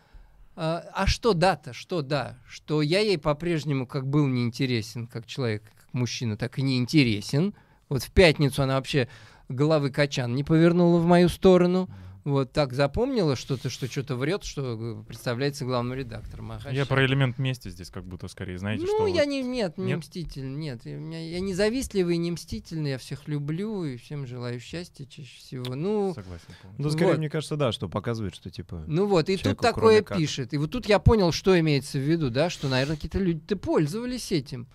а 0.56 0.84
а 0.94 1.06
что 1.06 1.34
да-то, 1.34 1.74
что 1.74 2.02
да? 2.02 2.38
Что 2.48 2.82
я 2.82 3.00
ей 3.00 3.18
по-прежнему 3.18 3.86
как 3.86 4.08
был 4.08 4.26
неинтересен, 4.28 5.08
как 5.08 5.26
человек, 5.28 5.64
мужчина, 5.98 6.38
так 6.38 6.58
и 6.60 6.62
неинтересен. 6.62 7.54
Вот 7.90 8.04
в 8.04 8.12
пятницу 8.12 8.64
она 8.64 8.76
вообще 8.76 9.08
головы 9.50 9.90
качан 9.92 10.36
не 10.36 10.44
повернула 10.44 11.00
в 11.00 11.06
мою 11.06 11.30
сторону. 11.30 11.90
Вот 12.28 12.52
так 12.52 12.74
запомнила 12.74 13.38
что-то, 13.38 13.70
что 13.70 13.88
что-то 13.88 14.18
врет, 14.18 14.44
что 14.44 14.78
э, 14.78 15.04
представляется 15.08 15.64
главным 15.64 15.98
редактором. 15.98 16.52
А 16.52 16.60
Я 16.74 16.86
про 16.86 17.06
элемент 17.06 17.38
мести 17.38 17.70
здесь 17.70 17.90
как 17.90 18.04
будто 18.04 18.28
скорее, 18.28 18.58
знаете, 18.58 18.84
ну, 18.84 18.94
что... 18.94 19.08
я 19.08 19.22
вот- 19.22 19.30
не, 19.30 19.42
нет, 19.42 19.78
не 19.78 19.86
Нет? 19.86 20.00
мстительный, 20.00 20.58
нет. 20.58 20.82
Я, 20.84 20.98
я 20.98 21.40
не 21.40 21.54
завистливый, 21.54 22.18
не 22.18 22.32
мстительный, 22.32 22.90
я 22.90 22.98
всех 22.98 23.30
люблю 23.30 23.86
и 23.86 23.96
всем 23.96 24.28
желаю 24.28 24.60
счастья 24.60 25.06
чаще 25.06 25.38
всего. 25.38 25.74
Ну, 25.74 26.12
Согласен 26.14 26.48
полностью. 26.62 26.84
Ну, 26.84 26.90
скорее, 26.90 27.12
Вот. 27.12 27.18
мне 27.20 27.30
кажется, 27.30 27.56
да, 27.56 27.72
что 27.72 27.88
показывает, 27.88 28.36
что 28.36 28.50
типа... 28.50 28.84
ну 28.88 29.06
вот, 29.06 29.30
и 29.30 29.38
тут 29.38 29.60
такое 29.60 30.02
как. 30.02 30.18
пишет. 30.18 30.54
И 30.54 30.58
вот 30.58 30.70
тут 30.70 30.86
я 30.88 31.00
понял, 31.00 31.32
что 31.32 31.58
имеется 31.58 31.98
в 31.98 32.02
виду, 32.02 32.30
да, 32.30 32.50
что, 32.50 32.68
наверное, 32.68 32.98
какие-то 32.98 33.20
люди-то 33.20 33.56
пользовались 33.56 34.34
этим. 34.34 34.68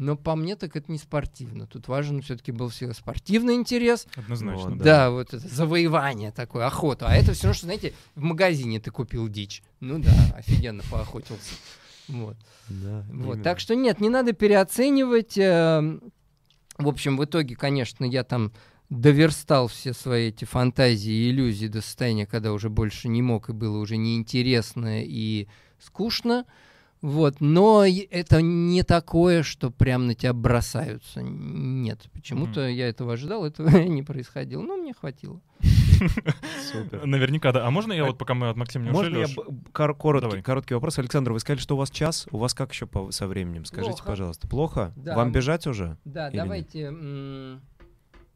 Но 0.00 0.16
по 0.16 0.34
мне 0.34 0.56
так 0.56 0.76
это 0.76 0.90
не 0.90 0.96
спортивно. 0.96 1.66
Тут 1.66 1.86
важен 1.86 2.22
все-таки 2.22 2.52
был 2.52 2.70
всегда 2.70 2.94
спортивный 2.94 3.54
интерес. 3.54 4.06
Однозначно. 4.16 4.70
Вот, 4.70 4.78
да. 4.78 4.84
Да. 4.84 5.10
вот 5.10 5.34
это 5.34 5.46
завоевание 5.46 6.32
такое, 6.32 6.66
охота. 6.66 7.06
А 7.06 7.14
это 7.14 7.34
все 7.34 7.44
равно, 7.48 7.54
что, 7.54 7.66
знаете, 7.66 7.92
в 8.14 8.22
магазине 8.22 8.80
ты 8.80 8.90
купил 8.90 9.28
дичь. 9.28 9.62
Ну 9.80 9.98
да, 9.98 10.10
офигенно 10.34 10.82
поохотился. 10.90 11.52
Вот. 12.08 12.36
Да, 12.70 13.04
Вот, 13.12 13.32
именно. 13.34 13.44
так 13.44 13.60
что 13.60 13.76
нет, 13.76 14.00
не 14.00 14.08
надо 14.08 14.32
переоценивать. 14.32 15.36
эм, 15.36 16.00
В 16.78 16.88
общем, 16.88 17.18
в 17.18 17.24
итоге, 17.26 17.54
конечно, 17.54 18.04
я 18.06 18.24
там 18.24 18.52
доверстал 18.88 19.68
все 19.68 19.92
свои 19.92 20.28
эти 20.28 20.46
фантазии 20.46 21.12
и 21.12 21.30
иллюзии 21.30 21.66
до 21.66 21.82
состояния, 21.82 22.24
когда 22.26 22.54
уже 22.54 22.70
больше 22.70 23.08
не 23.08 23.20
мог 23.20 23.50
и 23.50 23.52
было 23.52 23.76
уже 23.76 23.98
неинтересно 23.98 25.04
и 25.04 25.46
скучно. 25.78 26.46
Вот, 27.02 27.36
но 27.40 27.84
это 27.86 28.42
не 28.42 28.82
такое, 28.82 29.42
что 29.42 29.70
прям 29.70 30.06
на 30.06 30.14
тебя 30.14 30.34
бросаются. 30.34 31.22
Нет, 31.22 32.00
почему-то 32.12 32.68
я 32.68 32.88
этого 32.88 33.14
ожидал, 33.14 33.44
этого 33.46 33.68
не 33.78 34.02
происходило. 34.02 34.62
Но 34.62 34.76
мне 34.76 34.92
хватило. 34.92 35.40
Супер. 36.72 37.06
Наверняка, 37.06 37.52
да. 37.52 37.66
А 37.66 37.70
можно 37.70 37.92
я 37.92 38.04
А 38.04 38.06
вот, 38.06 38.18
пока 38.18 38.34
мы 38.34 38.48
от 38.50 38.56
Максима 38.56 38.84
не 38.86 38.90
Можно 38.90 39.20
ушли, 39.20 39.34
я 39.36 39.44
короткий, 39.72 40.42
короткий 40.42 40.74
вопрос? 40.74 40.98
Александр, 40.98 41.32
вы 41.32 41.40
сказали, 41.40 41.60
что 41.60 41.74
у 41.74 41.78
вас 41.78 41.90
час. 41.90 42.26
У 42.30 42.38
вас 42.38 42.54
как 42.54 42.72
еще 42.72 42.88
со 43.10 43.26
временем? 43.26 43.64
Скажите, 43.64 44.02
пожалуйста. 44.04 44.46
Плохо? 44.48 44.92
Вам 44.96 45.32
бежать 45.32 45.66
уже? 45.66 45.96
Да, 46.04 46.30
давайте 46.30 46.90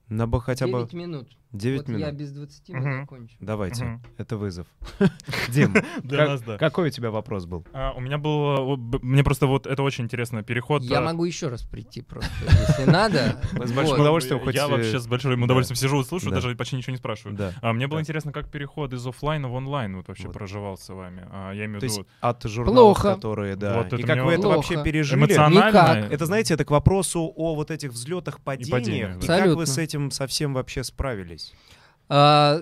На 0.08 0.26
бы 0.26 0.40
хотя 0.40 0.66
бы 0.66 0.80
9 0.80 0.92
минут. 0.94 1.28
9 1.54 1.78
вот 1.78 1.88
минут. 1.88 2.00
я 2.02 2.10
без 2.12 2.32
20 2.32 2.68
мы 2.70 2.80
Мгм. 2.80 3.00
закончу. 3.02 3.36
Давайте. 3.40 3.84
Мгм. 3.84 4.02
Это 4.18 4.36
вызов. 4.36 4.66
Дим, 5.48 5.72
Для 6.02 6.18
как- 6.18 6.28
нас, 6.28 6.42
да. 6.42 6.58
какой 6.58 6.88
у 6.88 6.90
тебя 6.90 7.10
вопрос 7.10 7.46
был? 7.46 7.64
А, 7.72 7.92
у 7.92 8.00
меня 8.00 8.18
был... 8.18 8.76
Мне 8.76 9.22
просто 9.22 9.46
вот 9.46 9.66
это 9.66 9.82
очень 9.82 10.04
интересно. 10.04 10.42
Переход... 10.42 10.82
Я 10.82 10.98
э, 10.98 11.04
могу 11.04 11.24
еще 11.24 11.48
раз 11.48 11.62
прийти 11.62 12.02
просто, 12.02 12.30
если 12.44 12.90
надо. 12.90 13.40
С 13.64 13.72
большим 13.72 14.00
удовольствием 14.00 14.38
я, 14.40 14.44
хоть, 14.44 14.54
я 14.54 14.68
вообще 14.68 14.98
с 14.98 15.06
большим 15.06 15.42
удовольствием 15.42 15.76
сижу 15.76 16.00
и 16.00 16.04
слушаю, 16.04 16.30
Да. 16.30 16.36
даже 16.36 16.54
почти 16.56 16.76
ничего 16.76 16.90
не 16.92 16.98
спрашиваю. 16.98 17.38
А 17.62 17.72
мне 17.72 17.86
было 17.86 18.00
интересно, 18.00 18.32
как 18.32 18.50
переход 18.50 18.92
из 18.92 19.06
оффлайна 19.06 19.48
в 19.48 19.54
онлайн 19.54 19.96
вот 19.96 20.08
вообще 20.08 20.28
проживал 20.28 20.76
с 20.76 20.88
вами. 20.92 21.26
А, 21.30 21.52
я 21.52 21.66
имею 21.66 21.78
в 21.78 21.80
То 21.80 21.86
виду 21.86 21.96
есть 21.98 22.08
от 22.20 22.42
журналов, 22.44 23.00
которые, 23.00 23.56
да. 23.56 23.82
И 23.82 24.02
как 24.02 24.24
вы 24.24 24.32
это 24.32 24.48
вообще 24.48 24.82
пережили? 24.82 25.18
эмоционально. 25.20 26.08
Это, 26.10 26.26
знаете, 26.26 26.54
это 26.54 26.64
к 26.64 26.70
вопросу 26.70 27.32
о 27.36 27.54
вот 27.54 27.70
этих 27.70 27.90
взлетах, 27.92 28.40
падениях. 28.40 29.22
И, 29.22 29.26
как 29.26 29.54
вы 29.54 29.66
с 29.66 29.78
этим 29.78 30.10
совсем 30.10 30.54
вообще 30.54 30.82
справились? 30.84 31.43
А, 32.08 32.60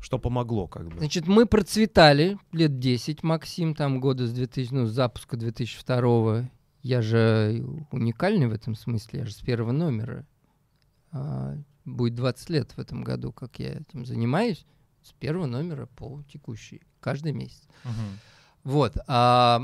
Что 0.00 0.18
помогло, 0.18 0.66
как 0.66 0.88
бы? 0.88 0.98
Значит, 0.98 1.26
мы 1.26 1.46
процветали 1.46 2.38
лет 2.52 2.78
10, 2.78 3.22
Максим, 3.22 3.74
там 3.74 4.00
года 4.00 4.26
с 4.26 4.32
2000, 4.32 4.72
ну, 4.72 4.86
с 4.86 4.90
запуска 4.90 5.36
2002 5.36 6.50
Я 6.82 7.02
же 7.02 7.64
уникальный 7.90 8.46
в 8.46 8.52
этом 8.52 8.74
смысле, 8.74 9.20
я 9.20 9.26
же 9.26 9.32
с 9.32 9.40
первого 9.40 9.72
номера. 9.72 10.26
А, 11.12 11.56
будет 11.84 12.14
20 12.14 12.50
лет 12.50 12.72
в 12.72 12.78
этом 12.78 13.02
году, 13.02 13.32
как 13.32 13.58
я 13.58 13.72
этим 13.72 14.04
занимаюсь. 14.04 14.66
С 15.02 15.12
первого 15.12 15.46
номера 15.46 15.86
по 15.96 16.22
текущий, 16.32 16.80
каждый 17.00 17.32
месяц. 17.32 17.62
Мгм. 17.84 18.18
Вот. 18.64 18.96
А, 19.06 19.62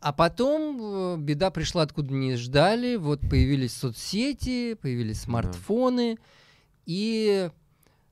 а 0.00 0.12
потом 0.12 0.78
э, 0.80 1.16
беда 1.18 1.50
пришла, 1.50 1.82
откуда 1.82 2.12
не 2.12 2.36
ждали. 2.36 2.96
Вот 2.96 3.20
появились 3.20 3.74
соцсети, 3.74 4.74
появились 4.74 5.22
смартфоны. 5.22 6.18
И 6.90 7.48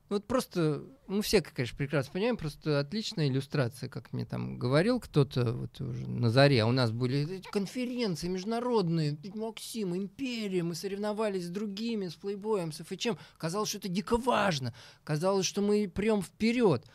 вот 0.08 0.28
просто, 0.28 0.84
мы 1.08 1.20
все, 1.22 1.42
конечно, 1.42 1.76
прекрасно 1.76 2.12
понимаем, 2.12 2.36
просто 2.36 2.78
отличная 2.78 3.26
иллюстрация, 3.26 3.88
как 3.88 4.12
мне 4.12 4.24
там 4.24 4.56
говорил 4.56 5.00
кто-то 5.00 5.52
вот 5.52 5.80
уже 5.80 6.08
на 6.08 6.30
заре. 6.30 6.62
А 6.62 6.66
у 6.66 6.70
нас 6.70 6.92
были 6.92 7.42
конференции 7.50 8.28
международные, 8.28 9.18
Максим, 9.34 9.96
Империя, 9.96 10.62
мы 10.62 10.76
соревновались 10.76 11.46
с 11.46 11.50
другими, 11.50 12.06
с 12.06 12.14
Плейбоем, 12.14 12.70
с 12.70 12.84
ФЧМ. 12.84 13.16
Казалось, 13.36 13.70
что 13.70 13.78
это 13.78 13.88
дико 13.88 14.16
важно. 14.16 14.72
Казалось, 15.02 15.44
что 15.44 15.60
мы 15.60 15.90
прям 15.92 16.22
вперед. 16.22 16.86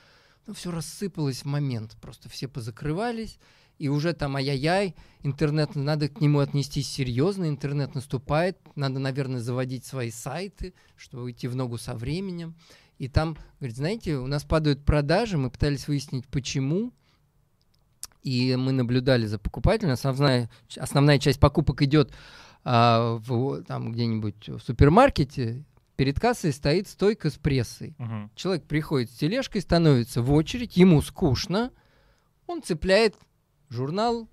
Ну, 0.47 0.53
все 0.53 0.71
рассыпалось 0.71 1.41
в 1.41 1.47
момент. 1.47 1.97
Просто 1.99 2.29
все 2.29 2.47
позакрывались. 2.47 3.39
И 3.79 3.89
уже 3.89 4.13
там 4.13 4.35
ай-яй-яй, 4.35 4.95
интернет, 5.23 5.75
надо 5.75 6.09
к 6.09 6.21
нему 6.21 6.39
отнестись 6.39 6.87
серьезно, 6.87 7.49
интернет 7.49 7.95
наступает, 7.95 8.57
надо, 8.75 8.99
наверное, 8.99 9.39
заводить 9.39 9.85
свои 9.85 10.11
сайты, 10.11 10.73
чтобы 10.95 11.31
идти 11.31 11.47
в 11.47 11.55
ногу 11.55 11.77
со 11.77 11.95
временем. 11.95 12.55
И 12.99 13.07
там, 13.07 13.37
говорит, 13.59 13.77
знаете, 13.77 14.17
у 14.17 14.27
нас 14.27 14.43
падают 14.43 14.85
продажи, 14.85 15.37
мы 15.37 15.49
пытались 15.49 15.87
выяснить, 15.87 16.27
почему, 16.27 16.93
и 18.21 18.55
мы 18.55 18.71
наблюдали 18.71 19.25
за 19.25 19.39
покупателем. 19.39 19.91
Основная, 19.91 20.49
основная 20.77 21.19
часть 21.19 21.39
покупок 21.39 21.81
идет 21.81 22.13
а, 22.63 23.17
в, 23.17 23.63
там 23.63 23.91
где-нибудь 23.91 24.49
в 24.49 24.59
супермаркете, 24.59 25.65
перед 25.95 26.19
кассой 26.19 26.53
стоит 26.53 26.87
стойка 26.87 27.29
с 27.29 27.35
прессой. 27.35 27.95
Мгм. 27.97 28.31
Человек 28.35 28.63
приходит 28.65 29.11
с 29.11 29.15
тележкой, 29.15 29.61
становится 29.61 30.21
в 30.21 30.31
очередь, 30.31 30.77
ему 30.77 31.01
скучно, 31.01 31.71
он 32.47 32.61
цепляет 32.61 33.15
журнал 33.73 34.29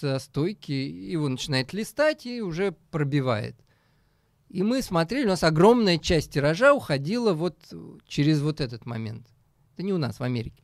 со 0.00 0.18
стойки, 0.18 0.72
его 0.72 1.28
начинает 1.28 1.72
листать 1.72 2.26
и 2.26 2.40
уже 2.40 2.72
пробивает. 2.90 3.56
И 4.48 4.62
мы 4.62 4.82
смотрели, 4.82 5.26
у 5.26 5.30
нас 5.30 5.42
огромная 5.42 5.98
часть 5.98 6.32
тиража 6.32 6.74
уходила 6.74 7.32
вот 7.32 7.56
через 8.06 8.40
вот 8.40 8.60
этот 8.60 8.86
момент. 8.86 9.26
Это 9.74 9.82
не 9.82 9.92
у 9.92 9.98
нас, 9.98 10.20
в 10.20 10.22
Америке. 10.22 10.62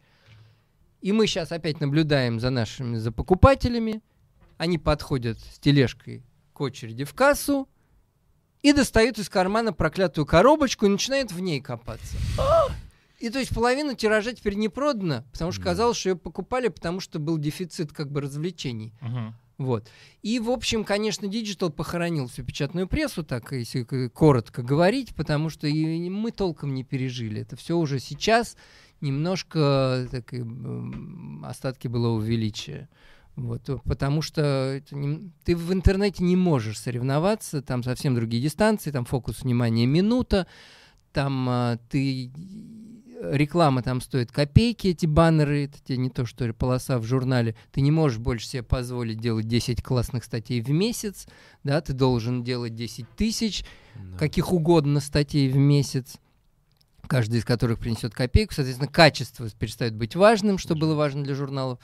И 1.01 1.13
мы 1.13 1.27
сейчас 1.27 1.53
опять 1.53 1.81
наблюдаем 1.81 2.41
за 2.41 2.51
нашими, 2.51 2.97
за 2.97 3.13
покупателями. 3.13 4.03
Они 4.57 4.79
подходят 4.79 5.39
с 5.39 5.59
тележкой 5.59 6.23
к 6.53 6.61
очереди 6.61 7.05
в 7.05 7.15
кассу 7.15 7.69
и 8.63 8.73
достают 8.73 9.19
из 9.19 9.29
кармана 9.29 9.73
проклятую 9.73 10.27
коробочку 10.27 10.87
и 10.87 10.89
начинают 10.89 11.33
в 11.33 11.41
ней 11.41 11.61
копаться. 11.61 12.17
И 13.19 13.31
то 13.31 13.39
есть 13.39 13.53
половина 13.55 13.95
тиража 13.95 14.33
теперь 14.33 14.55
не 14.55 14.69
продана, 14.69 15.25
потому 15.33 15.51
что 15.51 15.63
казалось, 15.63 15.97
что 15.97 16.11
ее 16.11 16.17
покупали, 16.17 16.69
потому 16.69 17.01
что 17.01 17.19
был 17.19 17.37
дефицит 17.37 17.93
как 17.93 18.13
бы 18.13 18.21
развлечений. 18.21 18.93
Мгм. 19.01 19.35
Вот. 19.59 19.89
И, 20.23 20.39
в 20.39 20.51
общем, 20.51 20.85
конечно, 20.85 21.27
Digital 21.27 21.71
похоронил 21.71 22.29
всю 22.29 22.45
печатную 22.45 22.87
прессу, 22.87 23.25
так 23.25 23.51
если 23.51 23.83
коротко 24.09 24.63
говорить, 24.63 25.17
потому 25.17 25.51
что 25.51 25.67
и 25.67 26.09
мы 26.09 26.31
толком 26.31 26.75
не 26.75 26.85
пережили. 26.85 27.41
Это 27.41 27.57
все 27.57 27.77
уже 27.77 27.99
сейчас 27.99 28.57
немножко 29.01 30.07
так, 30.13 30.33
и, 30.33 30.45
остатки 31.43 31.89
былого 31.89 32.21
величия. 32.23 32.89
Вот, 33.35 33.69
потому 33.85 34.23
что 34.23 34.43
это 34.43 34.97
не- 34.97 35.31
ты 35.45 35.57
в 35.57 35.73
интернете 35.73 36.25
не 36.25 36.35
можешь 36.37 36.79
соревноваться, 36.79 37.63
там 37.63 37.83
совсем 37.85 38.15
другие 38.15 38.43
дистанции, 38.43 38.91
там 38.91 39.05
фокус 39.05 39.43
внимания 39.43 39.87
минута, 39.87 40.47
там 41.13 41.49
а, 41.49 41.79
ты 41.89 42.33
реклама 43.21 43.83
там 43.83 44.01
стоит 44.01 44.31
копейки, 44.33 44.89
эти 44.89 45.07
баннеры, 45.07 45.65
это 45.65 45.79
тебе 45.83 45.99
не 45.99 46.11
то, 46.11 46.27
что 46.27 46.53
полоса 46.53 46.99
в 46.99 47.05
журнале. 47.05 47.57
Ты 47.73 47.81
не 47.81 47.91
можешь 47.91 48.19
больше 48.19 48.47
себе 48.47 48.63
позволить 48.63 49.19
делать 49.21 49.47
10 49.47 49.83
классных 49.83 50.25
статей 50.25 50.61
в 50.61 50.71
месяц, 50.71 51.27
да, 51.65 51.81
ты 51.81 51.93
должен 51.93 52.45
делать 52.45 52.75
10 52.75 53.07
тысяч, 53.17 53.65
Да. 53.95 54.19
каких 54.19 54.53
угодно 54.53 55.01
статей 55.01 55.49
в 55.49 55.57
месяц, 55.57 56.17
каждая 57.07 57.41
из 57.41 57.45
которых 57.45 57.79
принесет 57.79 58.15
копейку. 58.15 58.55
Соответственно, 58.55 58.91
качество 58.91 59.49
перестает 59.51 59.95
быть 59.95 60.15
важным, 60.15 60.59
что 60.59 60.75
было 60.75 60.95
важно 60.95 61.25
для 61.25 61.35
журналов. 61.35 61.79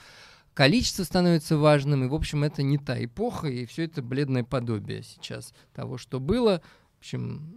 Количество 0.53 1.03
становится 1.03 1.57
важным, 1.57 2.05
и, 2.05 2.07
в 2.07 2.13
общем, 2.13 2.43
это 2.45 2.63
не 2.63 2.77
та 2.77 3.03
эпоха, 3.03 3.47
и 3.47 3.65
все 3.65 3.83
это 3.83 4.01
бледное 4.01 4.45
подобие 4.45 5.03
сейчас 5.03 5.53
того, 5.73 5.97
что 5.97 6.21
было. 6.21 6.61
В 6.95 6.99
общем, 6.99 7.53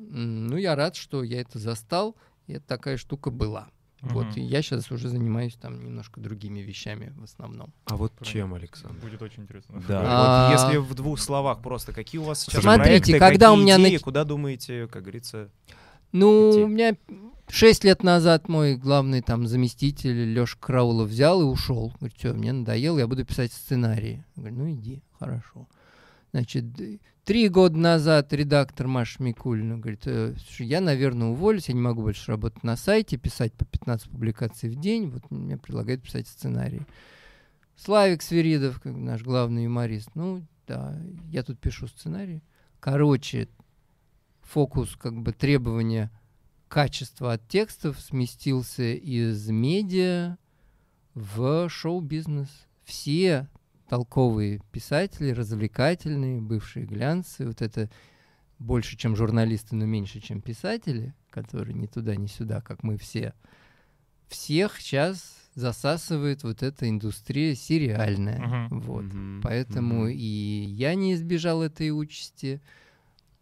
ну, 0.49 0.57
я 0.57 0.75
рад, 0.75 0.97
что 0.97 1.23
я 1.23 1.41
это 1.41 1.61
застал, 1.61 2.17
и 2.49 2.55
это 2.55 2.67
такая 2.67 2.97
штука 2.97 3.31
была. 3.31 3.69
Вот, 4.01 4.27
Мгм. 4.27 4.35
и 4.37 4.41
я 4.43 4.63
сейчас 4.63 4.93
уже 4.93 5.09
занимаюсь 5.09 5.55
там 5.57 5.83
немножко 5.85 6.21
другими 6.21 6.61
вещами 6.61 7.13
в 7.17 7.25
основном. 7.25 7.73
А 7.87 7.97
вот 7.97 8.13
Понятно. 8.13 8.27
чем, 8.27 8.55
Александр? 8.55 8.97
Будет 9.01 9.21
очень 9.23 9.43
интересно. 9.43 9.83
Да, 9.89 10.03
А- 10.05 10.51
вот 10.51 10.59
если 10.61 10.79
в 10.79 10.95
двух 10.95 11.19
словах 11.19 11.61
просто, 11.63 11.93
какие 11.93 12.21
у 12.21 12.25
вас 12.25 12.41
сейчас 12.43 12.63
Смотрите, 12.63 12.85
проекты, 13.13 13.19
когда 13.19 13.53
у 13.53 13.57
меня 13.57 13.77
идеи, 13.77 13.97
нач- 13.97 14.01
куда 14.01 14.23
думаете, 14.25 14.87
как 14.87 15.03
говорится, 15.03 15.51
Ну, 16.13 16.51
идти? 16.51 16.63
у 16.63 16.69
меня 16.69 16.97
шесть 17.49 17.83
лет 17.83 18.05
назад 18.05 18.49
мой 18.49 18.77
главный 18.77 19.21
там 19.21 19.49
заместитель 19.49 20.33
Леша 20.33 20.57
Краулов 20.61 21.09
взял 21.09 21.41
и 21.41 21.45
ушел. 21.45 21.93
Говорит, 21.99 22.17
все, 22.19 22.33
мне 22.35 22.53
надоело, 22.53 22.99
я 23.01 23.09
буду 23.09 23.25
писать 23.25 23.53
сценарии. 23.53 24.25
Я 24.37 24.43
говорю, 24.43 24.57
ну 24.59 24.71
иди, 24.71 25.03
хорошо. 25.19 25.67
Значит, 26.33 26.65
три 27.25 27.49
года 27.49 27.77
назад 27.77 28.33
редактор 28.33 28.87
Маша 28.87 29.23
Микулина 29.23 29.79
говорит, 29.79 30.03
«Э, 30.07 30.35
слушай, 30.39 30.67
я, 30.67 30.81
наверное, 30.81 31.29
уволюсь, 31.29 31.69
я 31.69 31.75
не 31.75 31.81
могу 31.81 32.03
больше 32.03 32.31
работать 32.31 32.63
на 32.63 32.77
сайте, 32.77 33.17
писать 33.17 33.53
по 33.55 33.65
15 33.65 34.11
публикаций 34.11 34.69
в 34.69 34.77
день. 34.77 35.11
Вот 35.11 35.31
мне 35.31 35.57
предлагают 35.57 36.03
писать 36.03 36.29
сценарий. 36.29 36.83
Славик 37.77 38.23
Свиридов, 38.23 38.85
наш 38.85 39.23
главный 39.23 39.65
юморист, 39.65 40.11
ну 40.15 40.43
да, 40.67 41.01
я 41.31 41.43
тут 41.43 41.59
пишу 41.61 41.87
сценарий. 41.87 42.43
Короче, 42.81 43.49
фокус, 44.43 44.97
как 44.97 45.15
бы 45.15 45.33
требования 45.33 46.11
качества 46.69 47.35
от 47.35 47.49
текстов 47.49 47.99
сместился 48.01 48.95
из 48.95 49.49
медиа 49.49 50.37
в 51.15 51.69
шоу-бизнес. 51.69 52.49
Все 52.85 53.49
толковые 53.89 54.61
писатели, 54.71 55.31
развлекательные, 55.31 56.41
бывшие 56.41 56.87
глянцы, 56.87 57.47
вот 57.47 57.63
это 57.63 57.91
больше, 58.59 58.97
чем 58.97 59.17
журналисты, 59.17 59.75
но 59.77 59.87
меньше, 59.87 60.21
чем 60.21 60.41
писатели, 60.41 61.15
которые 61.31 61.75
ни 61.75 61.87
туда, 61.87 62.17
ни 62.17 62.27
сюда, 62.27 62.61
как 62.61 62.83
мы 62.83 62.97
все, 62.99 63.33
всех 64.29 64.81
сейчас 64.81 65.35
засасывает 65.55 66.43
вот 66.43 66.63
эта 66.63 66.89
индустрия 66.89 67.55
сериальная. 67.55 68.39
Мгм. 68.39 68.81
Вот. 68.81 69.05
Мгм, 69.05 69.41
Поэтому 69.43 70.05
мгм. 70.05 70.09
и 70.11 70.67
я 70.69 70.95
не 70.95 71.15
избежал 71.15 71.63
этой 71.63 71.91
участи. 71.91 72.61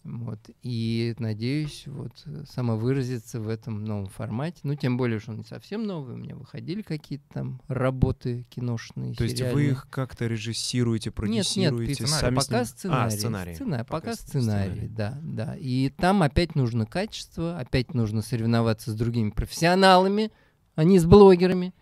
Вот. 0.06 0.38
И 0.62 1.14
надеюсь 1.18 1.84
вот 1.86 2.12
э, 2.26 2.44
самовыразиться 2.48 3.40
в 3.40 3.48
этом 3.48 3.84
новом 3.84 4.06
формате. 4.06 4.60
Ну, 4.62 4.74
тем 4.74 4.96
более, 4.96 5.18
что 5.18 5.32
он 5.32 5.38
не 5.38 5.44
совсем 5.44 5.84
новый. 5.86 6.14
У 6.14 6.18
меня 6.18 6.36
выходили 6.36 6.82
какие-то 6.82 7.24
там 7.32 7.60
работы 7.68 8.46
киношные, 8.50 9.14
То 9.14 9.24
есть 9.24 9.34
вы 9.40 9.46
сериальные. 9.48 9.70
их 9.70 9.88
как-то 9.90 10.26
режиссируете, 10.26 11.10
Нет, 11.10 11.16
нет, 11.18 11.70
продюсируете, 11.72 12.04
пи- 12.04 12.10
сами 12.10 12.38
с 12.38 12.44
пока 12.46 12.58
ним- 12.58 12.66
сценарий. 12.66 13.06
А, 13.06 13.10
сценарий. 13.10 13.54
Сцена- 13.54 13.78
Пока 13.78 13.84
пока 14.00 14.14
сценарий, 14.14 14.70
сценарий. 14.72 14.88
да, 14.88 15.18
да. 15.22 15.56
И 15.58 15.90
там 15.90 16.22
опять 16.22 16.54
нужно 16.54 16.86
качество, 16.86 17.58
опять 17.58 17.94
нужно 17.94 18.22
соревноваться 18.22 18.90
с 18.90 18.94
другими 18.94 19.30
профессионалами, 19.30 20.30
а 20.74 20.84
не 20.84 20.98
с 20.98 21.04
блогерами. 21.06 21.74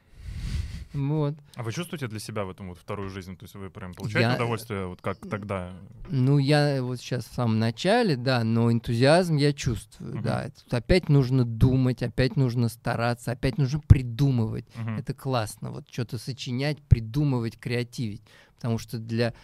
Вот. 0.95 1.35
А 1.57 1.63
вы 1.63 1.73
чувствуете 1.73 2.07
для 2.07 2.21
себя 2.21 2.45
в 2.45 2.51
этом 2.51 2.69
вот 2.69 2.79
вторую 2.79 3.11
жизнь? 3.11 3.37
То 3.37 3.45
есть 3.45 3.55
вы 3.55 3.69
прям 3.69 3.95
получаете 3.95 4.29
Я- 4.29 4.35
удовольствие, 4.37 4.87
вот 4.87 5.03
как 5.03 5.19
тогда? 5.29 5.73
Ну, 6.09 6.39
я 6.39 6.83
вот 6.83 7.01
сейчас 7.01 7.27
в 7.27 7.35
самом 7.35 7.59
начале, 7.59 8.17
да, 8.17 8.45
но 8.45 8.71
энтузиазм 8.73 9.37
я 9.37 9.53
чувствую, 9.53 10.15
Мгм. 10.15 10.23
да. 10.23 10.51
Тут 10.63 10.73
опять 10.73 11.09
нужно 11.09 11.45
думать, 11.45 12.03
опять 12.03 12.37
нужно 12.37 12.69
стараться, 12.69 13.33
опять 13.33 13.59
нужно 13.59 13.81
придумывать. 13.81 14.67
Мгм. 14.77 14.99
Это 14.99 15.15
классно, 15.15 15.71
вот 15.73 15.87
что-то 15.91 16.19
сочинять, 16.19 16.81
придумывать, 16.83 17.59
креативить. 17.59 18.23
Потому 18.57 18.79
что 18.79 18.99
для... 18.99 19.35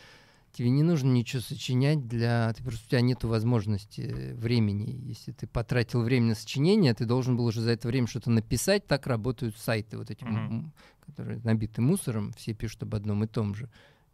Тебе 0.53 0.71
не 0.71 0.83
нужно 0.83 1.09
ничего 1.13 1.41
сочинять 1.43 2.09
для... 2.09 2.53
Ты 2.55 2.65
просто 2.65 2.85
у 2.85 2.89
тебя 2.91 3.01
нет 3.03 3.23
возможности 3.23 4.01
э, 4.01 4.35
времени. 4.35 4.91
Если 5.07 5.31
ты 5.31 5.47
потратил 5.47 6.03
время 6.03 6.27
на 6.31 6.35
сочинение, 6.35 6.93
ты 6.93 7.05
должен 7.05 7.37
был 7.37 7.45
уже 7.45 7.61
за 7.61 7.71
это 7.71 7.87
время 7.87 8.09
что-то 8.09 8.31
написать. 8.33 8.85
Так 8.89 9.07
работают 9.07 9.57
сайты 9.57 9.97
вот 9.97 10.11
эти, 10.11 10.25
Мгм. 10.25 10.73
Которые 11.11 11.41
набиты 11.45 11.81
мусором, 11.81 12.33
все 12.33 12.55
пишут 12.55 12.85
об 12.85 12.95
одном 12.95 13.25
и 13.25 13.27
том 13.27 13.55
же. 13.55 13.69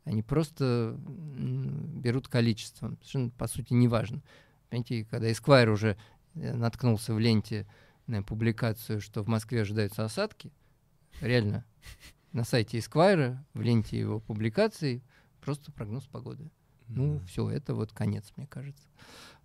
Они 0.04 0.22
просто 0.22 0.96
берут 0.98 2.28
количеством. 2.28 2.96
Совершенно, 2.98 3.30
по 3.30 3.46
сути, 3.46 3.72
неважно. 3.72 4.22
Понимаете, 4.70 5.04
когда 5.04 5.30
Esquire 5.30 5.70
уже 5.70 5.96
э, 6.34 6.54
наткнулся 6.54 7.12
в 7.12 7.18
ленте 7.18 7.66
на 8.06 8.22
публикацию, 8.22 9.00
что 9.00 9.22
в 9.22 9.28
Москве 9.28 9.62
ожидаются 9.62 10.04
осадки, 10.04 10.52
реально, 11.20 11.64
на 12.32 12.44
сайте 12.44 12.78
Esquire, 12.78 13.38
в 13.54 13.60
ленте 13.60 13.98
его 13.98 14.20
публикаций, 14.20 15.02
просто 15.40 15.72
прогноз 15.72 16.04
погоды. 16.06 16.50
Ну, 16.88 17.20
все, 17.26 17.48
это 17.50 17.74
вот 17.74 17.92
конец, 17.92 18.32
мне 18.36 18.46
кажется. 18.46 18.86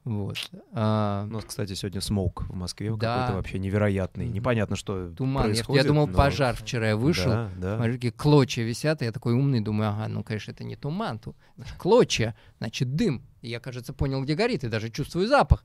Вот. 0.04 0.38
А, 0.74 1.26
У 1.30 1.32
нас, 1.34 1.46
кстати, 1.46 1.74
сегодня 1.76 2.02
смоук 2.02 2.46
в 2.50 2.56
Москве 2.56 2.90
Да. 2.96 3.18
какой-то 3.18 3.36
вообще 3.38 3.60
невероятный. 3.60 4.28
Непонятно, 4.28 4.76
что 4.76 5.12
туман. 5.12 5.44
Я- 5.44 5.50
Я, 5.50 5.54
происходит. 5.56 5.88
думал, 5.88 6.08
но- 6.08 6.18
пожар 6.18 6.56
вчера 6.56 6.90
я 6.90 6.98
вышел. 6.98 7.30
Да, 7.30 7.50
да. 7.58 7.76
Смотрю, 7.78 7.94
какие 7.96 8.12
клочья 8.12 8.64
висят, 8.64 9.02
и 9.04 9.06
я 9.06 9.12
такой 9.12 9.34
умный, 9.34 9.62
думаю, 9.62 9.92
ага, 9.92 10.08
ну, 10.08 10.24
конечно, 10.24 10.52
это 10.52 10.64
не 10.64 10.76
туман, 10.76 11.20
то 11.20 11.36
клочья, 11.78 12.36
значит, 12.58 12.96
дым. 12.96 13.22
И 13.42 13.50
я, 13.50 13.60
кажется, 13.60 13.94
понял, 13.94 14.24
где 14.24 14.34
горит, 14.34 14.64
и 14.64 14.70
даже 14.70 14.90
чувствую 14.90 15.28
запах. 15.28 15.64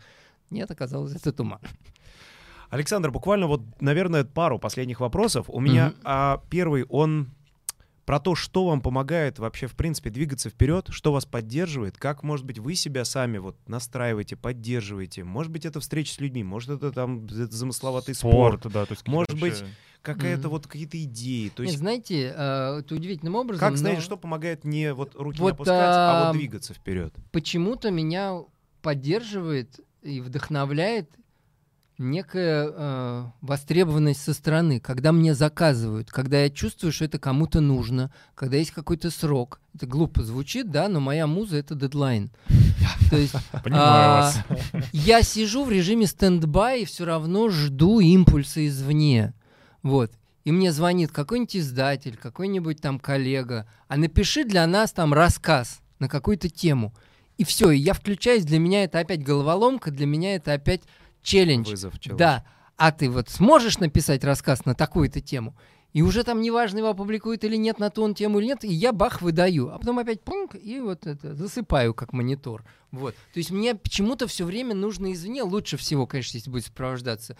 Нет, 0.50 0.70
оказалось, 0.70 1.14
это 1.16 1.32
туман. 1.32 1.60
Александр, 2.68 3.10
буквально 3.10 3.46
вот, 3.46 3.62
наверное, 3.80 4.24
пару 4.24 4.58
последних 4.58 5.00
вопросов. 5.00 5.46
У 5.48 5.60
меня 5.60 5.88
Мгм. 5.88 5.96
а, 6.04 6.42
первый, 6.50 6.84
он 6.88 7.28
про 8.06 8.20
то, 8.20 8.34
что 8.36 8.66
вам 8.66 8.80
помогает 8.80 9.38
вообще, 9.40 9.66
в 9.66 9.74
принципе, 9.74 10.10
двигаться 10.10 10.48
вперед, 10.48 10.86
что 10.90 11.12
вас 11.12 11.26
поддерживает, 11.26 11.98
как, 11.98 12.22
может 12.22 12.46
быть, 12.46 12.58
вы 12.60 12.76
себя 12.76 13.04
сами 13.04 13.38
вот 13.38 13.56
настраиваете, 13.68 14.36
поддерживаете. 14.36 15.24
Может 15.24 15.50
быть, 15.52 15.66
это 15.66 15.80
встреча 15.80 16.14
с 16.14 16.20
людьми, 16.20 16.44
может, 16.44 16.70
это 16.70 16.92
там 16.92 17.28
замысловатый 17.28 18.14
спорт, 18.14 18.60
Спорт, 18.60 18.72
да, 18.72 18.86
то 18.86 18.92
есть 18.92 19.06
Может 19.08 19.32
быть, 19.32 19.60
вообще- 19.60 19.66
какая-то 20.02 20.42
Мгм. 20.42 20.50
вот 20.50 20.66
какие-то 20.68 21.02
идеи. 21.02 21.48
То 21.48 21.62
Нет, 21.64 21.70
есть, 21.72 21.78
знаете, 21.80 22.32
э, 22.36 22.78
это 22.78 22.94
удивительным 22.94 23.34
образом, 23.34 23.58
как, 23.60 23.76
знаете, 23.76 23.98
но 23.98 24.04
что 24.04 24.16
помогает 24.16 24.64
не 24.64 24.94
вот 24.94 25.16
руки 25.16 25.38
не 25.38 25.42
Вот, 25.42 25.54
опускать, 25.54 25.94
а 25.96 26.12
а, 26.12 26.26
вот 26.28 26.38
двигаться 26.38 26.74
вперед? 26.74 27.12
почему-то 27.32 27.90
меня 27.90 28.38
поддерживает 28.82 29.80
и 30.02 30.20
вдохновляет 30.20 31.10
некая 31.98 32.70
э, 32.70 33.24
востребованность 33.40 34.22
со 34.22 34.34
стороны, 34.34 34.80
когда 34.80 35.12
мне 35.12 35.34
заказывают, 35.34 36.10
когда 36.10 36.42
я 36.42 36.50
чувствую, 36.50 36.92
что 36.92 37.04
это 37.04 37.18
кому-то 37.18 37.60
нужно, 37.60 38.12
когда 38.34 38.56
есть 38.56 38.70
какой-то 38.70 39.10
срок. 39.10 39.60
Это 39.74 39.86
глупо 39.86 40.22
звучит, 40.22 40.70
да, 40.70 40.88
но 40.88 41.00
моя 41.00 41.26
муза— 41.26 41.56
это 41.58 41.74
дедлайн. 41.74 42.30
То 43.10 43.16
есть 43.16 43.34
а, 43.72 44.32
я 44.92 45.22
сижу 45.22 45.64
в 45.64 45.70
режиме 45.70 46.06
стендбай 46.06 46.82
и 46.82 46.84
все 46.84 47.04
равно 47.04 47.48
жду 47.48 48.00
импульса 48.00 48.66
извне. 48.66 49.34
Вот. 49.82 50.12
И 50.44 50.52
мне 50.52 50.72
звонит 50.72 51.10
какой-нибудь 51.10 51.56
издатель, 51.56 52.16
какой-нибудь 52.16 52.80
там 52.80 53.00
коллега, 53.00 53.66
а 53.88 53.96
напиши 53.96 54.44
для 54.44 54.66
нас 54.66 54.92
там 54.92 55.12
рассказ 55.12 55.80
на 55.98 56.08
какую-то 56.08 56.48
тему. 56.48 56.94
И 57.36 57.44
все, 57.44 57.70
и 57.70 57.78
я 57.78 57.92
включаюсь, 57.92 58.44
для 58.44 58.58
меня 58.58 58.84
это 58.84 58.98
опять 58.98 59.22
головоломка, 59.22 59.90
для 59.90 60.06
меня 60.06 60.36
это 60.36 60.52
опять 60.52 60.82
челлендж. 61.26 61.70
Вызов, 61.70 61.98
челлендж. 61.98 62.18
Да. 62.18 62.44
А 62.76 62.92
ты 62.92 63.10
вот 63.10 63.28
сможешь 63.28 63.78
написать 63.78 64.24
рассказ 64.24 64.64
на 64.64 64.74
такую-то 64.74 65.20
тему? 65.20 65.56
И 65.92 66.02
уже 66.02 66.24
там 66.24 66.42
неважно, 66.42 66.78
его 66.78 66.90
опубликуют 66.90 67.42
или 67.44 67.56
нет, 67.56 67.78
на 67.78 67.88
ту 67.88 68.02
он 68.02 68.14
тему 68.14 68.38
или 68.38 68.46
нет, 68.46 68.64
и 68.64 68.72
я 68.72 68.92
бах 68.92 69.22
выдаю. 69.22 69.70
А 69.72 69.78
потом 69.78 69.98
опять 69.98 70.22
пунк, 70.22 70.54
и 70.54 70.78
вот 70.78 71.06
это 71.06 71.34
засыпаю 71.34 71.94
как 71.94 72.12
монитор. 72.12 72.64
Вот. 72.92 73.14
То 73.32 73.38
есть 73.38 73.50
мне 73.50 73.74
почему-то 73.74 74.26
все 74.26 74.44
время 74.44 74.74
нужно 74.74 75.12
извне, 75.14 75.42
лучше 75.42 75.78
всего, 75.78 76.06
конечно, 76.06 76.36
если 76.36 76.50
будет 76.50 76.66
сопровождаться 76.66 77.36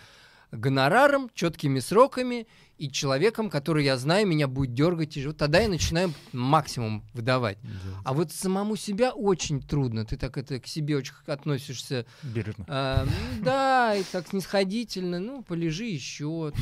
гонораром, 0.53 1.31
четкими 1.35 1.81
сроками 1.81 2.47
и 2.79 2.91
человеком, 2.91 3.49
который 3.51 3.85
я 3.85 3.97
знаю, 3.97 4.27
меня 4.27 4.49
будет 4.49 4.75
дергать. 4.75 5.17
И 5.17 5.27
вот 5.27 5.37
тогда 5.37 5.61
я 5.61 5.69
начинаю 5.69 6.13
максимум 6.33 7.05
выдавать. 7.15 7.59
А 8.05 8.13
вот 8.13 8.33
самому 8.33 8.77
себя 8.77 9.13
очень 9.13 9.63
трудно. 9.63 10.05
Ты 10.05 10.17
так 10.17 10.37
это 10.37 10.61
к 10.61 10.67
себе 10.67 10.97
очень 10.97 11.15
относишься 11.27 12.07
Бережно. 12.23 12.65
а, 12.69 13.05
ну 13.05 13.45
да, 13.45 13.95
и 13.95 14.03
так 14.05 14.29
снисходительно, 14.29 15.19
ну, 15.19 15.43
полежи 15.43 15.85
еще, 15.85 16.53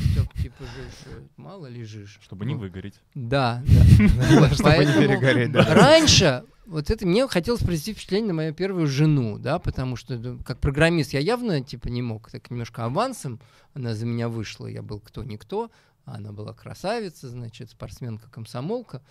типа, 0.41 0.63
же, 0.63 0.89
что, 1.01 1.09
мало 1.37 1.67
лежишь. 1.67 2.19
Чтобы 2.21 2.45
не 2.45 2.55
Ну, 2.55 2.61
выгореть. 2.61 2.95
Да, 3.13 3.61
да. 3.65 4.49
Чтобы 4.53 4.85
не 4.85 4.93
перегореть, 4.93 5.51
да. 5.51 5.65
Раньше, 5.73 6.43
вот 6.65 6.89
это 6.89 7.05
мне 7.05 7.27
хотелось 7.27 7.61
произвести 7.61 7.93
впечатление 7.93 8.29
на 8.29 8.33
мою 8.33 8.53
первую 8.53 8.87
жену, 8.87 9.37
да, 9.37 9.59
потому 9.59 9.95
что 9.95 10.17
ну, 10.17 10.39
как 10.43 10.59
программист 10.59 11.13
я 11.13 11.19
явно, 11.19 11.61
типа, 11.61 11.89
не 11.89 12.01
мог, 12.01 12.31
так 12.31 12.49
немножко 12.49 12.85
авансом, 12.85 13.39
она 13.73 13.93
за 13.93 14.05
меня 14.05 14.29
вышла, 14.29 14.67
я 14.67 14.81
был 14.81 14.99
кто-никто, 14.99 15.65
а 15.65 15.69
она 16.05 16.31
была 16.31 16.53
красавица, 16.53 17.29
значит, 17.29 17.71
спортсменка-комсомолка, 17.71 19.01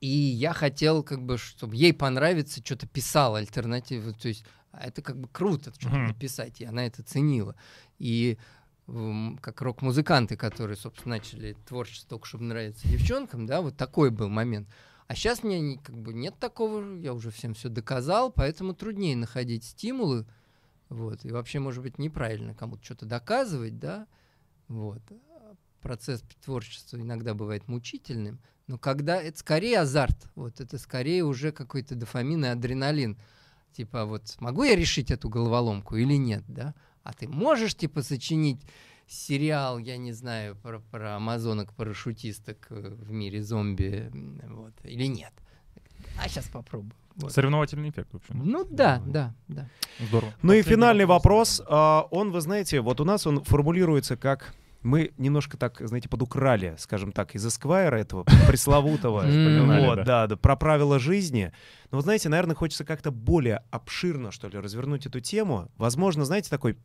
и 0.00 0.08
я 0.08 0.52
хотел, 0.52 1.02
как 1.02 1.24
бы, 1.24 1.38
чтобы 1.38 1.76
ей 1.76 1.92
понравится, 1.92 2.60
что-то 2.64 2.86
писал 2.86 3.34
альтернативу, 3.36 4.12
то 4.12 4.28
есть 4.28 4.44
а 4.70 4.86
это 4.86 5.00
как 5.02 5.18
бы 5.18 5.28
круто, 5.28 5.72
что-то 5.78 5.96
написать, 5.96 6.60
и 6.60 6.64
она 6.64 6.86
это 6.86 7.02
ценила. 7.02 7.56
И 7.98 8.38
как 8.86 9.60
рок-музыканты, 9.60 10.36
которые, 10.36 10.76
собственно, 10.76 11.16
начали 11.16 11.56
творчество 11.66 12.10
только 12.10 12.26
чтобы 12.26 12.44
нравиться 12.44 12.88
девчонкам, 12.88 13.46
да, 13.46 13.60
вот 13.60 13.76
такой 13.76 14.10
был 14.10 14.28
момент. 14.28 14.68
А 15.08 15.14
сейчас 15.14 15.42
мне 15.42 15.60
не- 15.60 15.78
как 15.78 15.96
бы 15.96 16.12
нет 16.12 16.38
такого, 16.38 16.98
я 17.00 17.12
уже 17.14 17.30
всем 17.30 17.54
все 17.54 17.68
доказал, 17.68 18.30
поэтому 18.30 18.74
труднее 18.74 19.16
находить 19.16 19.64
стимулы 19.64 20.26
Вот. 20.90 21.24
И 21.24 21.30
вообще, 21.32 21.58
может 21.58 21.82
быть, 21.82 21.98
неправильно 21.98 22.54
кому-то 22.54 22.82
что-то 22.82 23.04
доказывать, 23.06 23.78
да, 23.78 24.06
вот. 24.68 25.02
Процесс 25.82 26.22
творчества 26.44 26.96
иногда 26.96 27.34
бывает 27.34 27.68
мучительным, 27.68 28.40
но 28.66 28.78
когда 28.78 29.20
это 29.20 29.38
скорее 29.38 29.80
азарт, 29.80 30.30
вот 30.34 30.60
это 30.60 30.78
скорее 30.78 31.24
уже 31.24 31.52
какой-то 31.52 31.94
дофамин 31.94 32.44
и 32.44 32.48
адреналин. 32.48 33.16
Типа, 33.72 34.04
вот 34.04 34.36
могу 34.40 34.64
я 34.64 34.76
решить 34.76 35.10
эту 35.10 35.28
головоломку 35.28 35.96
или 35.96 36.14
нет, 36.14 36.42
да? 36.48 36.74
А 37.02 37.12
ты 37.12 37.28
можешь, 37.28 37.74
типа, 37.74 38.02
сочинить 38.02 38.60
сериал, 39.06 39.78
я 39.78 39.96
не 39.96 40.12
знаю, 40.12 40.56
про, 40.56 40.80
про 40.80 41.16
амазонок-парашютисток 41.16 42.66
э, 42.70 42.94
в 43.00 43.10
мире 43.10 43.42
зомби, 43.42 44.10
вот, 44.48 44.74
или 44.84 45.06
нет? 45.06 45.32
А 46.22 46.28
сейчас 46.28 46.48
попробую. 46.48 46.92
Вот. 47.16 47.32
Соревновательный 47.32 47.90
эффект, 47.90 48.12
в 48.12 48.16
общем. 48.16 48.42
Ну 48.44 48.64
да, 48.64 49.02
да, 49.06 49.34
да. 49.48 49.68
Здорово. 49.98 50.32
Ну 50.42 50.48
Последний 50.48 50.60
и 50.60 50.62
финальный 50.62 51.04
вопрос. 51.04 51.58
вопрос. 51.58 51.68
А, 51.70 52.06
он, 52.10 52.30
вы 52.30 52.40
знаете, 52.40 52.80
вот 52.80 53.00
у 53.00 53.04
нас 53.04 53.26
он 53.26 53.42
формулируется 53.42 54.16
как 54.16 54.54
мы 54.88 55.12
немножко 55.18 55.56
так, 55.56 55.80
знаете, 55.80 56.08
подукрали, 56.08 56.74
скажем 56.78 57.12
так, 57.12 57.34
из 57.34 57.46
Эсквайра 57.46 57.96
этого 57.96 58.24
пресловутого, 58.48 59.20
вот, 59.20 60.04
да, 60.04 60.26
да, 60.26 60.36
про 60.36 60.56
правила 60.56 60.98
жизни. 60.98 61.52
Но 61.90 61.98
вот 61.98 62.04
знаете, 62.04 62.28
наверное, 62.28 62.56
хочется 62.56 62.84
как-то 62.84 63.10
более 63.10 63.62
обширно, 63.70 64.32
что 64.32 64.48
ли, 64.48 64.58
развернуть 64.58 65.06
эту 65.06 65.20
тему. 65.20 65.70
Возможно, 65.76 66.24
знаете, 66.24 66.50
такой 66.50 66.76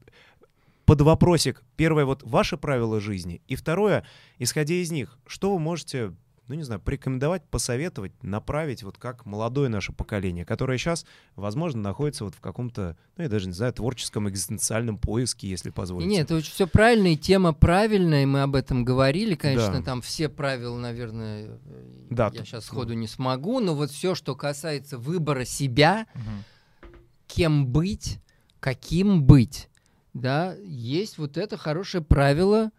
под 0.85 1.01
вопросик. 1.01 1.63
Первое, 1.77 2.05
вот 2.05 2.23
ваши 2.23 2.57
правила 2.57 2.99
жизни. 2.99 3.41
И 3.47 3.55
второе, 3.55 4.05
исходя 4.37 4.75
из 4.75 4.91
них, 4.91 5.17
что 5.25 5.53
вы 5.53 5.59
можете 5.59 6.13
ну, 6.47 6.55
не 6.55 6.63
знаю, 6.63 6.81
порекомендовать, 6.81 7.43
посоветовать, 7.49 8.11
направить, 8.21 8.83
вот 8.83 8.97
как 8.97 9.25
молодое 9.25 9.69
наше 9.69 9.93
поколение, 9.93 10.45
которое 10.45 10.77
сейчас, 10.77 11.05
возможно, 11.35 11.81
находится 11.81 12.25
вот 12.25 12.35
в 12.35 12.41
каком-то, 12.41 12.97
ну, 13.15 13.23
я 13.23 13.29
даже 13.29 13.47
не 13.47 13.53
знаю, 13.53 13.71
творческом 13.71 14.29
экзистенциальном 14.29 14.97
поиске, 14.97 15.47
если 15.47 15.69
позволите. 15.69 16.09
Нет, 16.09 16.25
это 16.25 16.35
очень 16.35 16.51
все 16.51 16.67
правильно, 16.67 17.07
и 17.07 17.17
тема 17.17 17.53
правильная, 17.53 18.23
и 18.23 18.25
мы 18.25 18.41
об 18.41 18.55
этом 18.55 18.83
говорили, 18.83 19.35
конечно, 19.35 19.79
да. 19.79 19.83
там 19.83 20.01
все 20.01 20.27
правила, 20.27 20.77
наверное, 20.77 21.59
э, 21.65 22.07
да, 22.09 22.29
я 22.33 22.43
сейчас 22.43 22.65
сходу 22.65 22.93
ну... 22.93 22.99
не 22.99 23.07
смогу, 23.07 23.61
но 23.61 23.73
вот 23.73 23.91
все, 23.91 24.13
что 24.13 24.35
касается 24.35 24.97
выбора 24.97 25.45
себя, 25.45 26.07
угу. 26.13 26.91
кем 27.27 27.67
быть, 27.67 28.19
каким 28.59 29.23
быть, 29.23 29.69
да, 30.13 30.55
есть 30.65 31.17
вот 31.17 31.37
это 31.37 31.55
хорошее 31.55 32.03
правило, 32.03 32.71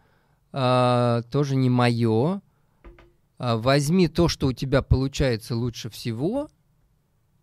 а, 0.52 1.22
тоже 1.30 1.56
не 1.56 1.68
мое, 1.68 2.40
возьми 3.38 4.08
то, 4.08 4.28
что 4.28 4.48
у 4.48 4.52
тебя 4.52 4.82
получается 4.82 5.56
лучше 5.56 5.90
всего, 5.90 6.50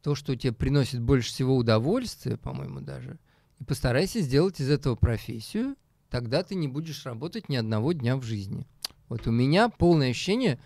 то, 0.01 0.15
что 0.15 0.35
тебе 0.35 0.53
приносит 0.53 1.01
больше 1.01 1.29
всего 1.29 1.55
удовольствия, 1.55 2.37
по-моему, 2.37 2.81
даже, 2.81 3.19
и 3.59 3.63
постарайся 3.63 4.21
сделать 4.21 4.59
из 4.59 4.69
этого 4.69 4.95
профессию, 4.95 5.75
тогда 6.09 6.43
ты 6.43 6.55
не 6.55 6.67
будешь 6.67 7.05
работать 7.05 7.49
ни 7.49 7.55
одного 7.55 7.93
дня 7.93 8.17
в 8.17 8.23
жизни. 8.23 8.67
Вот 9.07 9.27
у 9.27 9.31
меня 9.31 9.69
полное 9.69 10.11
ощущение 10.11 10.59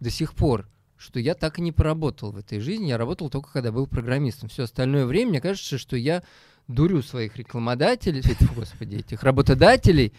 до 0.00 0.10
сих 0.10 0.34
пор, 0.34 0.68
что 0.96 1.20
я 1.20 1.34
так 1.34 1.58
и 1.58 1.62
не 1.62 1.72
поработал 1.72 2.32
в 2.32 2.38
этой 2.38 2.60
жизни. 2.60 2.86
Я 2.86 2.98
работал 2.98 3.28
только 3.28 3.52
когда 3.52 3.72
был 3.72 3.86
программистом. 3.86 4.48
Все 4.48 4.64
остальное 4.64 5.06
время, 5.06 5.30
мне 5.30 5.40
кажется, 5.40 5.76
что 5.76 5.96
я 5.96 6.22
дурю 6.68 7.02
своих 7.02 7.36
рекламодателей, 7.36 8.22
господи, 8.56 8.96
этих 8.96 9.22
работодателей, 9.22 10.12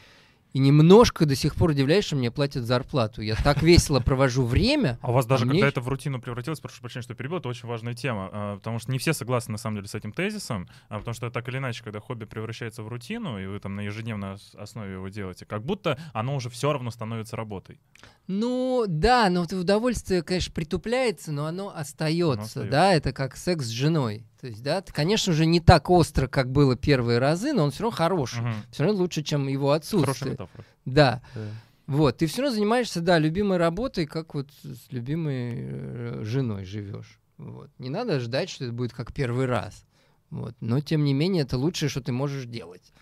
и 0.56 0.60
немножко 0.60 1.26
до 1.26 1.36
сих 1.36 1.54
пор 1.54 1.72
удивляюсь, 1.72 2.06
что 2.06 2.16
мне 2.16 2.32
платят 2.32 2.64
зарплату. 2.64 3.22
Я 3.22 3.36
так 3.36 3.62
весело 3.62 4.00
провожу 4.00 4.46
время. 4.46 4.98
А 5.02 5.12
у 5.12 5.14
вас 5.14 5.26
даже, 5.26 5.44
а 5.44 5.48
когда 5.48 5.60
мне... 5.60 5.68
это 5.68 5.82
в 5.82 5.90
рутину 5.90 6.22
превратилось, 6.22 6.62
прошу 6.62 6.80
прощения, 6.80 7.04
что 7.04 7.14
перебил, 7.14 7.40
это 7.40 7.50
очень 7.50 7.68
важная 7.68 7.94
тема, 7.94 8.30
а, 8.32 8.56
потому 8.56 8.80
что 8.80 8.90
не 8.90 8.98
все 8.98 9.12
согласны, 9.12 9.52
на 9.52 9.58
самом 9.58 9.76
деле, 9.76 9.90
с 9.90 9.96
этим 9.96 10.14
тезисом, 10.14 10.70
а, 10.88 11.00
потому 11.00 11.14
что 11.14 11.30
так 11.30 11.50
или 11.50 11.58
иначе, 11.58 11.84
когда 11.84 12.00
хобби 12.00 12.24
превращается 12.24 12.84
в 12.84 12.88
рутину, 12.88 13.38
и 13.38 13.48
вы 13.48 13.60
там 13.60 13.76
на 13.76 13.82
ежедневной 13.82 14.38
основе 14.54 14.94
его 14.94 15.10
делаете, 15.10 15.46
как 15.46 15.62
будто 15.62 16.00
оно 16.14 16.38
уже 16.38 16.50
все 16.50 16.72
равно 16.72 16.90
становится 16.90 17.36
работой. 17.36 17.82
Ну, 18.28 18.86
да, 18.88 19.30
но 19.30 19.42
удовольствие, 19.42 20.24
конечно, 20.24 20.54
притупляется, 20.54 21.34
но 21.34 21.48
оно 21.48 21.74
остается, 21.76 22.32
оно 22.32 22.44
остается. 22.44 22.72
да, 22.72 22.94
это 22.94 23.12
как 23.12 23.36
секс 23.36 23.66
с 23.66 23.70
женой. 23.72 24.26
То 24.46 24.50
есть, 24.50 24.62
да, 24.62 24.84
конечно 24.84 25.34
же, 25.34 25.48
не 25.48 25.60
так 25.60 25.90
остро, 25.90 26.28
как 26.28 26.52
было 26.52 26.76
первые 26.76 27.18
разы, 27.18 27.52
но 27.52 27.64
он 27.64 27.72
все 27.72 27.82
равно 27.82 27.98
хороший. 27.98 28.42
Угу. 28.42 28.50
Все 28.70 28.84
равно 28.84 29.00
лучше, 29.00 29.24
чем 29.24 29.48
его 29.48 29.72
отсутствие. 29.72 30.06
Хорошая 30.06 30.32
метафора. 30.34 30.66
Да. 30.86 31.24
да. 31.34 31.42
Вот, 31.88 32.18
ты 32.18 32.28
все 32.28 32.44
равно 32.44 32.54
занимаешься, 32.56 33.02
да, 33.02 33.18
любимой 33.18 33.58
работой, 33.58 34.06
как 34.06 34.36
вот 34.36 34.52
с 34.62 34.92
любимой 34.92 35.54
э, 35.56 36.20
женой 36.22 36.64
живешь. 36.64 37.20
Вот. 37.40 37.72
Не 37.80 37.90
надо 37.90 38.20
ждать, 38.20 38.52
что 38.52 38.66
это 38.66 38.74
будет 38.74 38.94
как 38.94 39.14
первый 39.14 39.48
раз. 39.48 39.84
Вот. 40.30 40.54
Но, 40.60 40.80
тем 40.80 41.04
не 41.04 41.16
менее, 41.16 41.42
это 41.42 41.58
лучшее, 41.58 41.90
что 41.90 42.02
ты 42.02 42.12
можешь 42.12 42.46
делать. 42.46 42.94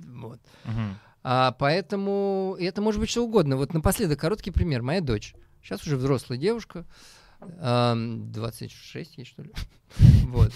Вот. 0.00 0.40
Угу. 0.66 0.98
А, 1.22 1.52
поэтому 1.52 2.58
это 2.60 2.82
может 2.82 3.00
быть 3.00 3.08
что 3.08 3.24
угодно. 3.24 3.56
Вот 3.56 3.72
напоследок 3.72 4.20
короткий 4.20 4.50
пример. 4.50 4.82
Моя 4.82 5.00
дочь. 5.00 5.34
Сейчас 5.62 5.82
уже 5.86 5.96
взрослая 5.96 6.36
девушка. 6.36 6.84
26 7.40 9.16
ей, 9.16 9.24
что 9.24 9.44
ли. 9.44 9.52
Вот 10.26 10.52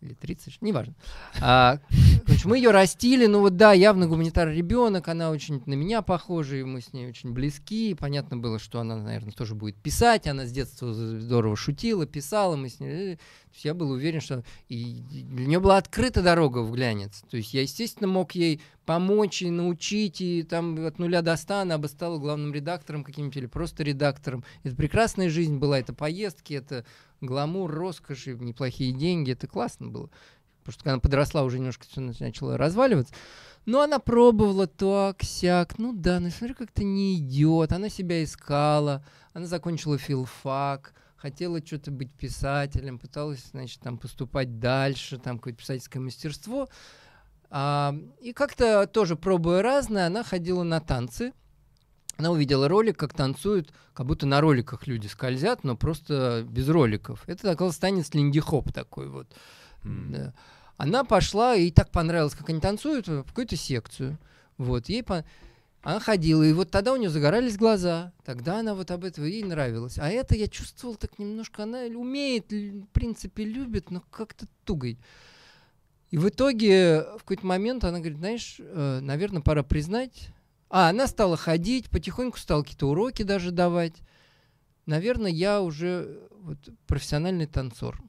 или 0.00 0.14
30, 0.14 0.60
неважно. 0.60 0.94
А, 1.40 1.78
короче, 2.26 2.48
мы 2.48 2.58
ее 2.58 2.70
растили, 2.70 3.26
ну 3.26 3.40
вот 3.40 3.56
да, 3.56 3.72
явно 3.72 4.06
гуманитарный 4.06 4.54
ребенок, 4.56 5.08
она 5.08 5.30
очень 5.30 5.62
на 5.66 5.74
меня 5.74 6.02
похожа, 6.02 6.56
и 6.56 6.62
мы 6.62 6.80
с 6.80 6.92
ней 6.92 7.08
очень 7.08 7.32
близки. 7.32 7.94
Понятно 7.94 8.36
было, 8.36 8.58
что 8.58 8.80
она, 8.80 8.96
наверное, 8.96 9.32
тоже 9.32 9.54
будет 9.54 9.76
писать. 9.76 10.26
Она 10.26 10.46
с 10.46 10.52
детства 10.52 10.92
здорово 10.92 11.56
шутила, 11.56 12.06
писала, 12.06 12.56
мы 12.56 12.68
с 12.68 12.80
ней. 12.80 13.14
Э, 13.14 13.16
я 13.62 13.74
был 13.74 13.90
уверен, 13.90 14.20
что 14.20 14.44
и 14.68 15.02
для 15.10 15.46
нее 15.46 15.60
была 15.60 15.78
открыта 15.78 16.22
дорога 16.22 16.58
в 16.58 16.72
глянец. 16.72 17.22
То 17.30 17.36
есть 17.36 17.54
я, 17.54 17.62
естественно, 17.62 18.08
мог 18.08 18.32
ей 18.32 18.60
помочь 18.84 19.42
и 19.42 19.50
научить, 19.50 20.20
и 20.20 20.42
там 20.42 20.84
от 20.86 20.98
нуля 20.98 21.22
до 21.22 21.36
ста 21.36 21.62
она 21.62 21.78
бы 21.78 21.88
стала 21.88 22.18
главным 22.18 22.52
редактором 22.52 23.02
каким-нибудь 23.02 23.36
или 23.36 23.46
просто 23.46 23.82
редактором. 23.82 24.44
Это 24.62 24.76
прекрасная 24.76 25.28
жизнь 25.28 25.56
была, 25.56 25.80
это 25.80 25.92
поездки, 25.92 26.54
это 26.54 26.84
гламур, 27.20 27.70
роскошь, 27.70 28.26
неплохие 28.26 28.92
деньги, 28.92 29.32
это 29.32 29.46
классно 29.46 29.88
было. 29.88 30.10
Потому 30.60 30.72
что 30.72 30.82
когда 30.82 30.92
она 30.94 31.00
подросла, 31.00 31.42
уже 31.44 31.58
немножко 31.58 31.86
все 31.86 32.00
начало 32.00 32.58
разваливаться. 32.58 33.14
Но 33.66 33.82
она 33.82 34.00
пробовала 34.00 34.66
так, 34.66 35.22
сяк. 35.22 35.78
Ну 35.78 35.92
да, 35.92 36.18
ну 36.18 36.30
смотри, 36.30 36.54
как-то 36.54 36.82
не 36.82 37.16
идет. 37.18 37.72
Она 37.72 37.88
себя 37.88 38.22
искала. 38.24 39.04
Она 39.32 39.46
закончила 39.46 39.96
филфак. 39.96 40.92
Хотела 41.16 41.64
что-то 41.64 41.92
быть 41.92 42.12
писателем. 42.12 42.98
Пыталась, 42.98 43.44
значит, 43.52 43.80
там 43.80 43.96
поступать 43.96 44.58
дальше. 44.58 45.18
Там 45.18 45.38
какое-то 45.38 45.60
писательское 45.60 46.02
мастерство. 46.02 46.68
А, 47.48 47.94
и 48.20 48.32
как-то 48.32 48.88
тоже 48.88 49.14
пробуя 49.14 49.62
разное, 49.62 50.06
она 50.06 50.24
ходила 50.24 50.64
на 50.64 50.80
танцы 50.80 51.32
она 52.16 52.30
увидела 52.30 52.68
ролик, 52.68 52.96
как 52.96 53.12
танцуют, 53.12 53.72
как 53.92 54.06
будто 54.06 54.26
на 54.26 54.40
роликах 54.40 54.86
люди 54.86 55.06
скользят, 55.06 55.64
но 55.64 55.76
просто 55.76 56.46
без 56.48 56.68
роликов. 56.68 57.22
Это 57.26 57.50
оказался 57.50 57.80
танец 57.80 58.12
линди-хоп 58.14 58.72
такой 58.72 59.08
вот. 59.08 59.26
Mm. 59.84 60.10
Да. 60.10 60.34
Она 60.76 61.04
пошла, 61.04 61.56
и 61.56 61.70
так 61.70 61.90
понравилось, 61.90 62.34
как 62.34 62.48
они 62.50 62.60
танцуют, 62.60 63.08
в 63.08 63.24
какую-то 63.24 63.56
секцию. 63.56 64.18
Вот, 64.58 64.88
ей 64.88 65.02
по... 65.02 65.24
Она 65.82 66.00
ходила, 66.00 66.42
и 66.42 66.52
вот 66.52 66.70
тогда 66.70 66.92
у 66.92 66.96
нее 66.96 67.10
загорались 67.10 67.56
глаза. 67.56 68.12
Тогда 68.24 68.58
она 68.58 68.74
вот 68.74 68.90
об 68.90 69.04
этом 69.04 69.24
ей 69.24 69.44
нравилось. 69.44 69.98
А 69.98 70.08
это 70.08 70.34
я 70.34 70.48
чувствовал 70.48 70.96
так 70.96 71.18
немножко, 71.18 71.62
она 71.62 71.82
умеет, 71.82 72.50
в 72.50 72.86
принципе, 72.92 73.44
любит, 73.44 73.90
но 73.90 74.02
как-то 74.10 74.46
тугой. 74.64 74.98
И 76.10 76.18
в 76.18 76.28
итоге 76.28 77.02
в 77.16 77.18
какой-то 77.18 77.46
момент 77.46 77.84
она 77.84 77.98
говорит, 77.98 78.18
знаешь, 78.18 78.56
э, 78.58 79.00
наверное, 79.00 79.42
пора 79.42 79.62
признать, 79.62 80.30
а, 80.68 80.90
она 80.90 81.06
стала 81.06 81.36
ходить, 81.36 81.90
потихоньку 81.90 82.38
стала 82.38 82.62
какие-то 82.62 82.88
уроки 82.88 83.22
даже 83.22 83.50
давать. 83.50 83.94
Наверное, 84.86 85.30
я 85.30 85.60
уже 85.60 86.28
вот, 86.40 86.58
профессиональный 86.86 87.46
танцор. 87.46 88.00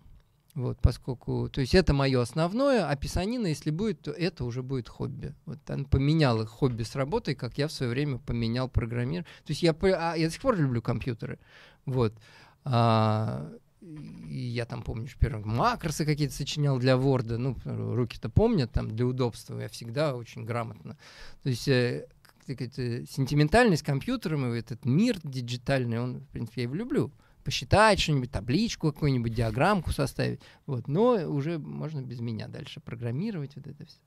Вот, 0.54 0.80
поскольку, 0.82 1.50
то 1.50 1.62
есть 1.62 1.76
это 1.76 1.94
мое 1.94 2.20
основное, 2.20 2.90
а 2.90 2.96
писанина, 2.96 3.46
если 3.46 3.70
будет, 3.70 4.02
то 4.02 4.12
это 4.12 4.44
уже 4.44 4.64
будет 4.64 4.90
хобби. 4.90 5.36
Вот 5.46 5.60
он 5.70 5.86
поменял 5.86 6.42
их 6.42 6.50
хобби 6.50 6.82
с 6.82 6.96
работой, 6.96 7.36
как 7.36 7.60
я 7.60 7.68
в 7.68 7.72
свое 7.72 7.92
время 7.92 8.18
поменял 8.18 8.68
программирование. 8.68 9.22
То 9.46 9.52
есть 9.52 9.62
я, 9.62 9.76
а, 9.80 10.16
я 10.16 10.26
до 10.26 10.34
сих 10.34 10.42
пор 10.42 10.58
люблю 10.58 10.82
компьютеры. 10.82 11.38
Вот. 11.86 12.16
А, 12.64 13.52
я 13.82 14.66
там 14.66 14.82
помню, 14.82 15.08
что 15.08 15.20
первые 15.20 15.46
макросы 15.46 16.06
какие-то 16.06 16.34
сочинял 16.34 16.80
для 16.80 16.94
Word, 16.94 17.38
ну, 17.38 17.56
руки-то 17.64 18.30
помнят, 18.30 18.72
там, 18.72 18.90
для 18.90 19.06
удобства, 19.06 19.60
я 19.60 19.70
всегда 19.70 20.16
очень 20.16 20.44
грамотно. 20.44 20.98
То 21.44 21.50
есть 21.50 21.68
э, 21.68 22.08
какая-то 22.48 23.06
сентиментальность 23.06 23.84
компьютером, 23.84 24.54
и 24.54 24.60
этот 24.60 24.86
мир 24.86 25.20
диджитальный, 25.24 26.00
он, 26.00 26.20
в 26.22 26.28
принципе, 26.28 26.62
я 26.62 26.64
его 26.64 26.76
люблю. 26.76 27.12
Посчитать 27.44 28.00
что-нибудь, 28.00 28.32
табличку 28.32 28.92
какую-нибудь, 28.92 29.34
диаграммку 29.34 29.92
составить. 29.92 30.42
Вот. 30.66 30.88
Но 30.88 31.12
уже 31.32 31.60
можно 31.60 32.02
без 32.02 32.20
меня 32.20 32.48
дальше 32.48 32.82
программировать 32.82 33.56
вот 33.56 33.68
это 33.68 33.86
все. 33.86 34.00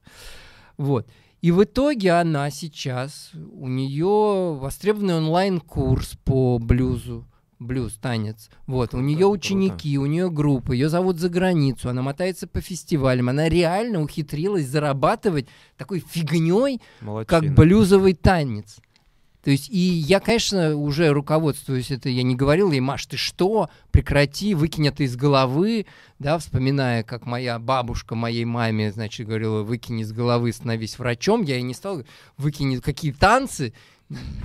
Вот. 0.77 1.09
И 1.41 1.51
в 1.51 1.65
итоге 1.65 2.13
она 2.13 2.51
сейчас, 2.51 3.31
у 3.35 3.69
нее 3.69 4.59
востребованный 4.59 5.17
онлайн-курс 5.17 6.19
по 6.25 6.59
блюзу, 6.59 7.27
блюз, 7.61 7.99
танец. 8.01 8.51
Вот, 8.67 8.95
у 8.95 9.01
нее 9.01 9.27
ученики, 9.27 9.99
у 9.99 10.07
нее 10.07 10.31
группа, 10.31 10.73
ее 10.73 10.89
зовут 10.89 11.21
за 11.21 11.29
границу, 11.29 11.91
она 11.91 12.03
мотается 12.03 12.49
по 12.49 12.61
фестивалям, 12.61 13.29
она 13.29 13.49
реально 13.49 14.03
ухитрилась 14.03 14.67
зарабатывать 14.67 15.47
такой 15.77 16.01
фигней, 16.01 16.81
как 17.27 17.55
блюзовый 17.55 18.15
танец. 18.15 18.79
То 19.43 19.51
есть, 19.51 19.71
и 19.71 19.79
я, 19.79 20.21
конечно, 20.21 20.77
уже 20.77 21.11
руководствуюсь 21.11 21.91
это, 21.91 22.11
я 22.11 22.23
не 22.23 22.37
говорил 22.37 22.73
ей, 22.73 22.81
Маш, 22.81 23.07
ты 23.07 23.17
что, 23.17 23.71
прекрати, 23.91 24.55
выкинь 24.55 24.89
это 24.89 25.03
из 25.03 25.17
головы, 25.17 25.87
да, 26.19 26.37
вспоминая, 26.37 27.05
как 27.05 27.25
моя 27.25 27.59
бабушка 27.59 28.15
моей 28.15 28.45
маме, 28.45 28.93
значит, 28.93 29.27
говорила, 29.27 29.63
выкинь 29.63 30.01
из 30.01 30.13
головы, 30.13 30.53
становись 30.53 30.99
врачом, 30.99 31.43
я 31.43 31.55
ей 31.55 31.63
не 31.63 31.73
стал, 31.73 32.05
выкинь 32.37 32.83
какие 32.83 33.13
танцы, 33.13 33.73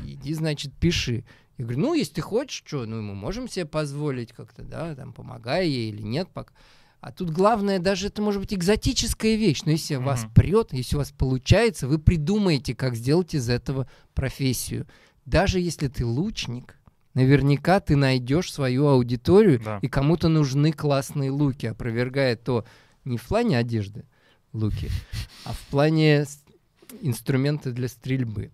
иди, 0.05 0.33
значит, 0.33 0.73
пиши. 0.73 1.25
Я 1.57 1.63
говорю, 1.65 1.79
ну, 1.79 1.93
если 1.93 2.15
ты 2.15 2.21
хочешь, 2.21 2.61
что, 2.65 2.85
ну, 2.85 3.01
мы 3.01 3.15
можем 3.15 3.47
себе 3.47 3.65
позволить 3.65 4.33
как-то, 4.33 4.63
да, 4.63 4.93
там, 4.95 5.13
помогая 5.13 5.63
ей 5.63 5.89
или 5.89 6.01
нет, 6.01 6.29
пока. 6.33 6.53
А 6.99 7.11
тут 7.11 7.29
главное, 7.29 7.79
даже 7.79 8.07
это 8.07 8.21
может 8.21 8.41
быть 8.41 8.53
экзотическая 8.53 9.35
вещь, 9.35 9.61
но 9.63 9.71
если 9.71 9.95
вас 9.95 10.23
Мгм. 10.23 10.33
прет, 10.33 10.73
если 10.73 10.95
у 10.95 10.99
вас 10.99 11.11
получается, 11.11 11.87
вы 11.87 11.99
придумаете, 11.99 12.73
как 12.75 12.95
сделать 12.95 13.35
из 13.35 13.47
этого 13.47 13.87
профессию. 14.15 14.87
Даже 15.25 15.59
если 15.59 15.87
ты 15.87 16.05
лучник, 16.05 16.75
наверняка 17.13 17.79
ты 17.79 17.95
найдешь 17.95 18.51
свою 18.51 18.87
аудиторию, 18.87 19.61
Да. 19.63 19.79
и 19.81 19.87
кому-то 19.87 20.29
нужны 20.29 20.71
классные 20.71 21.29
луки, 21.29 21.67
опровергая 21.67 22.35
то 22.35 22.65
не 23.05 23.17
в 23.17 23.23
плане 23.23 23.59
одежды 23.59 24.05
луки, 24.51 24.89
а 25.45 25.53
в 25.53 25.59
плане 25.69 26.25
инструмента 27.01 27.71
для 27.71 27.87
стрельбы. 27.87 28.51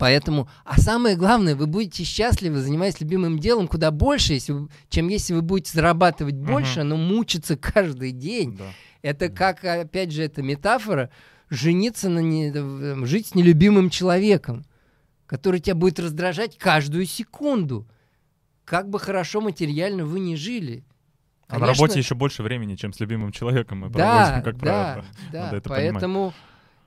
Поэтому, 0.00 0.48
а 0.64 0.80
самое 0.80 1.14
главное, 1.14 1.54
вы 1.54 1.66
будете 1.66 2.04
счастливы, 2.04 2.60
занимаясь 2.60 2.98
любимым 3.00 3.38
делом, 3.38 3.68
куда 3.68 3.90
больше, 3.90 4.32
если 4.32 4.52
вы- 4.52 4.68
чем 4.88 5.08
если 5.08 5.34
вы 5.34 5.42
будете 5.42 5.72
зарабатывать 5.74 6.36
больше, 6.36 6.84
но 6.84 6.96
мучиться 6.96 7.58
каждый 7.58 8.12
день. 8.12 8.56
Да. 8.56 8.64
Это 9.02 9.28
как, 9.28 9.62
опять 9.62 10.10
же, 10.10 10.22
эта 10.22 10.40
метафора, 10.42 11.10
жениться 11.50 12.08
на 12.08 12.20
не, 12.20 12.50
э, 12.50 13.04
жить 13.04 13.26
с 13.26 13.34
нелюбимым 13.34 13.90
человеком, 13.90 14.64
который 15.26 15.60
тебя 15.60 15.74
будет 15.74 16.00
раздражать 16.00 16.56
каждую 16.56 17.04
секунду. 17.04 17.86
Как 18.64 18.88
бы 18.88 18.98
хорошо 18.98 19.42
материально 19.42 20.06
вы 20.06 20.20
ни 20.20 20.34
жили. 20.34 20.82
А 21.46 21.54
на 21.58 21.66
Конечно, 21.66 21.82
работе 21.84 21.98
еще 21.98 22.14
больше 22.14 22.42
времени, 22.42 22.74
чем 22.76 22.94
с 22.94 23.00
любимым 23.00 23.32
человеком 23.32 23.80
мы 23.80 23.90
да, 23.90 23.92
проводим, 23.92 24.44
как 24.44 24.54
да, 24.54 24.60
правило. 24.60 25.04
да. 25.30 25.44
Надо 25.44 25.56
это 25.58 25.68
понимать. 25.68 26.00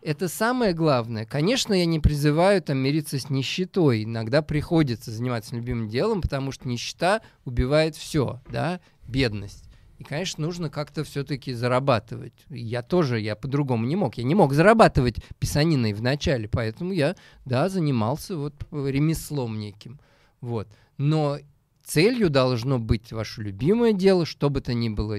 Это 0.04 0.28
самое 0.28 0.74
главное. 0.74 1.26
Конечно, 1.26 1.74
я 1.74 1.86
не 1.86 2.02
призываю 2.02 2.62
там 2.62 2.78
мириться 2.78 3.18
с 3.18 3.30
нищетой. 3.30 4.04
Иногда 4.04 4.42
приходится 4.42 5.12
заниматься 5.12 5.56
любимым 5.56 5.88
делом, 5.88 6.22
потому 6.22 6.52
что 6.52 6.68
нищета 6.68 7.22
убивает 7.46 7.96
все, 7.96 8.42
да, 8.52 8.82
бедность. 9.08 9.64
И, 10.00 10.04
конечно, 10.04 10.46
нужно 10.46 10.70
как-то 10.70 11.06
все-таки 11.06 11.54
зарабатывать. 11.54 12.34
Я 12.50 12.82
тоже, 12.82 13.22
я 13.22 13.38
по-другому 13.38 13.86
не 13.86 13.96
мог. 13.96 14.16
Я 14.16 14.26
не 14.26 14.36
мог 14.36 14.52
зарабатывать 14.52 15.16
писаниной 15.40 15.94
в 15.94 16.02
начале, 16.02 16.50
поэтому 16.50 16.92
я, 16.92 17.16
да, 17.46 17.70
занимался 17.70 18.36
вот 18.36 18.56
ремеслом 18.72 19.58
неким. 19.58 20.02
Вот. 20.42 20.68
Но 20.98 21.38
целью 21.86 22.30
должно 22.30 22.78
быть 22.78 23.14
ваше 23.14 23.42
любимое 23.42 23.94
дело, 23.94 24.26
что 24.26 24.50
бы 24.50 24.60
то 24.60 24.74
ни 24.74 24.90
было. 24.90 25.18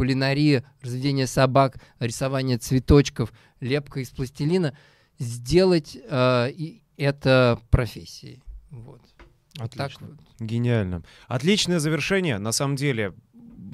Кулинария, 0.00 0.64
разведение 0.80 1.26
собак, 1.26 1.76
рисование 1.98 2.56
цветочков, 2.56 3.34
лепка 3.60 4.00
из 4.00 4.08
пластилина. 4.08 4.74
Сделать 5.18 5.94
э, 5.94 6.50
и 6.52 6.80
это 6.96 7.60
профессией. 7.68 8.42
Вот. 8.70 9.02
Вот 9.58 9.70
так 9.72 9.88
Отлично. 9.88 10.06
вот. 10.06 10.18
Гениально. 10.38 11.02
Отличное 11.28 11.80
завершение, 11.80 12.38
на 12.38 12.52
самом 12.52 12.76
деле. 12.76 13.12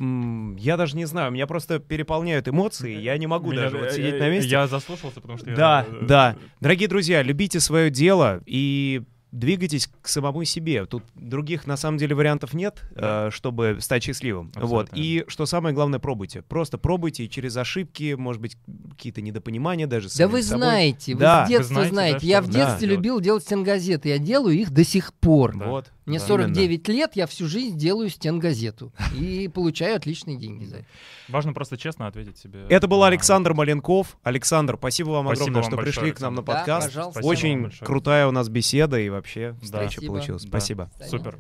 Я 0.00 0.76
даже 0.76 0.96
не 0.96 1.04
знаю, 1.04 1.30
меня 1.30 1.46
просто 1.46 1.78
переполняют 1.78 2.48
эмоции, 2.48 3.00
я 3.00 3.16
не 3.18 3.28
могу 3.28 3.52
Меня- 3.52 3.62
даже 3.62 3.78
вот 3.78 3.92
сидеть 3.92 4.14
э, 4.14 4.18
на 4.18 4.28
месте. 4.28 4.50
Я 4.50 4.66
заслушался, 4.66 5.20
потому 5.20 5.38
что 5.38 5.50
я... 5.50 5.56
Да, 5.56 5.86
э, 5.88 6.06
да. 6.06 6.36
Дорогие 6.60 6.88
друзья, 6.88 7.22
любите 7.22 7.60
свое 7.60 7.88
дело 7.88 8.42
и 8.46 9.04
двигайтесь 9.38 9.88
к 10.02 10.08
самому 10.08 10.44
себе. 10.44 10.86
Тут 10.86 11.04
других, 11.14 11.66
на 11.66 11.76
самом 11.76 11.98
деле, 11.98 12.14
вариантов 12.14 12.54
нет, 12.54 12.82
Да. 12.94 13.28
э, 13.28 13.30
чтобы 13.30 13.78
стать 13.80 14.02
счастливым. 14.02 14.48
Абсолютно 14.48 14.68
Вот. 14.76 14.88
И 14.94 15.24
что 15.28 15.46
самое 15.46 15.74
главное, 15.74 15.98
пробуйте. 15.98 16.42
Просто 16.42 16.78
пробуйте 16.78 17.24
и 17.24 17.30
через 17.30 17.56
ошибки, 17.56 18.14
может 18.14 18.40
быть, 18.42 18.56
какие-то 18.90 19.20
недопонимания 19.22 19.86
даже. 19.86 20.08
с 20.08 20.16
Да 20.16 20.26
вы 20.28 20.42
собой. 20.42 20.58
знаете, 20.60 21.14
вы 21.14 21.20
Да. 21.20 21.44
с 21.46 21.48
Вы 21.48 21.56
детства 21.56 21.74
знаете, 21.74 21.92
знаете. 21.94 22.18
да, 22.20 22.26
я 22.26 22.40
в 22.42 22.48
детстве 22.48 22.86
делать. 22.88 22.96
любил 22.96 23.20
делать 23.20 23.42
стенгазеты. 23.44 24.08
Я 24.08 24.18
делаю 24.18 24.56
их 24.56 24.70
до 24.70 24.84
сих 24.84 25.12
пор. 25.14 25.56
Да. 25.56 25.66
Вот. 25.66 25.92
Мне 26.06 26.20
Да, 26.20 26.26
49 26.26 26.88
лет, 26.88 27.10
я 27.14 27.26
всю 27.26 27.46
жизнь 27.46 27.76
делаю 27.76 28.08
стенгазету. 28.08 28.92
И 29.18 29.48
получаю 29.54 29.96
отличные 29.96 30.36
деньги 30.36 30.64
за 30.64 30.76
это. 30.76 30.86
Важно 31.28 31.52
просто 31.52 31.76
честно 31.76 32.06
ответить 32.06 32.38
себе. 32.38 32.64
Это 32.68 32.86
был 32.86 33.02
Александр 33.02 33.54
Маленков. 33.54 34.16
Александр, 34.22 34.76
спасибо 34.78 35.10
вам 35.10 35.26
Спасибо 35.26 35.42
огромное, 35.44 35.62
вам 35.62 35.70
что 35.70 35.76
большое, 35.76 35.94
пришли 35.94 36.12
к 36.12 36.20
нам 36.20 36.34
на. 36.36 36.42
Да, 36.42 36.52
подкаст. 36.52 36.96
Очень 37.22 37.62
большое. 37.64 37.86
крутая 37.86 38.28
у 38.28 38.30
нас 38.30 38.48
беседа 38.48 38.98
и 39.00 39.08
вообще 39.08 39.52
Да. 39.60 39.64
встреча 39.64 39.92
Спасибо. 39.94 40.12
получилась. 40.12 40.42
Да. 40.42 40.48
Спасибо. 40.48 40.90
Супер. 41.08 41.38